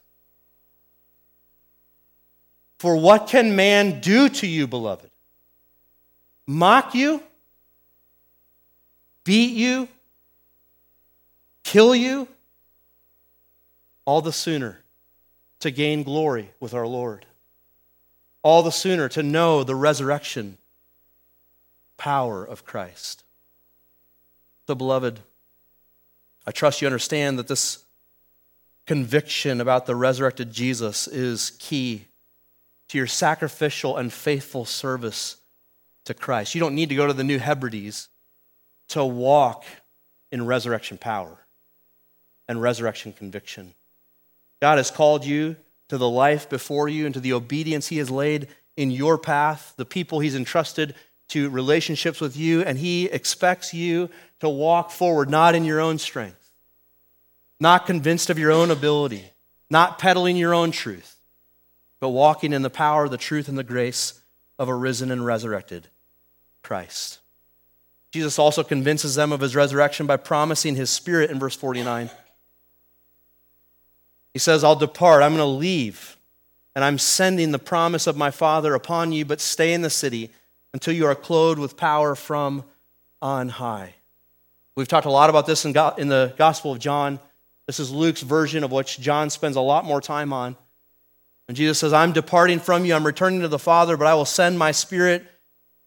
For 2.77 2.95
what 2.95 3.27
can 3.27 3.55
man 3.55 3.99
do 3.99 4.29
to 4.29 4.45
you, 4.45 4.67
beloved? 4.67 5.09
Mock 6.45 6.93
you? 6.93 7.23
Beat 9.23 9.53
you? 9.53 9.87
Kill 11.63 11.95
you? 11.95 12.27
All 14.05 14.21
the 14.21 14.31
sooner 14.31 14.83
to 15.61 15.71
gain 15.71 16.03
glory 16.03 16.51
with 16.59 16.75
our 16.75 16.85
Lord. 16.85 17.25
All 18.43 18.61
the 18.61 18.71
sooner 18.71 19.09
to 19.09 19.23
know 19.23 19.63
the 19.63 19.73
resurrection 19.73 20.59
power 21.97 22.45
of 22.45 22.65
Christ. 22.65 23.24
So, 24.67 24.75
beloved, 24.75 25.19
I 26.47 26.51
trust 26.51 26.81
you 26.81 26.87
understand 26.87 27.39
that 27.39 27.47
this 27.47 27.83
conviction 28.85 29.61
about 29.61 29.85
the 29.85 29.95
resurrected 29.95 30.51
Jesus 30.51 31.07
is 31.07 31.51
key 31.59 32.05
to 32.89 32.97
your 32.97 33.07
sacrificial 33.07 33.97
and 33.97 34.11
faithful 34.13 34.65
service 34.65 35.37
to 36.05 36.13
Christ. 36.13 36.53
You 36.53 36.61
don't 36.61 36.75
need 36.75 36.89
to 36.89 36.95
go 36.95 37.07
to 37.07 37.13
the 37.13 37.23
New 37.23 37.39
Hebrides 37.39 38.09
to 38.89 39.03
walk 39.03 39.65
in 40.31 40.45
resurrection 40.45 40.97
power 40.97 41.37
and 42.47 42.61
resurrection 42.61 43.11
conviction. 43.13 43.73
God 44.61 44.77
has 44.77 44.91
called 44.91 45.25
you 45.25 45.55
to 45.89 45.97
the 45.97 46.09
life 46.09 46.49
before 46.49 46.87
you 46.89 47.05
and 47.05 47.13
to 47.13 47.19
the 47.19 47.33
obedience 47.33 47.87
He 47.87 47.97
has 47.97 48.11
laid 48.11 48.47
in 48.77 48.91
your 48.91 49.17
path, 49.17 49.73
the 49.77 49.85
people 49.85 50.19
He's 50.19 50.35
entrusted 50.35 50.95
to 51.29 51.49
relationships 51.49 52.21
with 52.21 52.37
you, 52.37 52.61
and 52.61 52.77
He 52.77 53.05
expects 53.05 53.73
you 53.73 54.09
to 54.45 54.49
walk 54.49 54.91
forward, 54.91 55.29
not 55.29 55.55
in 55.55 55.65
your 55.65 55.81
own 55.81 55.97
strength, 55.97 56.51
not 57.59 57.85
convinced 57.85 58.29
of 58.29 58.39
your 58.39 58.51
own 58.51 58.71
ability, 58.71 59.23
not 59.69 59.99
peddling 59.99 60.37
your 60.37 60.53
own 60.53 60.71
truth, 60.71 61.17
but 61.99 62.09
walking 62.09 62.53
in 62.53 62.61
the 62.61 62.69
power, 62.69 63.09
the 63.09 63.17
truth, 63.17 63.47
and 63.47 63.57
the 63.57 63.63
grace 63.63 64.21
of 64.59 64.69
a 64.69 64.75
risen 64.75 65.11
and 65.11 65.25
resurrected 65.25 65.87
Christ. 66.63 67.19
Jesus 68.11 68.39
also 68.39 68.63
convinces 68.63 69.15
them 69.15 69.31
of 69.31 69.41
his 69.41 69.55
resurrection 69.55 70.05
by 70.05 70.17
promising 70.17 70.75
his 70.75 70.89
spirit 70.89 71.31
in 71.31 71.39
verse 71.39 71.55
49. 71.55 72.09
He 74.31 74.39
says, 74.39 74.63
I'll 74.63 74.75
depart, 74.75 75.23
I'm 75.23 75.35
going 75.35 75.39
to 75.39 75.45
leave, 75.45 76.17
and 76.75 76.83
I'm 76.83 76.97
sending 76.97 77.51
the 77.51 77.59
promise 77.59 78.05
of 78.05 78.15
my 78.15 78.31
Father 78.31 78.73
upon 78.73 79.11
you, 79.11 79.25
but 79.25 79.41
stay 79.41 79.73
in 79.73 79.81
the 79.81 79.89
city 79.89 80.29
until 80.73 80.93
you 80.93 81.05
are 81.07 81.15
clothed 81.15 81.59
with 81.59 81.77
power 81.77 82.15
from 82.15 82.63
on 83.21 83.49
high. 83.49 83.94
We've 84.75 84.87
talked 84.87 85.05
a 85.05 85.11
lot 85.11 85.29
about 85.29 85.45
this 85.45 85.63
in, 85.65 85.71
the 85.71 86.33
Gospel 86.37 86.71
of 86.73 86.79
John. 86.79 87.19
This 87.65 87.79
is 87.79 87.91
Luke's 87.91 88.21
version 88.21 88.63
of 88.63 88.71
which 88.71 88.99
John 88.99 89.29
spends 89.29 89.55
a 89.55 89.61
lot 89.61 89.85
more 89.85 90.01
time 90.01 90.33
on. 90.33 90.57
And 91.47 91.55
Jesus 91.55 91.79
says, 91.79 91.93
I'm 91.93 92.11
departing 92.11 92.59
from 92.59 92.85
you, 92.85 92.93
I'm 92.93 93.05
returning 93.05 93.41
to 93.41 93.47
the 93.47 93.59
Father, 93.59 93.95
but 93.97 94.07
I 94.07 94.15
will 94.15 94.25
send 94.25 94.59
my 94.59 94.71
Spirit 94.71 95.25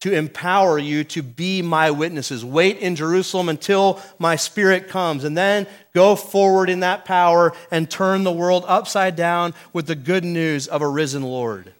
to 0.00 0.12
empower 0.12 0.78
you 0.78 1.02
to 1.02 1.22
be 1.22 1.60
my 1.60 1.90
witnesses. 1.90 2.44
Wait 2.44 2.78
in 2.78 2.94
Jerusalem 2.94 3.48
until 3.48 4.00
my 4.18 4.36
Spirit 4.36 4.88
comes, 4.88 5.24
and 5.24 5.36
then 5.36 5.66
go 5.92 6.14
forward 6.14 6.70
in 6.70 6.80
that 6.80 7.04
power 7.04 7.52
and 7.70 7.90
turn 7.90 8.22
the 8.22 8.32
world 8.32 8.64
upside 8.68 9.16
down 9.16 9.54
with 9.72 9.86
the 9.86 9.96
good 9.96 10.24
news 10.24 10.68
of 10.68 10.80
a 10.82 10.88
risen 10.88 11.24
Lord. 11.24 11.74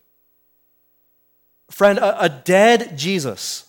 Friend, 1.70 1.98
a, 1.98 2.24
a 2.24 2.28
dead 2.28 2.98
Jesus, 2.98 3.67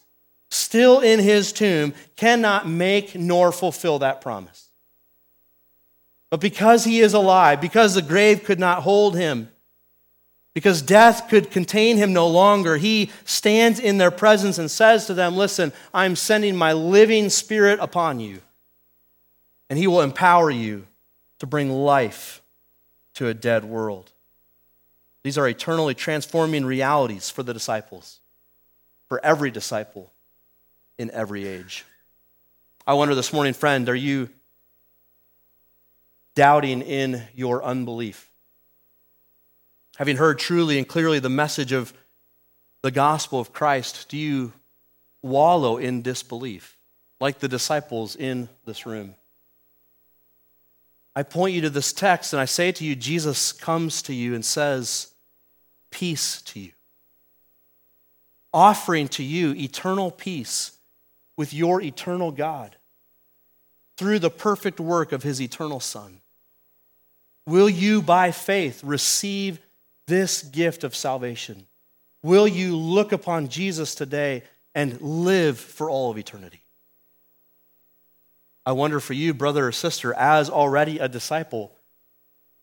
still 0.49 0.99
in 0.99 1.19
his 1.19 1.51
tomb, 1.53 1.93
cannot 2.15 2.67
make 2.67 3.15
nor 3.15 3.51
fulfill 3.51 3.99
that 3.99 4.21
promise. 4.21 4.69
But 6.29 6.41
because 6.41 6.83
he 6.83 6.99
is 6.99 7.13
alive, 7.13 7.61
because 7.61 7.95
the 7.95 8.01
grave 8.01 8.43
could 8.43 8.59
not 8.59 8.83
hold 8.83 9.15
him, 9.15 9.49
because 10.53 10.81
death 10.81 11.29
could 11.29 11.51
contain 11.51 11.97
him 11.97 12.11
no 12.11 12.27
longer, 12.27 12.77
he 12.77 13.11
stands 13.23 13.79
in 13.79 13.97
their 13.97 14.11
presence 14.11 14.57
and 14.57 14.69
says 14.69 15.05
to 15.05 15.13
them, 15.13 15.37
Listen, 15.37 15.71
I'm 15.93 16.15
sending 16.15 16.55
my 16.55 16.73
living 16.73 17.29
spirit 17.29 17.79
upon 17.79 18.19
you, 18.19 18.41
and 19.69 19.77
he 19.79 19.87
will 19.87 20.01
empower 20.01 20.49
you 20.51 20.87
to 21.39 21.47
bring 21.47 21.71
life 21.71 22.41
to 23.15 23.27
a 23.27 23.33
dead 23.33 23.63
world. 23.63 24.11
These 25.23 25.37
are 25.37 25.47
eternally 25.47 25.93
transforming 25.93 26.65
realities 26.65 27.29
for 27.29 27.43
the 27.43 27.53
disciples, 27.53 28.19
for 29.07 29.23
every 29.23 29.51
disciple 29.51 30.11
in 30.99 31.09
every 31.11 31.47
age. 31.47 31.85
I 32.85 32.93
wonder 32.93 33.15
this 33.15 33.33
morning, 33.33 33.53
friend, 33.53 33.87
are 33.87 33.95
you 33.95 34.29
doubting 36.35 36.81
in 36.81 37.23
your 37.33 37.63
unbelief? 37.63 38.29
Having 39.97 40.17
heard 40.17 40.39
truly 40.39 40.77
and 40.77 40.87
clearly 40.87 41.19
the 41.19 41.29
message 41.29 41.71
of 41.71 41.93
the 42.81 42.91
gospel 42.91 43.39
of 43.39 43.53
Christ, 43.53 44.09
do 44.09 44.17
you 44.17 44.53
wallow 45.21 45.77
in 45.77 46.01
disbelief 46.01 46.77
like 47.19 47.39
the 47.39 47.47
disciples 47.47 48.15
in 48.15 48.49
this 48.65 48.85
room? 48.85 49.15
I 51.15 51.23
point 51.23 51.55
you 51.55 51.61
to 51.61 51.69
this 51.69 51.93
text 51.93 52.33
and 52.33 52.41
I 52.41 52.45
say 52.45 52.71
to 52.73 52.83
you, 52.83 52.95
Jesus 52.95 53.51
comes 53.51 54.01
to 54.03 54.13
you 54.13 54.35
and 54.35 54.43
says, 54.43 55.07
Peace 55.91 56.41
to 56.43 56.59
you. 56.59 56.71
Offering 58.53 59.07
to 59.09 59.23
you 59.23 59.53
eternal 59.53 60.11
peace 60.11 60.78
with 61.39 61.53
your 61.53 61.81
eternal 61.81 62.33
God 62.33 62.75
through 63.95 64.19
the 64.19 64.29
perfect 64.29 64.77
work 64.77 65.13
of 65.13 65.23
his 65.23 65.41
eternal 65.41 65.79
Son. 65.79 66.19
Will 67.47 67.69
you, 67.69 68.01
by 68.01 68.31
faith, 68.31 68.83
receive 68.83 69.57
this 70.05 70.43
gift 70.43 70.83
of 70.83 70.93
salvation? 70.93 71.65
Will 72.23 72.45
you 72.45 72.75
look 72.75 73.13
upon 73.13 73.47
Jesus 73.47 73.95
today 73.95 74.43
and 74.75 74.99
live 74.99 75.57
for 75.57 75.89
all 75.89 76.11
of 76.11 76.17
eternity? 76.17 76.59
I 78.65 78.73
wonder 78.73 78.99
for 78.99 79.13
you, 79.13 79.33
brother 79.33 79.65
or 79.65 79.71
sister, 79.71 80.13
as 80.15 80.49
already 80.49 80.99
a 80.99 81.07
disciple, 81.07 81.71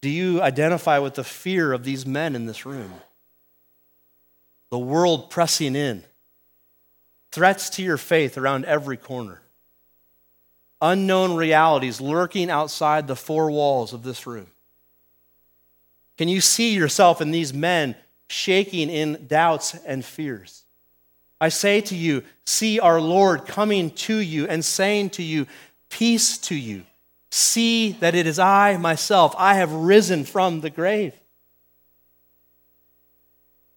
do 0.03 0.11
you 0.11 0.43
identify 0.43 0.99
with 0.99 1.15
the 1.15 1.25
fear 1.25 1.73
of 1.73 1.83
these 1.83 2.05
men 2.05 2.37
in 2.37 2.45
this 2.45 2.67
room? 2.67 2.93
The 4.71 4.79
world 4.79 5.31
pressing 5.31 5.75
in, 5.75 6.05
threats 7.37 7.69
to 7.69 7.83
your 7.83 7.99
faith 7.99 8.39
around 8.39 8.65
every 8.65 8.97
corner, 8.97 9.43
unknown 10.81 11.37
realities 11.37 12.01
lurking 12.01 12.49
outside 12.49 13.07
the 13.07 13.15
four 13.15 13.51
walls 13.51 13.93
of 13.93 14.03
this 14.03 14.27
room. 14.27 14.47
Can 16.17 16.29
you 16.29 16.41
see 16.41 16.73
yourself 16.73 17.21
in 17.21 17.33
these 17.33 17.53
men 17.53 17.95
shaking 18.31 18.89
in 18.89 19.27
doubts 19.27 19.75
and 19.85 20.03
fears? 20.03 20.65
I 21.39 21.51
say 21.51 21.83
to 21.83 21.95
you, 21.95 22.23
see 22.47 22.81
our 22.81 23.03
Lord 23.03 23.45
coming 23.45 23.91
to 23.91 24.17
you 24.17 24.49
and 24.49 24.65
saying 24.65 25.11
to 25.11 25.23
you, 25.23 25.47
Peace 25.91 26.39
to 26.39 26.55
you. 26.55 26.85
See 27.31 27.93
that 28.01 28.15
it 28.15 28.27
is 28.27 28.39
I 28.39 28.79
myself. 28.79 29.35
I 29.37 29.57
have 29.57 29.73
risen 29.73 30.25
from 30.25 30.63
the 30.63 30.71
grave. 30.71 31.13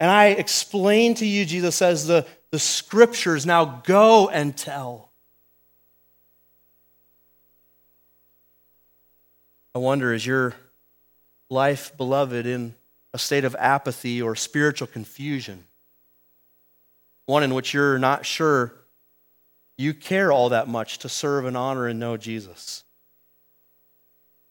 And 0.00 0.10
I 0.10 0.28
explain 0.28 1.12
to 1.16 1.26
you, 1.26 1.44
Jesus 1.44 1.76
says, 1.76 2.06
the, 2.06 2.26
the 2.50 2.58
scriptures 2.58 3.46
now 3.46 3.82
go 3.84 4.28
and 4.28 4.56
tell. 4.56 5.10
I 9.74 9.78
wonder, 9.78 10.12
is 10.12 10.26
your 10.26 10.54
life, 11.48 11.96
beloved, 11.96 12.46
in 12.46 12.74
a 13.14 13.18
state 13.18 13.44
of 13.44 13.54
apathy 13.58 14.20
or 14.20 14.34
spiritual 14.34 14.88
confusion, 14.88 15.64
one 17.26 17.44
in 17.44 17.54
which 17.54 17.72
you're 17.72 17.98
not 17.98 18.26
sure 18.26 18.74
you 19.78 19.94
care 19.94 20.32
all 20.32 20.48
that 20.50 20.68
much 20.68 20.98
to 20.98 21.08
serve 21.08 21.46
and 21.46 21.56
honor 21.56 21.86
and 21.86 22.00
know 22.00 22.16
Jesus. 22.16 22.84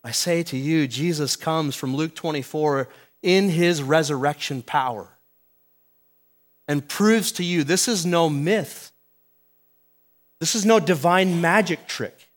I 0.03 0.11
say 0.11 0.43
to 0.43 0.57
you, 0.57 0.87
Jesus 0.87 1.35
comes 1.35 1.75
from 1.75 1.95
Luke 1.95 2.15
24 2.15 2.87
in 3.21 3.49
his 3.49 3.83
resurrection 3.83 4.61
power 4.61 5.18
and 6.70 6.88
proves 6.88 7.32
to 7.34 7.43
you 7.43 7.63
this 7.63 7.88
is 7.88 8.05
no 8.05 8.30
myth. 8.30 8.91
This 10.39 10.53
is 10.55 10.65
no 10.65 10.80
divine 10.80 11.41
magic 11.41 11.88
trick. 11.88 12.30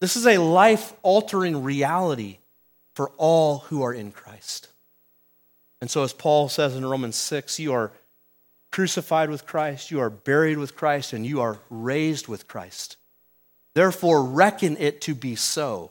This 0.00 0.16
is 0.16 0.26
a 0.26 0.38
life 0.38 0.94
altering 1.02 1.64
reality 1.64 2.38
for 2.94 3.10
all 3.16 3.58
who 3.58 3.82
are 3.82 3.92
in 3.92 4.12
Christ. 4.12 4.68
And 5.80 5.90
so, 5.90 6.04
as 6.04 6.12
Paul 6.12 6.48
says 6.48 6.76
in 6.76 6.86
Romans 6.86 7.16
6, 7.16 7.58
you 7.58 7.72
are 7.72 7.92
crucified 8.70 9.30
with 9.30 9.44
Christ, 9.44 9.90
you 9.90 9.98
are 10.00 10.10
buried 10.10 10.58
with 10.58 10.76
Christ, 10.76 11.12
and 11.12 11.26
you 11.26 11.40
are 11.40 11.58
raised 11.70 12.28
with 12.28 12.46
Christ. 12.46 12.96
Therefore, 13.74 14.22
reckon 14.22 14.76
it 14.76 15.00
to 15.02 15.14
be 15.14 15.34
so. 15.34 15.90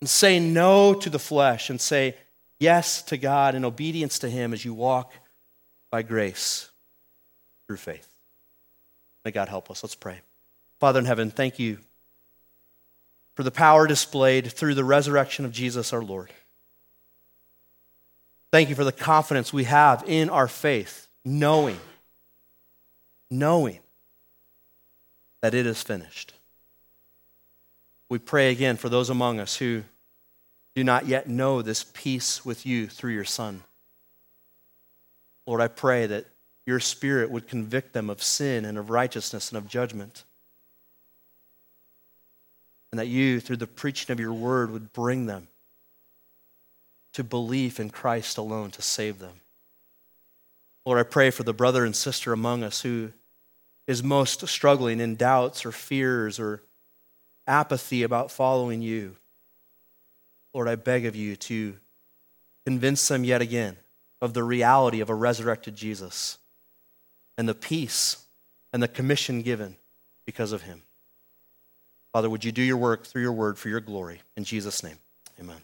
And 0.00 0.08
say 0.08 0.40
no 0.40 0.94
to 0.94 1.10
the 1.10 1.18
flesh 1.18 1.68
and 1.68 1.80
say 1.80 2.14
yes 2.58 3.02
to 3.02 3.16
God 3.16 3.54
and 3.54 3.64
obedience 3.64 4.18
to 4.20 4.28
Him 4.28 4.52
as 4.52 4.64
you 4.64 4.74
walk 4.74 5.12
by 5.90 6.02
grace 6.02 6.70
through 7.66 7.76
faith. 7.76 8.08
May 9.24 9.30
God 9.30 9.48
help 9.48 9.70
us. 9.70 9.82
Let's 9.82 9.94
pray. 9.94 10.20
Father 10.78 11.00
in 11.00 11.06
heaven, 11.06 11.30
thank 11.30 11.58
you 11.58 11.78
for 13.34 13.42
the 13.42 13.50
power 13.50 13.86
displayed 13.86 14.50
through 14.50 14.74
the 14.74 14.84
resurrection 14.84 15.44
of 15.44 15.52
Jesus 15.52 15.92
our 15.92 16.02
Lord. 16.02 16.30
Thank 18.52 18.68
you 18.68 18.74
for 18.74 18.84
the 18.84 18.92
confidence 18.92 19.52
we 19.52 19.64
have 19.64 20.04
in 20.06 20.30
our 20.30 20.48
faith, 20.48 21.08
knowing, 21.24 21.78
knowing 23.30 23.80
that 25.42 25.54
it 25.54 25.66
is 25.66 25.82
finished. 25.82 26.32
We 28.08 28.18
pray 28.18 28.50
again 28.50 28.76
for 28.76 28.88
those 28.88 29.10
among 29.10 29.40
us 29.40 29.56
who 29.56 29.82
do 30.76 30.84
not 30.84 31.06
yet 31.06 31.28
know 31.28 31.62
this 31.62 31.82
peace 31.82 32.44
with 32.44 32.64
you 32.64 32.86
through 32.86 33.12
your 33.12 33.24
Son. 33.24 33.64
Lord, 35.46 35.60
I 35.60 35.66
pray 35.66 36.06
that 36.06 36.26
your 36.66 36.78
Spirit 36.78 37.30
would 37.30 37.48
convict 37.48 37.92
them 37.92 38.08
of 38.08 38.22
sin 38.22 38.64
and 38.64 38.78
of 38.78 38.90
righteousness 38.90 39.50
and 39.50 39.58
of 39.58 39.66
judgment 39.66 40.22
and 42.92 43.00
that 43.00 43.08
you, 43.08 43.40
through 43.40 43.56
the 43.56 43.66
preaching 43.66 44.12
of 44.12 44.20
your 44.20 44.32
word, 44.32 44.70
would 44.70 44.92
bring 44.92 45.26
them 45.26 45.48
to 47.12 47.24
belief 47.24 47.80
in 47.80 47.90
Christ 47.90 48.38
alone 48.38 48.70
to 48.70 48.82
save 48.82 49.18
them. 49.18 49.40
Lord, 50.84 50.98
I 50.98 51.02
pray 51.02 51.30
for 51.30 51.42
the 51.42 51.52
brother 51.52 51.84
and 51.84 51.96
sister 51.96 52.32
among 52.32 52.62
us 52.62 52.82
who 52.82 53.12
is 53.86 54.02
most 54.02 54.46
struggling 54.46 55.00
in 55.00 55.16
doubts 55.16 55.66
or 55.66 55.72
fears 55.72 56.38
or 56.38 56.62
apathy 57.46 58.02
about 58.02 58.30
following 58.30 58.82
you. 58.82 59.16
Lord, 60.56 60.68
I 60.68 60.76
beg 60.76 61.04
of 61.04 61.14
you 61.14 61.36
to 61.36 61.76
convince 62.64 63.08
them 63.08 63.24
yet 63.24 63.42
again 63.42 63.76
of 64.22 64.32
the 64.32 64.42
reality 64.42 65.02
of 65.02 65.10
a 65.10 65.14
resurrected 65.14 65.76
Jesus 65.76 66.38
and 67.36 67.46
the 67.46 67.54
peace 67.54 68.24
and 68.72 68.82
the 68.82 68.88
commission 68.88 69.42
given 69.42 69.76
because 70.24 70.52
of 70.52 70.62
him. 70.62 70.80
Father, 72.14 72.30
would 72.30 72.42
you 72.42 72.52
do 72.52 72.62
your 72.62 72.78
work 72.78 73.04
through 73.04 73.20
your 73.20 73.34
word 73.34 73.58
for 73.58 73.68
your 73.68 73.80
glory? 73.80 74.22
In 74.34 74.44
Jesus' 74.44 74.82
name, 74.82 74.96
amen. 75.38 75.60